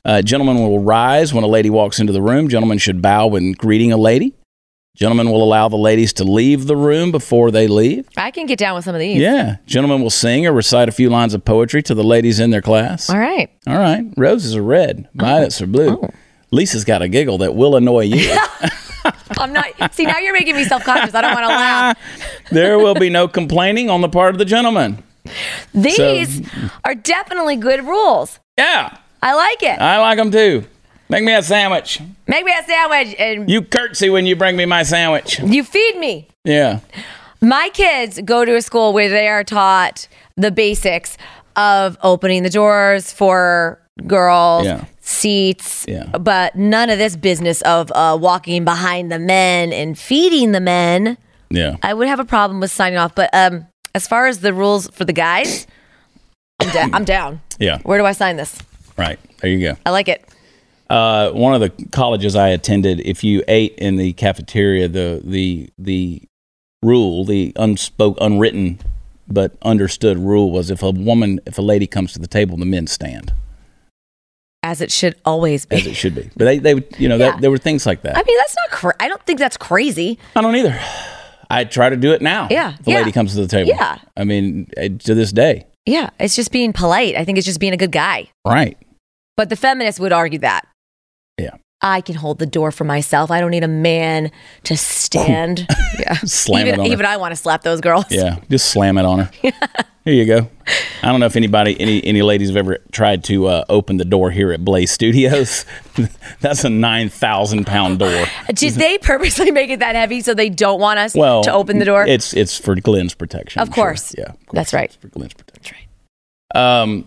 Uh, 0.06 0.22
gentlemen 0.22 0.56
will 0.58 0.78
rise 0.78 1.34
when 1.34 1.42
a 1.42 1.48
lady 1.48 1.68
walks 1.68 1.98
into 1.98 2.12
the 2.12 2.22
room. 2.22 2.48
Gentlemen 2.48 2.78
should 2.78 3.02
bow 3.02 3.26
when 3.26 3.50
greeting 3.52 3.90
a 3.90 3.96
lady. 3.96 4.34
Gentlemen 4.94 5.30
will 5.30 5.42
allow 5.42 5.68
the 5.68 5.76
ladies 5.76 6.12
to 6.14 6.24
leave 6.24 6.68
the 6.68 6.76
room 6.76 7.10
before 7.10 7.50
they 7.50 7.66
leave. 7.66 8.08
I 8.16 8.30
can 8.30 8.46
get 8.46 8.56
down 8.58 8.76
with 8.76 8.84
some 8.84 8.94
of 8.94 9.00
these. 9.00 9.20
Yeah. 9.20 9.56
Gentlemen 9.66 10.00
will 10.00 10.10
sing 10.10 10.46
or 10.46 10.52
recite 10.52 10.88
a 10.88 10.92
few 10.92 11.10
lines 11.10 11.34
of 11.34 11.44
poetry 11.44 11.82
to 11.82 11.94
the 11.94 12.04
ladies 12.04 12.38
in 12.38 12.50
their 12.50 12.62
class. 12.62 13.10
All 13.10 13.18
right. 13.18 13.50
All 13.66 13.76
right. 13.76 14.06
Roses 14.16 14.54
are 14.54 14.62
red, 14.62 15.08
violets 15.14 15.60
are 15.60 15.66
blue. 15.66 15.98
Oh. 16.00 16.10
Lisa's 16.52 16.84
got 16.84 17.02
a 17.02 17.08
giggle 17.08 17.38
that 17.38 17.56
will 17.56 17.74
annoy 17.74 18.02
you. 18.02 18.38
I'm 19.38 19.52
not. 19.52 19.92
See, 19.92 20.06
now 20.06 20.18
you're 20.18 20.32
making 20.32 20.54
me 20.54 20.64
self 20.64 20.84
conscious. 20.84 21.14
I 21.16 21.20
don't 21.20 21.34
want 21.34 21.44
to 21.44 21.48
laugh. 21.48 21.98
there 22.52 22.78
will 22.78 22.94
be 22.94 23.10
no 23.10 23.26
complaining 23.26 23.90
on 23.90 24.00
the 24.00 24.08
part 24.08 24.34
of 24.34 24.38
the 24.38 24.44
gentleman. 24.44 25.02
These 25.74 26.48
are 26.84 26.94
definitely 26.94 27.56
good 27.56 27.84
rules. 27.84 28.38
Yeah, 28.56 28.96
I 29.26 29.34
like 29.34 29.62
it. 29.62 29.80
I 29.80 29.98
like 29.98 30.18
them 30.18 30.30
too. 30.30 30.64
Make 31.08 31.24
me 31.24 31.32
a 31.34 31.42
sandwich. 31.42 32.00
Make 32.28 32.44
me 32.44 32.52
a 32.56 32.62
sandwich 32.64 33.14
and 33.18 33.50
You 33.50 33.62
curtsy 33.62 34.08
when 34.10 34.24
you 34.26 34.36
bring 34.36 34.56
me 34.56 34.66
my 34.66 34.82
sandwich. 34.84 35.38
you 35.40 35.64
feed 35.64 35.96
me. 35.98 36.28
Yeah. 36.44 36.78
My 37.40 37.70
kids 37.72 38.20
go 38.24 38.44
to 38.44 38.54
a 38.56 38.62
school 38.62 38.92
where 38.92 39.08
they 39.08 39.28
are 39.28 39.42
taught 39.44 40.06
the 40.36 40.50
basics 40.50 41.16
of 41.56 41.96
opening 42.02 42.42
the 42.44 42.50
doors 42.50 43.12
for 43.12 43.80
girls, 44.06 44.64
Yeah. 44.66 44.84
seats, 45.00 45.84
Yeah. 45.88 46.04
but 46.18 46.54
none 46.54 46.90
of 46.90 46.98
this 46.98 47.16
business 47.16 47.62
of 47.62 47.90
uh, 47.92 48.16
walking 48.20 48.64
behind 48.64 49.10
the 49.10 49.18
men 49.18 49.72
and 49.72 49.98
feeding 49.98 50.52
the 50.52 50.60
men. 50.60 51.18
Yeah. 51.50 51.76
I 51.82 51.94
would 51.94 52.06
have 52.08 52.20
a 52.20 52.24
problem 52.24 52.60
with 52.60 52.70
signing 52.70 52.98
off. 52.98 53.14
But 53.14 53.30
um, 53.32 53.66
as 53.94 54.06
far 54.06 54.26
as 54.26 54.38
the 54.40 54.52
rules 54.52 54.88
for 54.92 55.04
the 55.04 55.12
guys, 55.12 55.66
I'm, 56.60 56.70
da- 56.70 56.96
I'm 56.96 57.04
down. 57.04 57.40
Yeah. 57.58 57.78
Where 57.82 57.98
do 57.98 58.04
I 58.06 58.12
sign 58.12 58.36
this? 58.36 58.58
Right. 58.96 59.18
There 59.40 59.50
you 59.50 59.60
go. 59.60 59.76
I 59.84 59.90
like 59.90 60.08
it. 60.08 60.24
Uh, 60.88 61.30
one 61.32 61.54
of 61.54 61.60
the 61.60 61.86
colleges 61.90 62.36
I 62.36 62.48
attended, 62.48 63.00
if 63.00 63.24
you 63.24 63.42
ate 63.48 63.74
in 63.76 63.96
the 63.96 64.12
cafeteria, 64.12 64.88
the 64.88 65.20
the 65.24 65.68
the 65.78 66.22
rule, 66.82 67.24
the 67.24 67.52
unspoke, 67.56 68.16
unwritten 68.20 68.78
but 69.28 69.56
understood 69.62 70.16
rule 70.18 70.52
was 70.52 70.70
if 70.70 70.84
a 70.84 70.90
woman, 70.92 71.40
if 71.46 71.58
a 71.58 71.62
lady 71.62 71.86
comes 71.88 72.12
to 72.12 72.20
the 72.20 72.28
table, 72.28 72.56
the 72.56 72.64
men 72.64 72.86
stand, 72.86 73.32
As 74.62 74.80
it 74.80 74.92
should 74.92 75.16
always 75.24 75.66
be. 75.66 75.74
as 75.74 75.86
it 75.86 75.94
should 75.94 76.14
be. 76.14 76.30
But 76.36 76.44
they, 76.44 76.58
they 76.60 76.74
would, 76.74 76.94
you 76.96 77.08
know, 77.08 77.16
Yeah. 77.16 77.32
that, 77.32 77.40
there 77.40 77.50
were 77.50 77.58
things 77.58 77.86
like 77.86 78.02
that. 78.02 78.16
I 78.16 78.22
mean, 78.24 78.36
that's 78.38 78.54
not. 78.56 78.70
Cra- 78.70 78.94
I 79.00 79.08
don't 79.08 79.20
think 79.26 79.40
that's 79.40 79.56
crazy. 79.56 80.20
I 80.36 80.42
don't 80.42 80.54
either. 80.54 80.78
I 81.50 81.64
try 81.64 81.90
to 81.90 81.96
do 81.96 82.12
it 82.12 82.22
now. 82.22 82.46
Yeah, 82.52 82.74
If 82.78 82.86
a 82.86 82.90
yeah. 82.92 82.98
lady 82.98 83.10
comes 83.10 83.34
to 83.34 83.40
the 83.40 83.48
table. 83.48 83.68
Yeah. 83.68 83.98
I 84.16 84.22
mean, 84.22 84.66
to 84.76 85.14
this 85.14 85.32
day. 85.32 85.66
Yeah, 85.86 86.10
it's 86.20 86.36
just 86.36 86.52
being 86.52 86.72
polite. 86.72 87.16
I 87.16 87.24
think 87.24 87.36
it's 87.38 87.46
just 87.46 87.58
being 87.58 87.72
a 87.72 87.76
good 87.76 87.92
guy. 87.92 88.30
Right. 88.46 88.76
But 89.36 89.48
the 89.50 89.56
feminists 89.56 90.00
would 90.00 90.12
argue 90.12 90.38
that. 90.40 90.66
Yeah. 91.38 91.50
I 91.82 92.00
can 92.00 92.14
hold 92.14 92.38
the 92.38 92.46
door 92.46 92.70
for 92.72 92.84
myself. 92.84 93.30
I 93.30 93.38
don't 93.38 93.50
need 93.50 93.62
a 93.64 93.68
man 93.68 94.30
to 94.64 94.76
stand. 94.76 95.66
yeah. 95.98 96.14
Slam 96.24 96.66
even, 96.66 96.74
it 96.74 96.80
on 96.80 96.86
her. 96.86 96.92
even 96.92 97.06
I 97.06 97.18
want 97.18 97.32
to 97.32 97.36
slap 97.36 97.62
those 97.62 97.82
girls. 97.82 98.06
Yeah. 98.10 98.38
Just 98.50 98.70
slam 98.70 98.96
it 98.96 99.04
on 99.04 99.18
her. 99.20 99.30
Here 100.06 100.14
you 100.14 100.24
go. 100.24 100.48
I 101.02 101.10
don't 101.10 101.20
know 101.20 101.26
if 101.26 101.36
anybody, 101.36 101.78
any 101.80 102.02
any 102.04 102.22
ladies 102.22 102.48
have 102.48 102.56
ever 102.56 102.78
tried 102.92 103.24
to 103.24 103.46
uh, 103.48 103.64
open 103.68 103.96
the 103.98 104.04
door 104.04 104.30
here 104.30 104.52
at 104.52 104.64
Blaze 104.64 104.90
Studios. 104.90 105.64
That's 106.40 106.64
a 106.64 106.70
nine 106.70 107.08
thousand 107.08 107.66
pound 107.66 107.98
door. 107.98 108.24
Did 108.54 108.74
they 108.74 108.98
purposely 108.98 109.50
make 109.50 109.68
it 109.68 109.80
that 109.80 109.96
heavy 109.96 110.20
so 110.22 110.32
they 110.32 110.48
don't 110.48 110.80
want 110.80 110.98
us 111.00 111.14
Well, 111.14 111.42
to 111.42 111.52
open 111.52 111.78
the 111.80 111.84
door? 111.84 112.06
It's 112.06 112.32
it's 112.34 112.56
for 112.56 112.76
Glenn's 112.76 113.14
protection. 113.14 113.60
Of 113.60 113.68
I'm 113.68 113.74
sure. 113.74 113.84
course. 113.84 114.14
Yeah. 114.16 114.24
of 114.26 114.46
course. 114.46 114.54
That's 114.54 114.72
right. 114.72 114.84
It's 114.86 114.96
for 114.96 115.08
Glenn's 115.08 115.34
protection. 115.34 115.76
That's 116.54 116.62
right. 116.64 116.82
Um, 116.82 117.06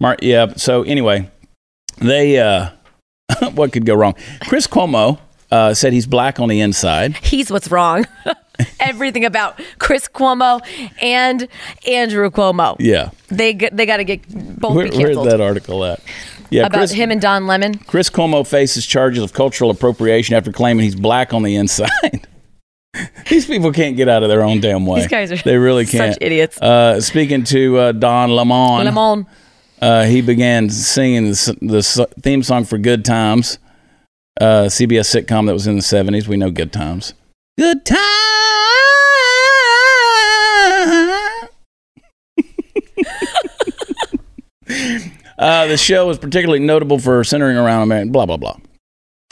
Mar- 0.00 0.18
yeah. 0.20 0.54
So 0.56 0.82
anyway, 0.82 1.30
they 2.00 2.38
uh, 2.38 2.70
what 3.54 3.72
could 3.72 3.86
go 3.86 3.94
wrong? 3.94 4.14
Chris 4.48 4.66
Cuomo 4.66 5.18
uh, 5.50 5.74
said 5.74 5.92
he's 5.92 6.06
black 6.06 6.40
on 6.40 6.48
the 6.48 6.60
inside. 6.60 7.16
He's 7.18 7.50
what's 7.50 7.70
wrong. 7.70 8.06
Everything 8.80 9.24
about 9.24 9.60
Chris 9.78 10.06
Cuomo 10.06 10.60
and 11.00 11.48
Andrew 11.86 12.30
Cuomo. 12.30 12.76
Yeah. 12.78 13.10
They 13.28 13.54
they 13.54 13.86
got 13.86 13.98
to 13.98 14.04
get 14.04 14.28
both 14.60 14.76
Where, 14.76 14.88
where's 14.88 15.16
that 15.16 15.40
article 15.40 15.84
at? 15.84 16.00
Yeah, 16.50 16.66
about 16.66 16.78
Chris, 16.78 16.92
him 16.92 17.10
and 17.12 17.20
Don 17.20 17.46
Lemon. 17.46 17.78
Chris 17.78 18.10
Cuomo 18.10 18.46
faces 18.46 18.84
charges 18.84 19.22
of 19.22 19.32
cultural 19.32 19.70
appropriation 19.70 20.34
after 20.34 20.52
claiming 20.52 20.84
he's 20.84 20.96
black 20.96 21.32
on 21.32 21.42
the 21.42 21.54
inside. 21.54 22.26
These 23.28 23.46
people 23.46 23.72
can't 23.72 23.96
get 23.96 24.08
out 24.08 24.24
of 24.24 24.28
their 24.28 24.42
own 24.42 24.60
damn 24.60 24.84
way. 24.84 25.00
These 25.00 25.08
guys 25.08 25.30
are 25.30 25.36
they 25.36 25.56
really 25.56 25.86
can't. 25.86 26.14
Such 26.14 26.22
idiots. 26.22 26.60
Uh, 26.60 27.00
speaking 27.00 27.44
to 27.44 27.78
uh, 27.78 27.92
Don 27.92 28.30
Lemon, 28.30 28.84
Lemon. 28.84 29.26
Uh, 29.80 30.04
he 30.04 30.20
began 30.20 30.68
singing 30.68 31.24
the, 31.24 31.30
s- 31.30 31.50
the 31.62 31.78
s- 31.78 32.00
theme 32.22 32.42
song 32.42 32.64
for 32.64 32.76
Good 32.78 33.04
Times, 33.04 33.58
uh, 34.40 34.64
CBS 34.64 35.08
sitcom 35.14 35.46
that 35.46 35.52
was 35.54 35.66
in 35.66 35.76
the 35.76 35.82
70s. 35.82 36.26
We 36.28 36.36
know 36.36 36.50
Good 36.50 36.72
Times. 36.72 37.14
Good 37.58 37.84
Times. 37.86 37.98
uh, 45.38 45.66
the 45.66 45.76
show 45.76 46.06
was 46.06 46.18
particularly 46.18 46.60
notable 46.60 46.98
for 46.98 47.24
centering 47.24 47.56
around 47.56 47.82
American, 47.82 48.12
blah, 48.12 48.26
blah, 48.26 48.36
blah. 48.36 48.56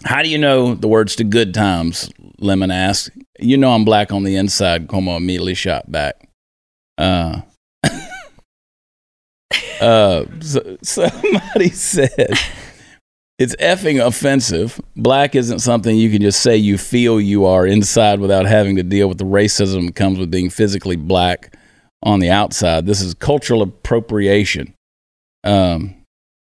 How 0.04 0.22
do 0.22 0.28
you 0.28 0.38
know 0.38 0.74
the 0.74 0.88
words 0.88 1.16
to 1.16 1.24
Good 1.24 1.52
Times? 1.54 2.11
Lemon 2.38 2.70
asked. 2.70 3.11
You 3.40 3.56
know 3.56 3.72
I'm 3.72 3.84
black 3.84 4.12
on 4.12 4.22
the 4.24 4.37
inside, 4.37 4.87
Cuomo 4.87 5.16
immediately 5.16 5.54
shot 5.54 5.90
back. 5.90 6.28
Uh, 6.96 7.40
uh, 9.80 10.24
so, 10.40 10.76
somebody 10.82 11.68
said 11.70 12.34
It's 13.38 13.54
effing 13.56 14.04
offensive. 14.04 14.80
Black 14.96 15.36
isn't 15.36 15.60
something 15.60 15.96
you 15.96 16.10
can 16.10 16.20
just 16.20 16.40
say 16.42 16.56
you 16.56 16.76
feel 16.76 17.20
you 17.20 17.46
are 17.46 17.64
inside 17.64 18.18
without 18.18 18.46
having 18.46 18.74
to 18.76 18.82
deal 18.82 19.08
with 19.08 19.18
the 19.18 19.24
racism 19.24 19.86
that 19.86 19.94
comes 19.94 20.18
with 20.18 20.30
being 20.30 20.50
physically 20.50 20.96
black 20.96 21.56
on 22.02 22.18
the 22.18 22.30
outside. 22.30 22.86
This 22.86 23.00
is 23.00 23.14
cultural 23.14 23.62
appropriation. 23.62 24.74
Um, 25.44 25.94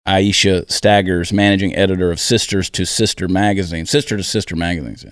Aisha 0.08 0.70
Staggers, 0.72 1.32
managing 1.32 1.76
editor 1.76 2.12
of 2.12 2.20
Sisters 2.20 2.70
to 2.72 2.86
Sister 2.86 3.28
magazine, 3.28 3.86
Sister 3.86 4.18
to 4.18 4.24
Sister 4.24 4.56
magazines, 4.56 5.06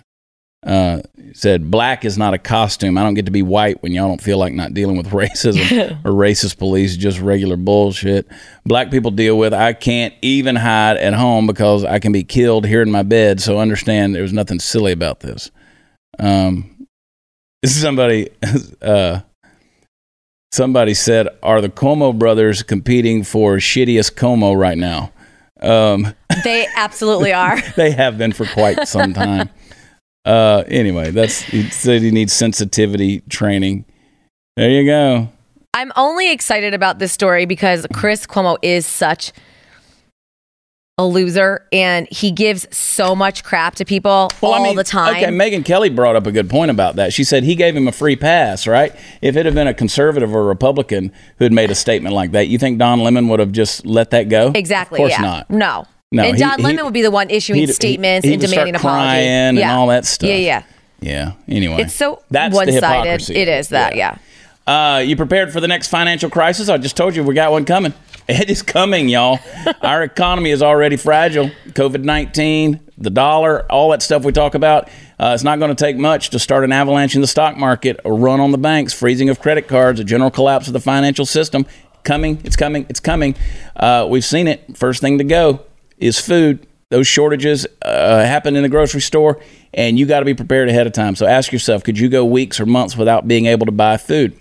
uh, 0.65 0.99
said, 1.33 1.71
Black 1.71 2.03
is 2.03 2.17
not 2.17 2.33
a 2.33 2.37
costume. 2.37 2.97
I 2.97 3.03
don't 3.03 3.13
get 3.13 3.25
to 3.25 3.31
be 3.31 3.41
white 3.41 3.81
when 3.81 3.93
y'all 3.93 4.07
don't 4.07 4.21
feel 4.21 4.37
like 4.37 4.53
not 4.53 4.73
dealing 4.73 4.97
with 4.97 5.07
racism 5.11 5.91
or 6.05 6.11
racist 6.11 6.57
police, 6.57 6.97
just 6.97 7.19
regular 7.19 7.55
bullshit. 7.55 8.27
Black 8.65 8.91
people 8.91 9.11
deal 9.11 9.37
with, 9.37 9.53
I 9.53 9.73
can't 9.73 10.13
even 10.21 10.55
hide 10.55 10.97
at 10.97 11.13
home 11.13 11.47
because 11.47 11.83
I 11.85 11.99
can 11.99 12.11
be 12.11 12.23
killed 12.23 12.65
here 12.65 12.81
in 12.81 12.91
my 12.91 13.03
bed. 13.03 13.39
So 13.41 13.59
understand 13.59 14.13
there's 14.15 14.33
nothing 14.33 14.59
silly 14.59 14.91
about 14.91 15.21
this. 15.21 15.49
Um, 16.19 16.87
somebody, 17.65 18.29
uh, 18.81 19.21
somebody 20.51 20.93
said, 20.93 21.29
Are 21.41 21.61
the 21.61 21.69
Cuomo 21.69 22.17
brothers 22.17 22.63
competing 22.63 23.23
for 23.23 23.57
shittiest 23.57 24.15
Cuomo 24.15 24.57
right 24.59 24.77
now? 24.77 25.13
Um, 25.61 26.13
They 26.43 26.67
absolutely 26.75 27.33
are. 27.33 27.59
they 27.75 27.91
have 27.91 28.17
been 28.17 28.31
for 28.33 28.45
quite 28.45 28.87
some 28.87 29.13
time. 29.13 29.49
Uh, 30.25 30.63
anyway, 30.67 31.11
that's 31.11 31.41
he 31.41 31.63
said 31.69 32.01
he 32.01 32.11
needs 32.11 32.33
sensitivity 32.33 33.21
training. 33.29 33.85
There 34.55 34.69
you 34.69 34.85
go. 34.85 35.29
I'm 35.73 35.91
only 35.95 36.31
excited 36.31 36.73
about 36.73 36.99
this 36.99 37.11
story 37.11 37.45
because 37.45 37.85
Chris 37.93 38.25
Cuomo 38.25 38.57
is 38.61 38.85
such 38.85 39.31
a 40.97 41.05
loser 41.05 41.65
and 41.71 42.09
he 42.11 42.29
gives 42.29 42.67
so 42.75 43.15
much 43.15 43.45
crap 43.45 43.75
to 43.75 43.85
people 43.85 44.29
all 44.41 44.73
the 44.73 44.83
time. 44.83 45.15
Okay, 45.15 45.27
Megyn 45.27 45.63
Kelly 45.63 45.89
brought 45.89 46.17
up 46.17 46.27
a 46.27 46.31
good 46.31 46.49
point 46.49 46.71
about 46.71 46.97
that. 46.97 47.13
She 47.13 47.23
said 47.23 47.43
he 47.43 47.55
gave 47.55 47.73
him 47.73 47.87
a 47.87 47.93
free 47.93 48.17
pass, 48.17 48.67
right? 48.67 48.93
If 49.21 49.37
it 49.37 49.45
had 49.45 49.55
been 49.55 49.67
a 49.67 49.73
conservative 49.73 50.35
or 50.35 50.43
Republican 50.43 51.13
who 51.37 51.45
had 51.45 51.53
made 51.53 51.71
a 51.71 51.75
statement 51.75 52.13
like 52.13 52.31
that, 52.31 52.49
you 52.49 52.57
think 52.57 52.79
Don 52.79 52.99
Lemon 52.99 53.29
would 53.29 53.39
have 53.39 53.53
just 53.53 53.85
let 53.85 54.09
that 54.09 54.27
go? 54.27 54.51
Exactly. 54.53 54.97
Of 54.97 54.99
course 54.99 55.11
yeah. 55.11 55.21
not. 55.21 55.49
No. 55.49 55.87
No, 56.11 56.23
and 56.23 56.37
Don 56.39 56.57
he- 56.57 56.63
Lemon 56.63 56.85
would 56.85 56.93
be 56.93 57.03
the 57.03 57.11
one 57.11 57.29
issuing 57.29 57.59
he'd- 57.59 57.73
statements 57.73 58.23
he- 58.25 58.29
he 58.29 58.33
and 58.33 58.41
demanding 58.41 58.73
an 58.75 58.79
start 58.79 58.93
apology. 58.95 59.07
crying 59.11 59.57
and 59.59 59.71
all 59.71 59.87
that 59.87 60.05
stuff. 60.05 60.29
Yeah, 60.29 60.35
yeah. 60.37 60.63
Yeah. 61.01 61.31
Anyway, 61.47 61.81
It's 61.83 61.93
so 61.93 62.21
that's 62.31 62.53
one-sided. 62.53 63.29
It 63.29 63.47
is 63.47 63.69
that, 63.69 63.95
yeah. 63.95 64.15
Uh, 64.67 64.99
you 64.99 65.15
prepared 65.15 65.53
for 65.53 65.61
the 65.61 65.67
next 65.67 65.87
financial 65.87 66.29
crisis? 66.29 66.67
I 66.67 66.77
just 66.77 66.97
told 66.97 67.15
you 67.15 67.23
we 67.23 67.33
got 67.35 67.51
one 67.51 67.65
coming. 67.65 67.93
It 68.29 68.47
is 68.47 68.61
coming, 68.61 69.09
y'all. 69.09 69.39
Our 69.81 70.03
economy 70.03 70.51
is 70.51 70.61
already 70.61 70.97
fragile. 70.97 71.49
COVID 71.69 72.03
19, 72.03 72.79
the 72.99 73.09
dollar, 73.09 73.65
all 73.71 73.89
that 73.89 74.03
stuff 74.03 74.23
we 74.23 74.31
talk 74.31 74.53
about. 74.53 74.87
Uh, 75.19 75.31
it's 75.33 75.43
not 75.43 75.57
going 75.57 75.75
to 75.75 75.83
take 75.83 75.97
much 75.97 76.29
to 76.29 76.37
start 76.37 76.63
an 76.63 76.71
avalanche 76.71 77.15
in 77.15 77.21
the 77.21 77.27
stock 77.27 77.57
market, 77.57 77.99
a 78.05 78.13
run 78.13 78.39
on 78.39 78.51
the 78.51 78.59
banks, 78.59 78.93
freezing 78.93 79.29
of 79.29 79.39
credit 79.39 79.67
cards, 79.67 79.99
a 79.99 80.03
general 80.03 80.29
collapse 80.29 80.67
of 80.67 80.73
the 80.73 80.79
financial 80.79 81.25
system. 81.25 81.65
Coming, 82.03 82.39
it's 82.43 82.55
coming, 82.55 82.85
it's 82.87 82.99
coming. 82.99 83.33
Uh, 83.75 84.05
we've 84.07 84.23
seen 84.23 84.47
it. 84.47 84.77
First 84.77 85.01
thing 85.01 85.17
to 85.17 85.23
go 85.23 85.61
is 85.99 86.19
food. 86.19 86.65
Those 86.89 87.07
shortages 87.07 87.67
uh, 87.83 88.23
happen 88.23 88.55
in 88.55 88.63
the 88.63 88.69
grocery 88.69 89.01
store, 89.01 89.39
and 89.73 89.99
you 89.99 90.07
got 90.07 90.19
to 90.19 90.25
be 90.25 90.33
prepared 90.33 90.69
ahead 90.69 90.87
of 90.87 90.93
time. 90.93 91.15
So 91.15 91.27
ask 91.27 91.51
yourself 91.51 91.83
could 91.83 91.99
you 91.99 92.09
go 92.09 92.25
weeks 92.25 92.59
or 92.59 92.65
months 92.65 92.97
without 92.97 93.27
being 93.27 93.45
able 93.45 93.67
to 93.67 93.71
buy 93.71 93.97
food? 93.97 94.39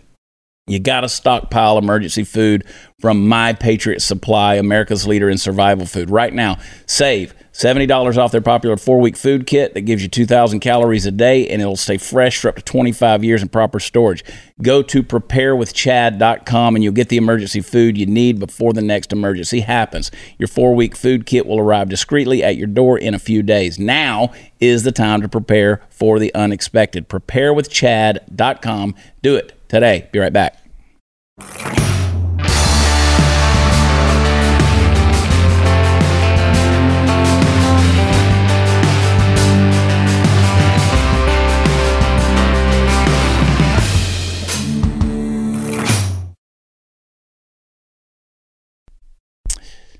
You 0.67 0.79
got 0.79 1.01
to 1.01 1.09
stockpile 1.09 1.79
emergency 1.79 2.25
food 2.25 2.65
from 3.01 3.27
My 3.27 3.55
Patriot 3.55 4.01
Supply, 4.01 4.55
America's 4.57 5.07
leader 5.07 5.31
in 5.31 5.39
survival 5.39 5.87
food. 5.87 6.11
Right 6.11 6.33
now, 6.33 6.59
save 6.87 7.35
$70 7.59 8.17
off 8.17 8.31
their 8.31 8.41
popular 8.41 8.77
four 8.77 9.01
week 9.01 9.17
food 9.17 9.45
kit 9.45 9.75
that 9.75 9.81
gives 9.81 10.01
you 10.01 10.09
2,000 10.09 10.61
calories 10.61 11.07
a 11.07 11.11
day 11.11 11.49
and 11.49 11.61
it'll 11.61 11.77
stay 11.77 11.99
fresh 11.99 12.39
for 12.39 12.49
up 12.49 12.55
to 12.55 12.63
25 12.63 13.25
years 13.25 13.43
in 13.43 13.49
proper 13.49 13.81
storage. 13.81 14.23
Go 14.63 14.81
to 14.81 15.03
preparewithchad.com 15.03 16.77
and 16.77 16.85
you'll 16.85 16.93
get 16.93 17.09
the 17.09 17.17
emergency 17.17 17.61
food 17.61 17.99
you 17.99 18.07
need 18.07 18.39
before 18.39 18.73
the 18.73 18.81
next 18.81 19.13
emergency 19.13 19.59
happens. 19.61 20.13
Your 20.39 20.47
four 20.47 20.73
week 20.77 20.95
food 20.95 21.27
kit 21.27 21.47
will 21.47 21.59
arrive 21.59 21.89
discreetly 21.89 22.45
at 22.45 22.57
your 22.57 22.69
door 22.69 22.97
in 22.97 23.13
a 23.13 23.19
few 23.19 23.43
days. 23.43 23.77
Now 23.77 24.33
is 24.61 24.85
the 24.85 24.93
time 24.93 25.21
to 25.23 25.29
prepare 25.29 25.83
for 25.91 26.21
the 26.21 26.33
unexpected. 26.37 27.09
Preparewithchad.com. 27.09 28.95
Do 29.21 29.35
it 29.35 29.69
today. 29.69 30.09
Be 30.13 30.21
right 30.21 30.33
back. 30.33 30.63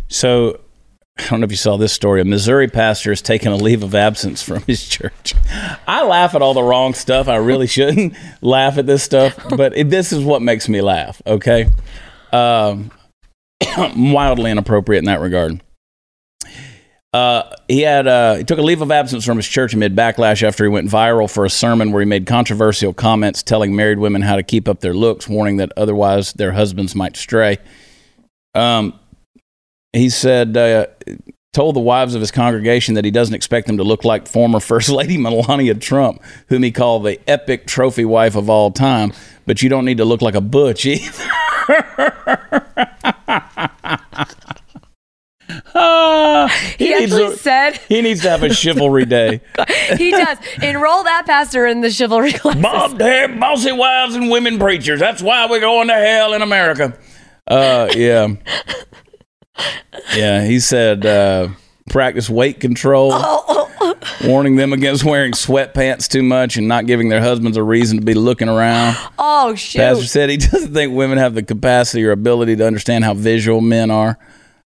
So, 0.09 0.61
I 1.19 1.27
don't 1.29 1.41
know 1.41 1.45
if 1.45 1.51
you 1.51 1.57
saw 1.57 1.77
this 1.77 1.93
story. 1.93 2.21
A 2.21 2.25
Missouri 2.25 2.69
pastor 2.69 3.11
has 3.11 3.21
taken 3.21 3.51
a 3.51 3.57
leave 3.57 3.83
of 3.83 3.95
absence 3.95 4.43
from 4.43 4.63
his 4.63 4.87
church. 4.87 5.35
I 5.87 6.05
laugh 6.05 6.35
at 6.35 6.43
all 6.43 6.55
the 6.55 6.63
wrong 6.63 6.95
stuff. 6.95 7.29
I 7.29 7.37
really 7.37 7.67
shouldn't 7.67 8.15
laugh 8.41 8.79
at 8.79 8.87
this 8.87 9.03
stuff, 9.03 9.37
but 9.57 9.77
it, 9.77 9.91
this 9.91 10.13
is 10.13 10.25
what 10.25 10.43
makes 10.43 10.69
me 10.69 10.81
laugh, 10.81 11.21
okay? 11.27 11.69
Um, 12.33 12.93
wildly 13.97 14.51
inappropriate 14.51 15.01
in 15.01 15.07
that 15.07 15.21
regard. 15.21 15.61
Uh, 17.13 17.55
he 17.69 17.81
had 17.81 18.07
uh, 18.07 18.35
he 18.35 18.45
took 18.45 18.59
a 18.59 18.63
leave 18.63 18.83
of 18.83 18.93
absence 18.93 19.25
from 19.25 19.39
his 19.39 19.49
church 19.49 19.73
amid 19.73 19.97
backlash 19.97 20.43
after 20.43 20.65
he 20.65 20.69
went 20.69 20.91
viral 20.91 21.29
for 21.29 21.47
a 21.47 21.51
sermon 21.51 21.91
where 21.91 22.01
he 22.03 22.07
made 22.07 22.27
controversial 22.27 22.93
comments 22.93 23.43
telling 23.43 23.75
married 23.75 23.99
women 23.99 24.21
how 24.21 24.37
to 24.37 24.43
keep 24.43 24.69
up 24.69 24.81
their 24.81 24.93
looks, 24.93 25.27
warning 25.27 25.57
that 25.57 25.73
otherwise 25.77 26.35
their 26.35 26.53
husbands 26.53 26.95
might 26.95 27.17
stray. 27.17 27.57
Um, 28.55 28.99
he 29.93 30.09
said, 30.11 30.57
uh, 30.57 30.87
told 31.53 31.75
the 31.77 31.81
wives 31.81 32.15
of 32.15 32.21
his 32.21 32.31
congregation 32.31 32.95
that 32.95 33.05
he 33.05 33.11
doesn't 33.11 33.35
expect 33.35 33.67
them 33.67 33.79
to 33.79 33.85
look 33.85 34.05
like 34.05 34.29
former 34.29 34.61
First 34.71 34.89
Lady 34.91 35.17
Melania 35.17 35.75
Trump, 35.75 36.23
whom 36.49 36.63
he 36.63 36.71
called 36.71 37.05
the 37.05 37.19
epic 37.29 37.67
trophy 37.67 38.05
wife 38.05 38.37
of 38.37 38.49
all 38.51 38.71
time. 38.71 39.13
But 39.47 39.63
you 39.63 39.69
don't 39.69 39.85
need 39.85 39.97
to 39.99 40.05
look 40.05 40.23
like 40.23 40.35
a 40.35 40.41
butch 40.43 40.85
either. 40.87 41.25
Ah, 45.75 46.49
He 46.77 46.91
needs 46.91 47.13
actually 47.15 47.31
to- 47.37 47.39
said 47.39 47.73
he 47.89 48.03
needs 48.03 48.21
to 48.23 48.31
have 48.31 48.43
a 48.43 48.53
chivalry 48.53 49.07
day. 49.07 49.41
he 49.97 50.11
does. 50.11 50.37
Enroll 50.63 51.05
that 51.05 51.25
pastor 51.27 51.67
in 51.67 51.81
the 51.81 51.91
chivalry 51.91 52.33
class. 52.33 52.57
Bob, 52.57 52.99
they're 52.99 53.29
bossy 53.29 53.73
wives 53.73 54.15
and 54.15 54.31
women 54.31 54.59
preachers. 54.59 55.01
That's 55.01 55.23
why 55.23 55.47
we're 55.47 55.61
going 55.61 55.89
to 55.89 55.95
hell 55.95 56.35
in 56.35 56.43
America. 56.43 56.99
Uh, 57.47 57.89
yeah. 57.97 58.29
Yeah, 60.15 60.45
he 60.45 60.61
said 60.61 61.05
uh, 61.05 61.49
practice 61.91 62.31
weight 62.31 62.61
control, 62.61 63.11
warning 64.25 64.57
them 64.57 64.73
against 64.73 65.05
wearing 65.05 65.33
sweatpants 65.33 66.09
too 66.09 66.23
much 66.23 66.57
and 66.57 66.69
not 66.69 66.87
giving 66.87 67.09
their 67.09 67.21
husbands 67.21 67.57
a 67.57 67.63
reason 67.63 67.99
to 67.99 68.05
be 68.05 68.15
looking 68.15 68.49
around. 68.49 68.97
Oh 69.19 69.55
shoot. 69.55 69.79
Pastor 69.79 70.07
said 70.07 70.31
he 70.31 70.37
doesn't 70.39 70.73
think 70.73 70.95
women 70.95 71.19
have 71.19 71.35
the 71.35 71.43
capacity 71.43 72.05
or 72.05 72.13
ability 72.13 72.57
to 72.57 72.67
understand 72.67 73.05
how 73.05 73.15
visual 73.15 73.61
men 73.61 73.91
are. 73.91 74.19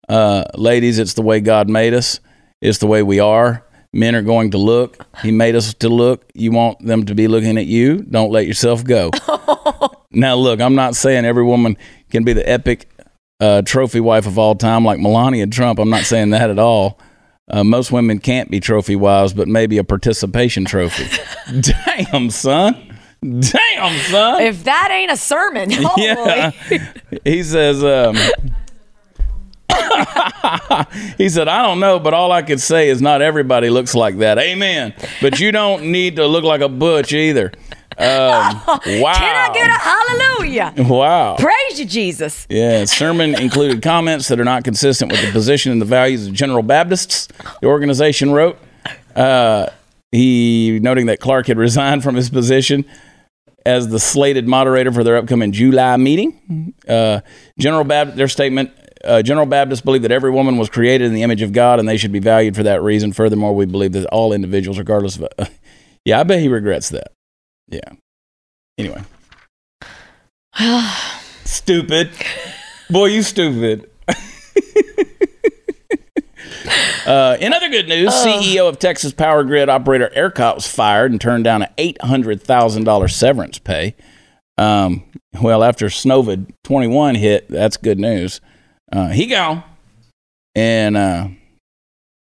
Uh, 0.08 0.44
ladies, 0.54 0.98
it's 0.98 1.14
the 1.14 1.22
way 1.22 1.40
God 1.40 1.68
made 1.68 1.94
us. 1.94 2.20
It's 2.60 2.78
the 2.78 2.86
way 2.86 3.02
we 3.02 3.20
are. 3.20 3.64
Men 3.92 4.14
are 4.14 4.22
going 4.22 4.50
to 4.50 4.58
look. 4.58 5.04
He 5.22 5.30
made 5.30 5.54
us 5.54 5.72
to 5.74 5.88
look. 5.88 6.30
You 6.34 6.52
want 6.52 6.84
them 6.84 7.06
to 7.06 7.14
be 7.14 7.28
looking 7.28 7.56
at 7.56 7.66
you. 7.66 8.02
Don't 8.02 8.30
let 8.30 8.46
yourself 8.46 8.84
go. 8.84 9.10
now, 10.10 10.34
look, 10.34 10.60
I'm 10.60 10.74
not 10.74 10.94
saying 10.94 11.24
every 11.24 11.44
woman 11.44 11.76
can 12.10 12.22
be 12.22 12.32
the 12.32 12.48
epic 12.48 12.88
uh, 13.40 13.62
trophy 13.62 14.00
wife 14.00 14.26
of 14.26 14.38
all 14.38 14.54
time 14.54 14.84
like 14.84 14.98
Melania 14.98 15.46
Trump. 15.46 15.78
I'm 15.78 15.90
not 15.90 16.04
saying 16.04 16.30
that 16.30 16.50
at 16.50 16.58
all. 16.58 16.98
Uh, 17.50 17.64
most 17.64 17.90
women 17.90 18.18
can't 18.18 18.50
be 18.50 18.60
trophy 18.60 18.96
wives, 18.96 19.32
but 19.32 19.48
maybe 19.48 19.78
a 19.78 19.84
participation 19.84 20.64
trophy. 20.64 21.06
Damn, 21.60 22.30
son. 22.30 22.74
Damn, 23.22 23.98
son. 24.10 24.42
if 24.42 24.64
that 24.64 24.90
ain't 24.92 25.10
a 25.10 25.16
sermon, 25.16 25.70
holy. 25.74 26.04
Yeah. 26.04 26.50
He 27.24 27.42
says, 27.42 27.82
um, 27.82 28.16
he 31.18 31.28
said, 31.28 31.48
I 31.48 31.62
don't 31.62 31.80
know, 31.80 31.98
but 31.98 32.12
all 32.14 32.30
I 32.32 32.42
could 32.42 32.60
say 32.60 32.90
is 32.90 33.00
not 33.00 33.22
everybody 33.22 33.70
looks 33.70 33.94
like 33.94 34.18
that. 34.18 34.38
Amen. 34.38 34.94
But 35.20 35.40
you 35.40 35.50
don't 35.50 35.90
need 35.90 36.16
to 36.16 36.26
look 36.26 36.44
like 36.44 36.60
a 36.60 36.68
butch 36.68 37.12
either. 37.12 37.52
Um, 37.98 38.62
wow. 38.66 38.78
Can 38.84 39.50
I 39.50 39.50
get 39.52 39.68
a 39.68 39.78
hallelujah? 39.78 40.74
Wow. 40.88 41.36
Praise 41.36 41.80
you, 41.80 41.84
Jesus. 41.84 42.46
Yeah, 42.48 42.84
sermon 42.84 43.34
included 43.40 43.82
comments 43.82 44.28
that 44.28 44.38
are 44.38 44.44
not 44.44 44.64
consistent 44.64 45.10
with 45.10 45.20
the 45.20 45.32
position 45.32 45.72
and 45.72 45.80
the 45.80 45.86
values 45.86 46.26
of 46.28 46.32
General 46.32 46.62
Baptists. 46.62 47.28
The 47.60 47.66
organization 47.66 48.32
wrote, 48.32 48.58
uh, 49.16 49.66
he 50.12 50.78
noting 50.80 51.06
that 51.06 51.20
Clark 51.20 51.48
had 51.48 51.58
resigned 51.58 52.02
from 52.02 52.14
his 52.14 52.30
position 52.30 52.84
as 53.66 53.88
the 53.88 53.98
slated 53.98 54.46
moderator 54.46 54.92
for 54.92 55.04
their 55.04 55.16
upcoming 55.16 55.52
July 55.52 55.96
meeting. 55.96 56.74
Uh, 56.88 57.20
General 57.58 57.84
Baptist, 57.84 58.16
their 58.16 58.28
statement 58.28 58.70
uh, 59.04 59.22
General 59.22 59.46
Baptists 59.46 59.80
believe 59.80 60.02
that 60.02 60.12
every 60.12 60.30
woman 60.30 60.56
was 60.56 60.68
created 60.68 61.06
in 61.06 61.14
the 61.14 61.22
image 61.22 61.42
of 61.42 61.52
God 61.52 61.78
and 61.78 61.88
they 61.88 61.96
should 61.96 62.12
be 62.12 62.18
valued 62.18 62.56
for 62.56 62.62
that 62.62 62.82
reason. 62.82 63.12
Furthermore, 63.12 63.54
we 63.54 63.66
believe 63.66 63.92
that 63.92 64.06
all 64.06 64.32
individuals, 64.32 64.78
regardless 64.78 65.16
of. 65.16 65.28
Uh, 65.38 65.46
yeah, 66.04 66.20
I 66.20 66.22
bet 66.22 66.40
he 66.40 66.48
regrets 66.48 66.88
that. 66.90 67.12
Yeah. 67.68 67.92
Anyway. 68.76 69.02
stupid. 71.44 72.10
Boy, 72.90 73.06
you 73.06 73.22
stupid. 73.22 73.90
uh, 77.06 77.36
in 77.40 77.52
other 77.52 77.68
good 77.68 77.88
news, 77.88 78.10
CEO 78.10 78.68
of 78.68 78.78
Texas 78.78 79.12
power 79.12 79.44
grid 79.44 79.68
operator 79.68 80.10
ERCOT 80.16 80.54
was 80.56 80.66
fired 80.66 81.10
and 81.10 81.20
turned 81.20 81.44
down 81.44 81.62
an 81.62 81.68
$800,000 81.76 83.10
severance 83.10 83.58
pay. 83.58 83.94
Um, 84.56 85.04
well, 85.40 85.62
after 85.62 85.86
Snowvid 85.86 86.52
21 86.64 87.14
hit, 87.16 87.48
that's 87.48 87.76
good 87.76 87.98
news. 87.98 88.40
Uh, 88.90 89.08
he 89.08 89.26
gone 89.26 89.62
and 90.54 90.96
uh, 90.96 91.28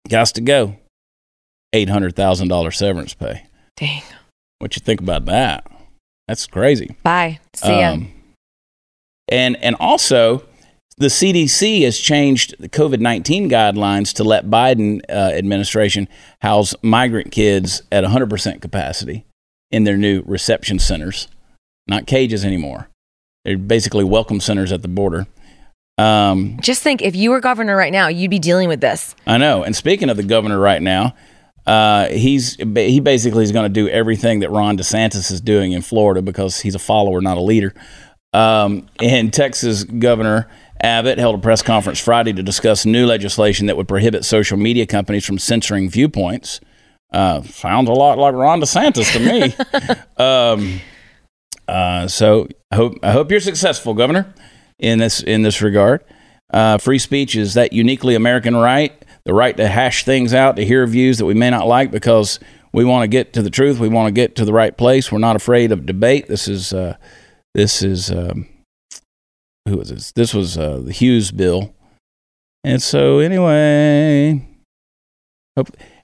got 0.09 0.27
to 0.27 0.41
go. 0.41 0.75
$800,000 1.73 2.73
severance 2.73 3.13
pay. 3.13 3.43
Dang. 3.75 4.01
What 4.59 4.75
you 4.75 4.81
think 4.81 5.01
about 5.01 5.25
that? 5.25 5.65
That's 6.27 6.47
crazy. 6.47 6.95
Bye. 7.03 7.39
See 7.53 7.79
ya. 7.79 7.91
Um, 7.91 8.11
and 9.29 9.55
and 9.63 9.75
also, 9.79 10.43
the 10.97 11.07
CDC 11.07 11.83
has 11.83 11.97
changed 11.97 12.55
the 12.59 12.69
COVID 12.69 12.99
nineteen 12.99 13.49
guidelines 13.49 14.13
to 14.15 14.23
let 14.23 14.47
Biden 14.47 15.01
uh, 15.09 15.13
administration 15.13 16.07
house 16.41 16.75
migrant 16.81 17.31
kids 17.31 17.81
at 17.91 18.03
100 18.03 18.29
percent 18.29 18.61
capacity 18.61 19.25
in 19.71 19.83
their 19.83 19.97
new 19.97 20.23
reception 20.25 20.79
centers, 20.79 21.27
not 21.87 22.07
cages 22.07 22.43
anymore. 22.43 22.89
They're 23.45 23.57
basically 23.57 24.03
welcome 24.03 24.39
centers 24.39 24.71
at 24.71 24.81
the 24.81 24.87
border. 24.87 25.27
Um, 25.97 26.59
Just 26.61 26.83
think 26.83 27.01
if 27.01 27.15
you 27.15 27.31
were 27.31 27.39
governor 27.39 27.75
right 27.75 27.91
now, 27.91 28.07
you'd 28.07 28.29
be 28.29 28.39
dealing 28.39 28.67
with 28.67 28.81
this. 28.81 29.15
I 29.25 29.37
know. 29.37 29.63
And 29.63 29.75
speaking 29.75 30.09
of 30.09 30.17
the 30.17 30.23
governor 30.23 30.59
right 30.59 30.81
now, 30.81 31.15
uh, 31.67 32.07
he's 32.07 32.55
he 32.55 33.01
basically 33.01 33.43
is 33.43 33.51
going 33.51 33.65
to 33.65 33.69
do 33.69 33.89
everything 33.89 34.39
that 34.39 34.49
Ron 34.49 34.77
DeSantis 34.77 35.31
is 35.31 35.41
doing 35.41 35.73
in 35.73 35.81
Florida 35.81 36.21
because 36.21 36.61
he's 36.61 36.75
a 36.75 36.79
follower, 36.79 37.19
not 37.21 37.37
a 37.37 37.41
leader. 37.41 37.73
Um, 38.33 38.87
and 39.01 39.33
Texas 39.33 39.83
Governor 39.83 40.47
Abbott 40.81 41.17
held 41.17 41.35
a 41.35 41.39
press 41.39 41.61
conference 41.61 41.99
Friday 41.99 42.31
to 42.33 42.43
discuss 42.43 42.85
new 42.85 43.05
legislation 43.05 43.67
that 43.67 43.75
would 43.75 43.87
prohibit 43.87 44.23
social 44.23 44.57
media 44.57 44.85
companies 44.85 45.25
from 45.25 45.37
censoring 45.39 45.89
viewpoints. 45.89 46.61
Uh, 47.11 47.41
sounds 47.41 47.89
a 47.89 47.93
lot 47.93 48.17
like 48.17 48.33
Ron 48.33 48.61
DeSantis 48.61 49.11
to 49.13 49.19
me. 49.19 49.53
um, 50.17 50.79
uh, 51.67 52.07
so 52.07 52.47
I 52.71 52.75
hope 52.75 52.97
I 53.03 53.11
hope 53.11 53.29
you're 53.29 53.41
successful, 53.41 53.93
Governor, 53.93 54.33
in 54.79 54.99
this 54.99 55.21
in 55.21 55.41
this 55.41 55.61
regard. 55.61 56.03
Uh, 56.49 56.77
free 56.77 56.99
speech 56.99 57.35
is 57.35 57.55
that 57.55 57.73
uniquely 57.73 58.15
American 58.15 58.55
right, 58.55 59.03
the 59.27 59.33
right 59.33 59.57
to 59.57 59.67
hash 59.67 60.05
things 60.05 60.33
out, 60.33 60.55
to 60.55 60.63
hear 60.63 60.87
views 60.87 61.17
that 61.17 61.25
we 61.25 61.33
may 61.33 61.49
not 61.49 61.67
like 61.67 61.91
because 61.91 62.39
we 62.71 62.85
want 62.85 63.03
to 63.03 63.09
get 63.09 63.33
to 63.33 63.41
the 63.41 63.49
truth. 63.49 63.77
We 63.77 63.89
want 63.89 64.07
to 64.07 64.13
get 64.13 64.37
to 64.37 64.45
the 64.45 64.53
right 64.53 64.75
place. 64.75 65.11
We're 65.11 65.19
not 65.19 65.35
afraid 65.35 65.73
of 65.73 65.85
debate. 65.85 66.29
This 66.29 66.47
is 66.47 66.71
uh, 66.71 66.95
this 67.53 67.83
is 67.83 68.09
um, 68.09 68.47
who 69.67 69.77
was 69.77 69.89
this? 69.89 70.13
This 70.13 70.33
was 70.33 70.57
uh, 70.57 70.79
the 70.79 70.93
Hughes 70.93 71.31
bill. 71.31 71.75
And 72.63 72.81
so 72.81 73.19
anyway, 73.19 74.47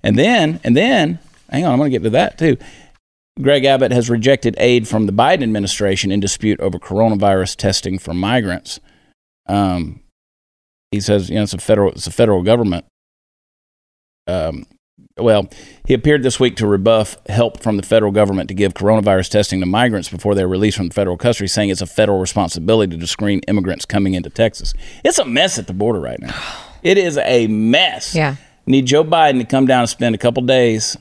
and 0.03 0.19
then 0.19 0.59
and 0.65 0.75
then 0.75 1.19
hang 1.49 1.63
on, 1.63 1.71
I'm 1.71 1.79
going 1.79 1.91
to 1.91 1.97
get 1.97 2.03
to 2.03 2.09
that 2.09 2.37
too. 2.37 2.57
Greg 3.41 3.63
Abbott 3.63 3.93
has 3.93 4.09
rejected 4.09 4.53
aid 4.57 4.85
from 4.85 5.05
the 5.05 5.13
Biden 5.13 5.43
administration 5.43 6.11
in 6.11 6.19
dispute 6.19 6.59
over 6.59 6.77
coronavirus 6.77 7.55
testing 7.55 7.97
for 7.99 8.13
migrants. 8.13 8.81
Um, 9.47 10.01
he 10.91 10.99
says, 10.99 11.29
you 11.29 11.37
know, 11.37 11.43
it's 11.43 11.53
a 11.53 11.57
federal, 11.57 11.93
it's 11.93 12.05
a 12.05 12.11
federal 12.11 12.43
government. 12.43 12.85
Um, 14.27 14.65
well, 15.17 15.47
he 15.85 15.93
appeared 15.93 16.23
this 16.23 16.39
week 16.39 16.55
to 16.57 16.65
rebuff 16.67 17.17
help 17.27 17.61
from 17.61 17.77
the 17.77 17.83
federal 17.83 18.11
government 18.11 18.47
to 18.47 18.55
give 18.55 18.73
coronavirus 18.73 19.29
testing 19.29 19.59
to 19.59 19.65
migrants 19.65 20.09
before 20.09 20.33
they're 20.33 20.47
released 20.47 20.77
from 20.77 20.89
federal 20.89 21.17
custody, 21.17 21.47
saying 21.47 21.69
it's 21.69 21.81
a 21.81 21.85
federal 21.85 22.19
responsibility 22.19 22.97
to 22.97 23.07
screen 23.07 23.39
immigrants 23.47 23.85
coming 23.85 24.15
into 24.15 24.29
Texas. 24.29 24.73
It's 25.03 25.19
a 25.19 25.25
mess 25.25 25.59
at 25.59 25.67
the 25.67 25.73
border 25.73 25.99
right 25.99 26.19
now. 26.19 26.33
It 26.83 26.97
is 26.97 27.17
a 27.17 27.47
mess. 27.47 28.13
Yeah. 28.13 28.35
Need 28.65 28.87
Joe 28.87 29.05
Biden 29.05 29.39
to 29.39 29.45
come 29.45 29.65
down 29.65 29.79
and 29.81 29.89
spend 29.89 30.15
a 30.15 30.17
couple 30.17 30.43
days 30.43 30.97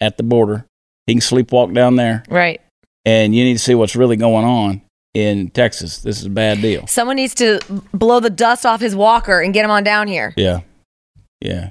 at 0.00 0.16
the 0.16 0.22
border. 0.22 0.64
He 1.08 1.14
can 1.14 1.20
sleepwalk 1.20 1.74
down 1.74 1.96
there, 1.96 2.22
Right. 2.28 2.60
and 3.04 3.34
you 3.34 3.42
need 3.42 3.54
to 3.54 3.58
see 3.58 3.74
what's 3.74 3.96
really 3.96 4.14
going 4.14 4.44
on 4.44 4.82
in 5.12 5.50
Texas. 5.50 5.98
This 5.98 6.20
is 6.20 6.26
a 6.26 6.30
bad 6.30 6.62
deal. 6.62 6.86
Someone 6.86 7.16
needs 7.16 7.34
to 7.34 7.58
blow 7.92 8.20
the 8.20 8.30
dust 8.30 8.64
off 8.64 8.80
his 8.80 8.94
walker 8.94 9.40
and 9.40 9.52
get 9.52 9.64
him 9.64 9.72
on 9.72 9.82
down 9.82 10.06
here. 10.06 10.32
Yeah, 10.36 10.60
yeah. 11.40 11.70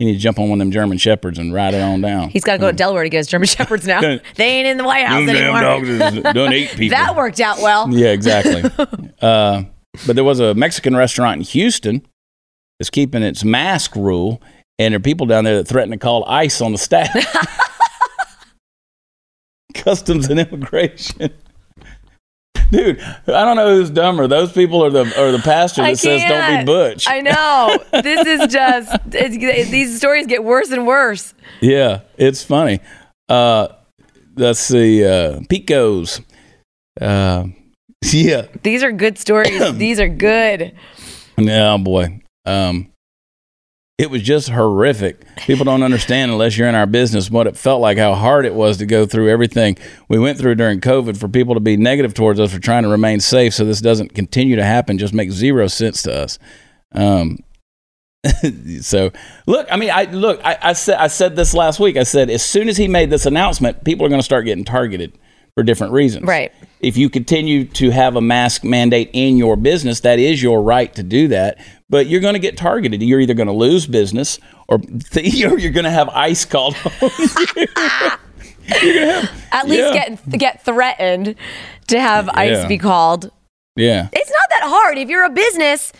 You 0.00 0.06
need 0.06 0.14
to 0.14 0.18
jump 0.18 0.38
on 0.38 0.48
one 0.48 0.58
of 0.58 0.64
them 0.64 0.72
German 0.72 0.96
shepherds 0.96 1.38
and 1.38 1.52
ride 1.52 1.74
it 1.74 1.82
on 1.82 2.00
down. 2.00 2.30
He's 2.30 2.42
got 2.42 2.54
to 2.54 2.58
go 2.58 2.70
to 2.70 2.76
Delaware 2.76 3.02
to 3.02 3.10
get 3.10 3.18
his 3.18 3.26
German 3.26 3.46
Shepherds 3.48 3.86
now. 3.86 4.00
They 4.00 4.20
ain't 4.38 4.66
in 4.66 4.78
the 4.78 4.84
White 4.84 5.04
House 5.06 5.28
anymore. 5.28 6.22
done 6.32 6.54
eat 6.54 6.70
people. 6.74 6.96
that 6.96 7.14
worked 7.14 7.38
out 7.38 7.58
well. 7.60 7.86
Yeah, 7.92 8.08
exactly. 8.08 8.62
uh, 9.20 9.64
but 10.06 10.16
there 10.16 10.24
was 10.24 10.40
a 10.40 10.54
Mexican 10.54 10.96
restaurant 10.96 11.36
in 11.40 11.42
Houston 11.44 12.06
that's 12.78 12.88
keeping 12.88 13.22
its 13.22 13.44
mask 13.44 13.94
rule, 13.94 14.40
and 14.78 14.94
there 14.94 14.96
are 14.96 15.02
people 15.02 15.26
down 15.26 15.44
there 15.44 15.56
that 15.58 15.68
threaten 15.68 15.90
to 15.90 15.98
call 15.98 16.24
ICE 16.24 16.62
on 16.62 16.72
the 16.72 16.78
staff. 16.78 17.14
Customs 19.74 20.28
and 20.30 20.40
Immigration. 20.40 21.30
Dude, 22.70 23.00
I 23.00 23.44
don't 23.44 23.56
know 23.56 23.76
who's 23.76 23.90
dumber. 23.90 24.28
Those 24.28 24.52
people 24.52 24.84
or 24.84 24.90
the 24.90 25.02
or 25.20 25.32
the 25.32 25.40
pastor 25.40 25.82
that 25.82 25.98
says 25.98 26.22
don't 26.22 26.60
be 26.60 26.64
butch. 26.64 27.06
I 27.08 27.20
know. 27.20 27.78
This 28.02 28.26
is 28.26 28.52
just, 28.52 28.96
it's, 29.12 29.70
these 29.70 29.96
stories 29.96 30.26
get 30.26 30.44
worse 30.44 30.70
and 30.70 30.86
worse. 30.86 31.34
Yeah, 31.60 32.02
it's 32.16 32.44
funny. 32.44 32.80
Uh, 33.28 33.68
let's 34.36 34.60
see. 34.60 35.04
Uh, 35.04 35.40
Picos. 35.40 36.24
Uh, 37.00 37.46
yeah. 38.04 38.46
These 38.62 38.82
are 38.82 38.92
good 38.92 39.18
stories. 39.18 39.72
These 39.76 40.00
are 40.00 40.08
good. 40.08 40.72
Yeah, 41.36 41.76
boy. 41.76 42.20
Um, 42.46 42.92
it 44.00 44.08
was 44.08 44.22
just 44.22 44.48
horrific. 44.48 45.26
People 45.36 45.66
don't 45.66 45.82
understand 45.82 46.32
unless 46.32 46.56
you're 46.56 46.66
in 46.70 46.74
our 46.74 46.86
business 46.86 47.30
what 47.30 47.46
it 47.46 47.54
felt 47.54 47.82
like, 47.82 47.98
how 47.98 48.14
hard 48.14 48.46
it 48.46 48.54
was 48.54 48.78
to 48.78 48.86
go 48.86 49.04
through 49.04 49.28
everything 49.28 49.76
we 50.08 50.18
went 50.18 50.38
through 50.38 50.54
during 50.54 50.80
COVID 50.80 51.18
for 51.18 51.28
people 51.28 51.52
to 51.52 51.60
be 51.60 51.76
negative 51.76 52.14
towards 52.14 52.40
us 52.40 52.50
for 52.50 52.58
trying 52.58 52.84
to 52.84 52.88
remain 52.88 53.20
safe 53.20 53.52
so 53.52 53.62
this 53.62 53.82
doesn't 53.82 54.14
continue 54.14 54.56
to 54.56 54.64
happen 54.64 54.96
just 54.96 55.12
makes 55.12 55.34
zero 55.34 55.66
sense 55.66 56.02
to 56.04 56.14
us. 56.14 56.38
Um, 56.92 57.40
so 58.80 59.10
look, 59.44 59.68
I 59.70 59.76
mean, 59.76 59.90
I 59.90 60.04
look, 60.04 60.40
I, 60.46 60.56
I 60.62 60.72
said 60.72 60.96
I 60.96 61.08
said 61.08 61.36
this 61.36 61.52
last 61.52 61.78
week. 61.78 61.98
I 61.98 62.04
said 62.04 62.30
as 62.30 62.42
soon 62.42 62.70
as 62.70 62.78
he 62.78 62.88
made 62.88 63.10
this 63.10 63.26
announcement, 63.26 63.84
people 63.84 64.06
are 64.06 64.08
going 64.08 64.18
to 64.18 64.24
start 64.24 64.46
getting 64.46 64.64
targeted 64.64 65.12
for 65.54 65.62
different 65.62 65.92
reasons. 65.92 66.26
Right. 66.26 66.52
If 66.80 66.96
you 66.96 67.10
continue 67.10 67.64
to 67.66 67.90
have 67.90 68.16
a 68.16 68.20
mask 68.20 68.64
mandate 68.64 69.10
in 69.12 69.36
your 69.36 69.56
business, 69.56 70.00
that 70.00 70.18
is 70.18 70.42
your 70.42 70.62
right 70.62 70.94
to 70.94 71.02
do 71.02 71.28
that. 71.28 71.58
But 71.88 72.06
you're 72.06 72.20
going 72.20 72.34
to 72.34 72.40
get 72.40 72.56
targeted. 72.56 73.02
You're 73.02 73.20
either 73.20 73.34
going 73.34 73.48
to 73.48 73.52
lose 73.52 73.86
business 73.86 74.38
or 74.68 74.78
th- 74.78 75.34
you're 75.34 75.72
going 75.72 75.84
to 75.84 75.90
have 75.90 76.08
ICE 76.10 76.44
called 76.44 76.76
on 76.84 76.90
you. 77.56 77.66
you're 78.82 78.94
to 78.94 79.10
have 79.10 79.44
At 79.52 79.68
least 79.68 79.94
yeah. 79.94 80.08
get 80.08 80.38
get 80.38 80.64
threatened 80.64 81.34
to 81.88 82.00
have 82.00 82.28
ICE 82.30 82.50
Yeah. 82.62 82.68
be 82.68 82.78
called. 82.78 83.30
yeah. 83.76 84.08
It's 84.12 84.30
not 84.30 84.48
that 84.50 84.62
hard. 84.68 84.96
If 84.98 85.08
you're 85.08 85.24
a 85.24 85.30
business, 85.30 85.92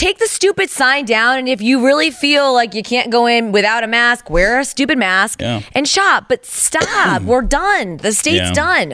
take 0.00 0.18
the 0.18 0.26
stupid 0.26 0.70
sign 0.70 1.04
down. 1.04 1.38
And 1.38 1.48
if 1.48 1.60
you 1.60 1.84
really 1.84 2.10
feel 2.10 2.52
like 2.54 2.74
you 2.74 2.82
can't 2.82 3.10
go 3.10 3.26
in 3.26 3.52
without 3.52 3.84
a 3.84 3.86
mask, 3.86 4.30
wear 4.30 4.58
a 4.58 4.64
stupid 4.64 4.96
mask 4.98 5.40
Yeah. 5.42 5.60
and 5.74 5.86
shop. 5.86 6.24
But 6.28 6.46
stop. 6.46 7.22
We're 7.22 7.42
done. 7.42 7.98
The 7.98 8.12
state's 8.12 8.48
Yeah. 8.48 8.52
done. 8.52 8.88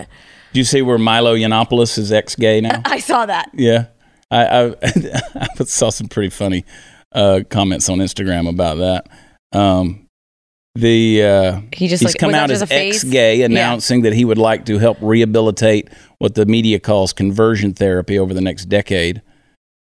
Do 0.52 0.60
you 0.60 0.64
see 0.64 0.82
where 0.82 0.98
Milo 0.98 1.36
Yiannopoulos 1.36 1.96
is 1.98 2.10
ex-gay 2.12 2.60
now? 2.60 2.82
I 2.84 2.98
saw 2.98 3.24
that. 3.26 3.50
Yeah, 3.54 3.86
I 4.30 4.46
I, 4.46 4.74
I 5.60 5.64
saw 5.64 5.90
some 5.90 6.08
pretty 6.08 6.30
funny 6.30 6.64
uh, 7.14 7.40
comments 7.50 7.88
on 7.88 7.98
Instagram 7.98 8.48
about 8.48 8.78
that. 8.78 9.08
Um, 9.58 10.06
the 10.74 11.22
uh, 11.22 11.60
He 11.72 11.88
just 11.88 12.02
he's 12.02 12.14
like 12.14 12.18
come 12.20 12.34
out 12.34 12.50
as 12.50 12.62
ex-gay, 12.70 13.42
announcing 13.42 14.02
that 14.02 14.12
he 14.12 14.24
would 14.24 14.38
like 14.38 14.66
to 14.66 14.78
help 14.78 14.98
rehabilitate 15.00 15.88
what 16.18 16.34
the 16.34 16.46
media 16.46 16.78
calls 16.80 17.12
conversion 17.12 17.72
therapy 17.74 18.18
over 18.18 18.34
the 18.34 18.40
next 18.40 18.66
decade. 18.66 19.22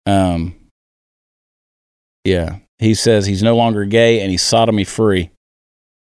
Um, 0.05 0.55
yeah, 2.25 2.57
he 2.79 2.93
says 2.93 3.25
he's 3.25 3.43
no 3.43 3.55
longer 3.55 3.85
gay 3.85 4.19
and 4.21 4.29
he's 4.31 4.41
sodomy 4.43 4.83
free. 4.83 5.29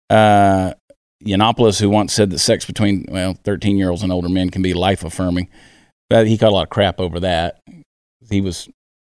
Uh, 0.09 0.73
Yiannopoulos, 1.23 1.79
who 1.79 1.89
once 1.89 2.13
said 2.13 2.29
that 2.31 2.39
sex 2.39 2.65
between 2.65 3.05
well 3.09 3.35
13 3.43 3.77
year 3.77 3.89
olds 3.89 4.03
and 4.03 4.11
older 4.11 4.29
men 4.29 4.49
can 4.49 4.61
be 4.61 4.73
life 4.73 5.03
affirming, 5.03 5.49
but 6.09 6.27
he 6.27 6.37
got 6.37 6.49
a 6.49 6.55
lot 6.55 6.63
of 6.63 6.69
crap 6.69 6.99
over 6.99 7.19
that. 7.19 7.59
He 8.29 8.41
was, 8.41 8.69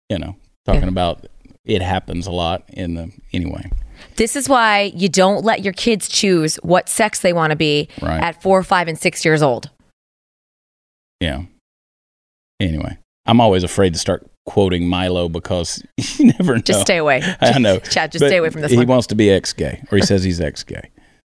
you 0.09 0.17
know, 0.19 0.35
talking 0.65 0.83
Yeah. 0.83 0.87
about 0.89 1.27
it 1.65 1.81
happens 1.81 2.27
a 2.27 2.31
lot 2.31 2.63
in 2.71 2.93
the 2.93 3.11
anyway. 3.33 3.69
This 4.15 4.35
is 4.35 4.47
why 4.47 4.93
you 4.95 5.09
don't 5.09 5.43
let 5.43 5.63
your 5.63 5.73
kids 5.73 6.07
choose 6.07 6.55
what 6.57 6.87
sex 6.87 7.19
they 7.19 7.33
want 7.33 7.49
to 7.51 7.55
be 7.57 7.89
Right. 8.01 8.21
at 8.23 8.41
four, 8.41 8.61
five, 8.63 8.87
and 8.87 8.97
six 8.97 9.25
years 9.25 9.41
old. 9.41 9.69
Yeah. 11.19 11.43
Anyway, 12.59 12.97
I'm 13.25 13.41
always 13.41 13.63
afraid 13.63 13.93
to 13.93 13.99
start 13.99 14.25
quoting 14.47 14.87
Milo 14.87 15.29
because 15.29 15.83
you 16.17 16.33
never 16.39 16.55
know. 16.55 16.61
Just 16.61 16.81
stay 16.81 16.97
away. 16.97 17.21
I 17.41 17.59
know. 17.59 17.77
Chad, 17.91 18.11
just 18.11 18.21
But 18.23 18.29
stay 18.29 18.37
away 18.37 18.49
from 18.49 18.61
this 18.61 18.71
He 18.71 18.77
one. 18.77 18.87
wants 18.87 19.05
to 19.07 19.15
be 19.15 19.29
ex-gay, 19.29 19.83
or 19.91 19.97
he 19.99 20.03
says 20.03 20.23
he's 20.23 20.41
ex-gay. 20.41 20.89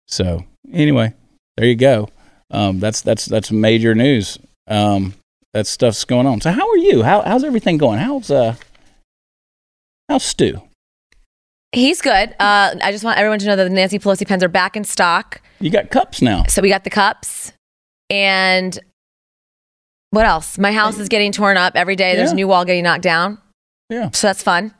So 0.08 0.44
anyway, 0.72 1.14
there 1.56 1.66
you 1.66 1.76
go. 1.76 2.08
Um, 2.50 2.80
that's 2.80 3.00
that's 3.02 3.26
that's 3.26 3.52
major 3.52 3.94
news. 3.94 4.38
Um, 4.66 5.14
that 5.54 5.66
stuff's 5.66 6.04
going 6.04 6.26
on. 6.26 6.40
So 6.40 6.50
how 6.50 6.68
are 6.68 6.76
you? 6.76 7.02
How 7.02 7.22
how's 7.22 7.44
everything 7.44 7.78
going? 7.78 7.98
How's 7.98 8.30
uh 8.30 8.56
how's 10.08 10.24
Stu? 10.24 10.60
He's 11.74 12.02
good. 12.02 12.30
Uh, 12.38 12.74
I 12.82 12.92
just 12.92 13.02
want 13.04 13.18
everyone 13.18 13.38
to 13.38 13.46
know 13.46 13.56
that 13.56 13.64
the 13.64 13.70
Nancy 13.70 13.98
Pelosi 13.98 14.26
pens 14.26 14.42
are 14.44 14.48
back 14.48 14.76
in 14.76 14.84
stock. 14.84 15.40
You 15.60 15.70
got 15.70 15.90
cups 15.90 16.20
now. 16.20 16.44
So 16.48 16.60
we 16.60 16.68
got 16.68 16.84
the 16.84 16.90
cups 16.90 17.52
and 18.10 18.78
what 20.12 20.26
else? 20.26 20.58
My 20.58 20.70
house 20.72 20.98
is 20.98 21.08
getting 21.08 21.32
torn 21.32 21.56
up 21.56 21.72
every 21.74 21.96
day. 21.96 22.14
There's 22.14 22.28
Yeah. 22.30 22.34
a 22.34 22.36
new 22.36 22.46
wall 22.48 22.64
getting 22.64 22.84
knocked 22.84 23.02
down. 23.02 23.38
Yeah. 23.90 24.10
So 24.12 24.28
that's 24.28 24.42
fun. 24.42 24.72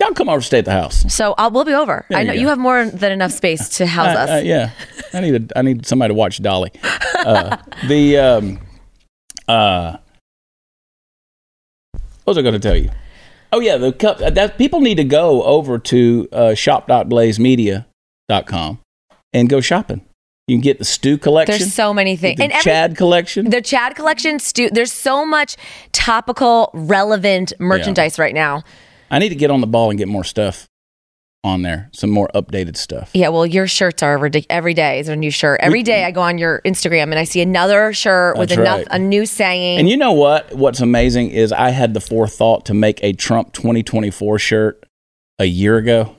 Y'all 0.00 0.12
come 0.12 0.28
over 0.28 0.40
to 0.40 0.46
stay 0.46 0.58
at 0.58 0.64
the 0.64 0.70
house. 0.72 1.04
So 1.12 1.34
I'll, 1.38 1.50
we'll 1.50 1.64
be 1.64 1.72
over. 1.74 2.04
There 2.08 2.18
I 2.18 2.22
you 2.22 2.26
know 2.28 2.34
go. 2.34 2.40
you 2.40 2.48
have 2.48 2.58
more 2.58 2.84
than 2.86 3.10
enough 3.12 3.32
space 3.32 3.68
to 3.78 3.86
house 3.86 4.16
Uh, 4.16 4.20
us. 4.20 4.30
uh, 4.30 4.42
yeah, 4.44 4.70
I 5.12 5.20
need 5.20 5.34
a, 5.52 5.58
I 5.58 5.62
need 5.62 5.86
somebody 5.86 6.10
to 6.10 6.14
watch 6.14 6.40
Dolly. 6.42 6.70
Uh, 7.18 7.56
the 7.88 8.18
um, 8.18 8.58
uh, 9.48 9.96
what 12.24 12.32
was 12.32 12.38
I 12.38 12.42
going 12.42 12.54
to 12.54 12.60
tell 12.60 12.76
you? 12.76 12.90
Oh 13.52 13.60
yeah, 13.60 13.76
the 13.76 13.92
cup. 13.92 14.20
uh, 14.20 14.30
That 14.30 14.58
people 14.58 14.80
need 14.80 14.96
to 14.96 15.04
go 15.04 15.42
over 15.44 15.78
to 15.78 16.28
uh, 16.32 16.54
shop.blazemedia.com 16.54 18.80
and 19.32 19.48
go 19.48 19.60
shopping. 19.60 20.04
You 20.46 20.56
can 20.56 20.62
get 20.62 20.78
the 20.78 20.84
Stu 20.84 21.16
collection, 21.16 21.58
There's 21.58 21.72
so 21.72 21.94
many 21.94 22.16
things. 22.16 22.36
the 22.36 22.44
And 22.44 22.52
every, 22.52 22.64
Chad 22.64 22.96
collection. 22.96 23.48
the 23.48 23.62
Chad 23.62 23.94
collection, 23.94 24.38
stu- 24.38 24.68
there's 24.70 24.92
so 24.92 25.24
much 25.24 25.56
topical, 25.92 26.70
relevant 26.74 27.54
merchandise 27.58 28.18
right 28.18 28.34
now. 28.34 28.62
I 29.10 29.18
need 29.18 29.30
to 29.30 29.34
get 29.36 29.50
on 29.50 29.62
the 29.62 29.66
ball 29.66 29.88
and 29.88 29.98
get 29.98 30.06
more 30.06 30.24
stuff 30.24 30.68
on 31.42 31.62
there. 31.62 31.88
Some 31.92 32.10
more 32.10 32.28
updated 32.34 32.76
stuff. 32.76 33.10
Yeah, 33.14 33.28
well, 33.28 33.46
your 33.46 33.66
shirts 33.66 34.02
are 34.02 34.18
ridic- 34.18 34.44
every 34.50 34.74
day 34.74 34.98
is 34.98 35.08
a 35.08 35.16
new 35.16 35.30
shirt. 35.30 35.60
Every 35.62 35.82
day 35.82 36.04
I 36.04 36.10
go 36.10 36.20
on 36.20 36.36
your 36.36 36.60
Instagram 36.66 37.04
and 37.04 37.18
I 37.18 37.24
see 37.24 37.40
another 37.40 37.94
shirt 37.94 38.36
with 38.36 38.52
enough 38.52 38.78
right. 38.80 38.86
a 38.90 38.98
new 38.98 39.24
saying. 39.24 39.78
And 39.78 39.88
you 39.88 39.96
know 39.96 40.12
what? 40.12 40.52
What's 40.54 40.80
amazing 40.80 41.30
is 41.30 41.52
I 41.52 41.70
had 41.70 41.94
the 41.94 42.00
forethought 42.00 42.66
to 42.66 42.74
make 42.74 43.02
a 43.02 43.14
Trump 43.14 43.52
2024 43.54 44.38
shirt 44.38 44.84
a 45.38 45.46
year 45.46 45.78
ago, 45.78 46.16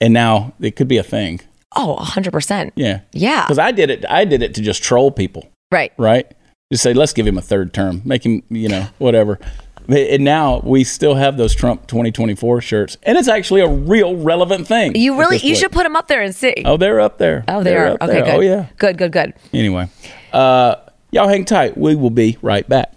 and 0.00 0.14
now 0.14 0.54
it 0.60 0.76
could 0.76 0.88
be 0.88 0.96
a 0.96 1.02
thing. 1.02 1.40
Oh, 1.76 1.96
100%. 2.00 2.72
Yeah, 2.76 3.00
Yeah. 3.12 3.42
because 3.44 3.58
I 3.58 3.70
did 3.72 3.90
it. 3.90 4.04
I 4.08 4.24
did 4.24 4.42
it 4.42 4.54
to 4.54 4.60
just 4.62 4.82
troll 4.82 5.10
people, 5.10 5.48
Right. 5.70 5.92
right? 5.98 6.26
Just 6.72 6.82
say, 6.82 6.94
let's 6.94 7.12
give 7.12 7.26
him 7.26 7.36
a 7.38 7.42
third 7.42 7.72
term, 7.74 8.02
make 8.04 8.24
him, 8.24 8.42
you 8.48 8.68
know, 8.68 8.86
whatever. 8.98 9.38
And 9.86 10.24
now 10.24 10.60
we 10.64 10.82
still 10.82 11.14
have 11.14 11.36
those 11.36 11.54
Trump 11.54 11.86
2024 11.88 12.62
shirts, 12.62 12.96
and 13.02 13.18
it's 13.18 13.28
actually 13.28 13.60
a 13.60 13.68
real 13.68 14.16
relevant 14.16 14.66
thing. 14.66 14.96
You 14.96 15.18
really 15.18 15.36
you 15.36 15.54
should 15.54 15.72
put 15.72 15.82
them 15.82 15.94
up 15.94 16.08
there 16.08 16.22
and 16.22 16.34
see. 16.34 16.54
Oh, 16.64 16.78
they're 16.78 17.00
up 17.00 17.18
there. 17.18 17.44
Oh, 17.48 17.62
they 17.62 17.70
They're 17.70 17.88
are. 17.88 17.96
Okay, 18.00 18.06
there. 18.06 18.24
good. 18.24 18.34
Oh 18.34 18.40
yeah. 18.40 18.66
Good, 18.78 18.96
good, 18.96 19.12
good. 19.12 19.34
Anyway, 19.52 19.88
uh, 20.32 20.76
y'all 21.10 21.28
hang 21.28 21.44
tight. 21.44 21.76
We 21.76 21.96
will 21.96 22.08
be 22.08 22.38
right 22.40 22.66
back. 22.66 22.94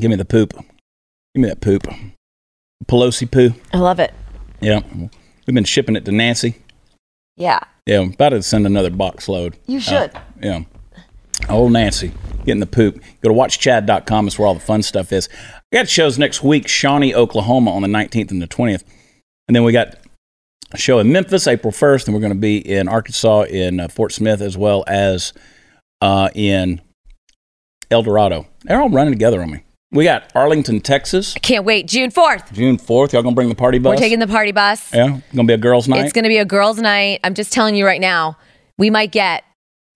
Give 0.00 0.10
me 0.10 0.16
the 0.16 0.24
poop. 0.24 0.54
Give 0.54 1.42
me 1.42 1.48
that 1.48 1.60
poop. 1.60 1.86
Pelosi 2.86 3.30
poo. 3.30 3.54
I 3.72 3.78
love 3.78 4.00
it. 4.00 4.14
Yeah. 4.60 4.80
We've 5.46 5.54
been 5.54 5.64
shipping 5.64 5.94
it 5.94 6.04
to 6.06 6.12
Nancy. 6.12 6.56
Yeah. 7.36 7.60
Yeah, 7.86 8.00
I'm 8.00 8.12
about 8.12 8.30
to 8.30 8.42
send 8.42 8.66
another 8.66 8.90
box 8.90 9.28
load. 9.28 9.56
You 9.66 9.80
should. 9.80 10.14
Uh, 10.14 10.20
yeah. 10.40 10.62
Old 11.48 11.72
Nancy 11.72 12.12
getting 12.44 12.60
the 12.60 12.66
poop. 12.66 13.00
Go 13.20 13.28
to 13.28 13.34
watchchad.com. 13.34 14.26
Is 14.26 14.38
where 14.38 14.48
all 14.48 14.54
the 14.54 14.60
fun 14.60 14.82
stuff 14.82 15.12
is. 15.12 15.28
I 15.72 15.76
got 15.76 15.88
shows 15.88 16.18
next 16.18 16.42
week, 16.42 16.66
Shawnee, 16.66 17.14
Oklahoma 17.14 17.72
on 17.72 17.82
the 17.82 17.88
19th 17.88 18.30
and 18.30 18.40
the 18.40 18.48
20th. 18.48 18.84
And 19.48 19.54
then 19.54 19.64
we 19.64 19.72
got 19.72 19.96
a 20.72 20.78
show 20.78 20.98
in 20.98 21.12
Memphis 21.12 21.46
April 21.46 21.72
1st. 21.72 22.06
And 22.06 22.14
we're 22.14 22.20
going 22.20 22.32
to 22.32 22.38
be 22.38 22.56
in 22.56 22.88
Arkansas, 22.88 23.42
in 23.42 23.80
uh, 23.80 23.88
Fort 23.88 24.12
Smith, 24.12 24.40
as 24.40 24.56
well 24.56 24.84
as 24.86 25.32
uh, 26.00 26.30
in 26.34 26.80
El 27.90 28.02
Dorado. 28.02 28.46
They're 28.64 28.80
all 28.80 28.90
running 28.90 29.12
together 29.12 29.42
on 29.42 29.50
me. 29.50 29.62
We 29.92 30.04
got 30.04 30.30
Arlington, 30.36 30.80
Texas, 30.80 31.34
I 31.36 31.40
Can't 31.40 31.64
wait. 31.64 31.88
June 31.88 32.10
4th. 32.10 32.52
June 32.52 32.76
4th. 32.76 33.12
Y'all 33.12 33.22
going 33.22 33.34
to 33.34 33.36
bring 33.36 33.48
the 33.48 33.56
party 33.56 33.78
bus? 33.80 33.90
We're 33.90 33.96
taking 33.96 34.20
the 34.20 34.28
party 34.28 34.52
bus. 34.52 34.92
yeah, 34.94 35.08
going 35.08 35.20
to 35.34 35.44
be 35.44 35.52
a 35.52 35.58
girls' 35.58 35.88
night. 35.88 36.04
It's 36.04 36.12
going 36.12 36.22
to 36.24 36.28
be 36.28 36.36
a 36.38 36.44
girls' 36.44 36.78
night. 36.78 37.18
I'm 37.24 37.34
just 37.34 37.52
telling 37.52 37.74
you 37.74 37.84
right 37.84 38.00
now, 38.00 38.36
we 38.78 38.88
might 38.88 39.10
get 39.10 39.42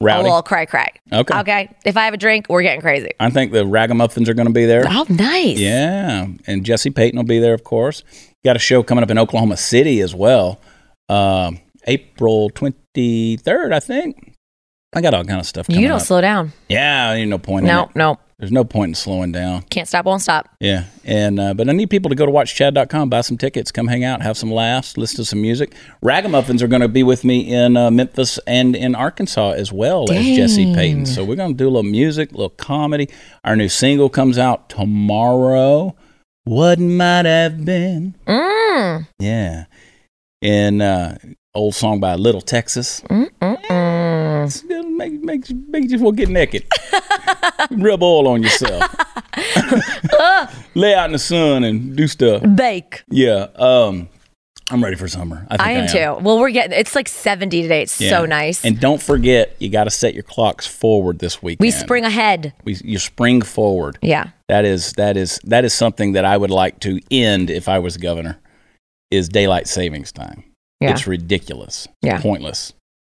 Rowdy. 0.00 0.20
a 0.20 0.22
little 0.24 0.42
cry 0.42 0.66
cry. 0.66 0.90
Okay. 1.12 1.38
Okay. 1.38 1.76
If 1.84 1.96
I 1.96 2.06
have 2.06 2.14
a 2.14 2.16
drink, 2.16 2.46
we're 2.48 2.62
getting 2.62 2.80
crazy. 2.80 3.10
I 3.20 3.30
think 3.30 3.52
the 3.52 3.64
Ragamuffins 3.64 4.28
are 4.28 4.34
going 4.34 4.48
to 4.48 4.52
be 4.52 4.66
there. 4.66 4.82
Oh, 4.88 5.06
nice. 5.08 5.58
Yeah, 5.60 6.26
and 6.48 6.64
Jesse 6.64 6.90
Payton 6.90 7.16
will 7.16 7.24
be 7.24 7.38
there, 7.38 7.54
of 7.54 7.62
course. 7.62 8.02
Got 8.44 8.56
a 8.56 8.58
show 8.58 8.82
coming 8.82 9.04
up 9.04 9.10
in 9.10 9.18
Oklahoma 9.18 9.56
City 9.56 10.00
as 10.00 10.12
well, 10.12 10.60
um, 11.08 11.60
April 11.86 12.50
twenty 12.50 13.36
third, 13.36 13.72
I 13.72 13.78
think. 13.78 14.32
I 14.92 15.00
got 15.00 15.14
all 15.14 15.24
kind 15.24 15.38
of 15.40 15.46
stuff. 15.46 15.66
Coming 15.68 15.82
You 15.82 15.88
don't 15.88 16.00
up. 16.00 16.06
slow 16.06 16.20
down. 16.20 16.52
Yeah, 16.68 17.12
ain't 17.12 17.30
no 17.30 17.38
point. 17.38 17.64
in 17.64 17.68
No, 17.68 17.90
no. 17.94 18.18
There's 18.44 18.52
no 18.52 18.62
point 18.62 18.90
in 18.90 18.94
slowing 18.94 19.32
down. 19.32 19.62
Can't 19.70 19.88
stop, 19.88 20.04
won't 20.04 20.20
stop. 20.20 20.50
Yeah, 20.60 20.84
and 21.02 21.40
uh, 21.40 21.54
but 21.54 21.70
I 21.70 21.72
need 21.72 21.88
people 21.88 22.10
to 22.10 22.14
go 22.14 22.26
to 22.26 22.30
watchchad.com, 22.30 23.08
buy 23.08 23.22
some 23.22 23.38
tickets, 23.38 23.72
come 23.72 23.86
hang 23.86 24.04
out, 24.04 24.20
have 24.20 24.36
some 24.36 24.52
laughs, 24.52 24.98
listen 24.98 25.16
to 25.16 25.24
some 25.24 25.40
music. 25.40 25.72
Ragamuffins 26.02 26.62
are 26.62 26.68
going 26.68 26.82
to 26.82 26.88
be 26.88 27.02
with 27.02 27.24
me 27.24 27.50
in 27.50 27.78
uh, 27.78 27.90
Memphis 27.90 28.38
and 28.46 28.76
in 28.76 28.94
Arkansas 28.94 29.52
as 29.52 29.72
well 29.72 30.12
as 30.12 30.22
Jesse 30.22 30.74
Payton. 30.74 31.06
So 31.06 31.24
we're 31.24 31.36
going 31.36 31.52
to 31.52 31.56
do 31.56 31.64
a 31.64 31.70
little 31.70 31.90
music, 31.90 32.32
a 32.32 32.34
little 32.34 32.50
comedy. 32.50 33.08
Our 33.44 33.56
new 33.56 33.70
single 33.70 34.10
comes 34.10 34.36
out 34.36 34.68
tomorrow. 34.68 35.96
What 36.44 36.78
might 36.78 37.24
have 37.24 37.64
been? 37.64 38.14
Mm. 38.26 39.08
Yeah, 39.20 39.64
and 40.42 40.82
uh, 40.82 41.14
old 41.54 41.74
song 41.74 41.98
by 41.98 42.16
Little 42.16 42.42
Texas. 42.42 43.00
Mm-mm. 43.08 44.03
Gonna 44.68 44.88
make 44.88 45.12
make 45.22 45.48
you 45.50 45.64
make 45.68 45.84
you 45.84 45.88
just 45.90 46.02
want 46.04 46.16
to 46.16 46.22
get 46.24 46.30
naked. 46.32 46.64
Rub 47.70 48.02
oil 48.02 48.28
on 48.28 48.42
yourself. 48.42 48.82
Lay 50.74 50.94
out 50.94 51.06
in 51.06 51.12
the 51.12 51.18
sun 51.18 51.64
and 51.64 51.96
do 51.96 52.06
stuff. 52.08 52.42
Bake. 52.56 53.04
Yeah. 53.08 53.48
Um, 53.56 54.08
I'm 54.70 54.82
ready 54.82 54.96
for 54.96 55.06
summer. 55.08 55.46
I, 55.50 55.56
think 55.56 55.68
I 55.68 55.72
am 55.72 55.88
too. 55.88 56.22
Well, 56.24 56.38
we're 56.38 56.50
getting, 56.50 56.76
it's 56.78 56.94
like 56.94 57.06
70 57.08 57.62
today. 57.62 57.82
It's 57.82 58.00
Yeah. 58.00 58.10
so 58.10 58.24
nice. 58.24 58.64
And 58.64 58.80
don't 58.80 59.00
forget, 59.02 59.54
you 59.58 59.68
got 59.68 59.84
to 59.84 59.90
set 59.90 60.14
your 60.14 60.22
clocks 60.22 60.66
forward 60.66 61.18
this 61.18 61.42
weekend. 61.42 61.60
we 61.60 61.70
spring 61.70 62.04
ahead. 62.04 62.54
We, 62.64 62.76
you 62.82 62.98
spring 62.98 63.42
forward. 63.42 63.98
Yeah. 64.00 64.30
That 64.48 64.64
is 64.64 64.92
that 64.94 65.16
is 65.16 65.38
that 65.44 65.64
is 65.64 65.74
something 65.74 66.12
that 66.12 66.24
I 66.24 66.36
would 66.36 66.50
like 66.50 66.80
to 66.80 67.00
end 67.10 67.50
if 67.50 67.68
I 67.68 67.78
was 67.78 67.96
governor. 67.96 68.38
Is 69.10 69.28
daylight 69.28 69.68
savings 69.68 70.12
time? 70.12 70.44
Yeah. 70.80 70.90
It's 70.92 71.06
ridiculous. 71.06 71.86
Yeah. 72.02 72.20
pointless. 72.20 72.72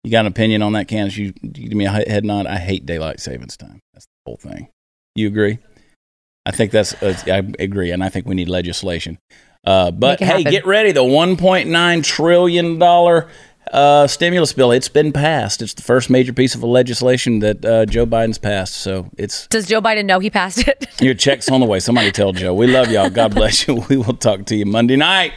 You 0.06 0.12
got 0.12 0.20
an 0.20 0.28
opinion 0.28 0.62
on 0.62 0.74
that, 0.74 0.86
Candace? 0.86 1.16
You, 1.16 1.34
you 1.42 1.50
give 1.68 1.72
me 1.72 1.84
a 1.84 1.90
head 1.90 2.24
nod. 2.24 2.46
I 2.46 2.58
hate 2.58 2.86
daylight 2.86 3.18
savings 3.18 3.56
time. 3.56 3.80
That's 3.92 4.06
the 4.06 4.10
whole 4.24 4.36
thing. 4.36 4.68
You 5.16 5.26
agree? 5.26 5.58
I 6.46 6.52
think 6.52 6.70
that's. 6.70 6.94
Uh, 7.02 7.16
I 7.26 7.42
agree, 7.58 7.90
and 7.90 8.04
I 8.04 8.08
think 8.08 8.24
we 8.24 8.36
need 8.36 8.48
legislation. 8.48 9.18
Uh, 9.64 9.90
but 9.90 10.20
hey, 10.20 10.26
happen. 10.26 10.44
get 10.44 10.64
ready! 10.64 10.92
The 10.92 11.02
1.9 11.02 12.04
trillion 12.04 12.78
dollar 12.78 13.28
uh, 13.72 14.06
stimulus 14.06 14.52
bill. 14.52 14.70
It's 14.70 14.88
been 14.88 15.12
passed. 15.12 15.60
It's 15.60 15.74
the 15.74 15.82
first 15.82 16.08
major 16.08 16.32
piece 16.32 16.54
of 16.54 16.62
legislation 16.62 17.40
that 17.40 17.64
uh, 17.64 17.84
Joe 17.86 18.06
Biden's 18.06 18.38
passed. 18.38 18.76
So 18.76 19.10
it's 19.18 19.48
Does 19.48 19.66
Joe 19.66 19.82
Biden 19.82 20.04
know 20.04 20.20
he 20.20 20.30
passed 20.30 20.68
it? 20.68 20.86
your 21.00 21.14
check's 21.14 21.50
on 21.50 21.58
the 21.58 21.66
way. 21.66 21.80
Somebody 21.80 22.12
tell 22.12 22.32
Joe. 22.32 22.54
We 22.54 22.68
love 22.68 22.92
y'all. 22.92 23.10
God 23.10 23.34
bless 23.34 23.66
you. 23.66 23.84
We 23.88 23.96
will 23.96 24.14
talk 24.14 24.46
to 24.46 24.54
you 24.54 24.66
Monday 24.66 24.94
night. 24.94 25.32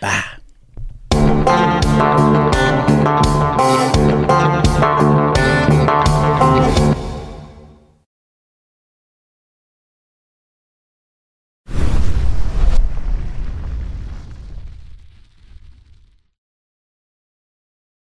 Bye. 0.00 0.24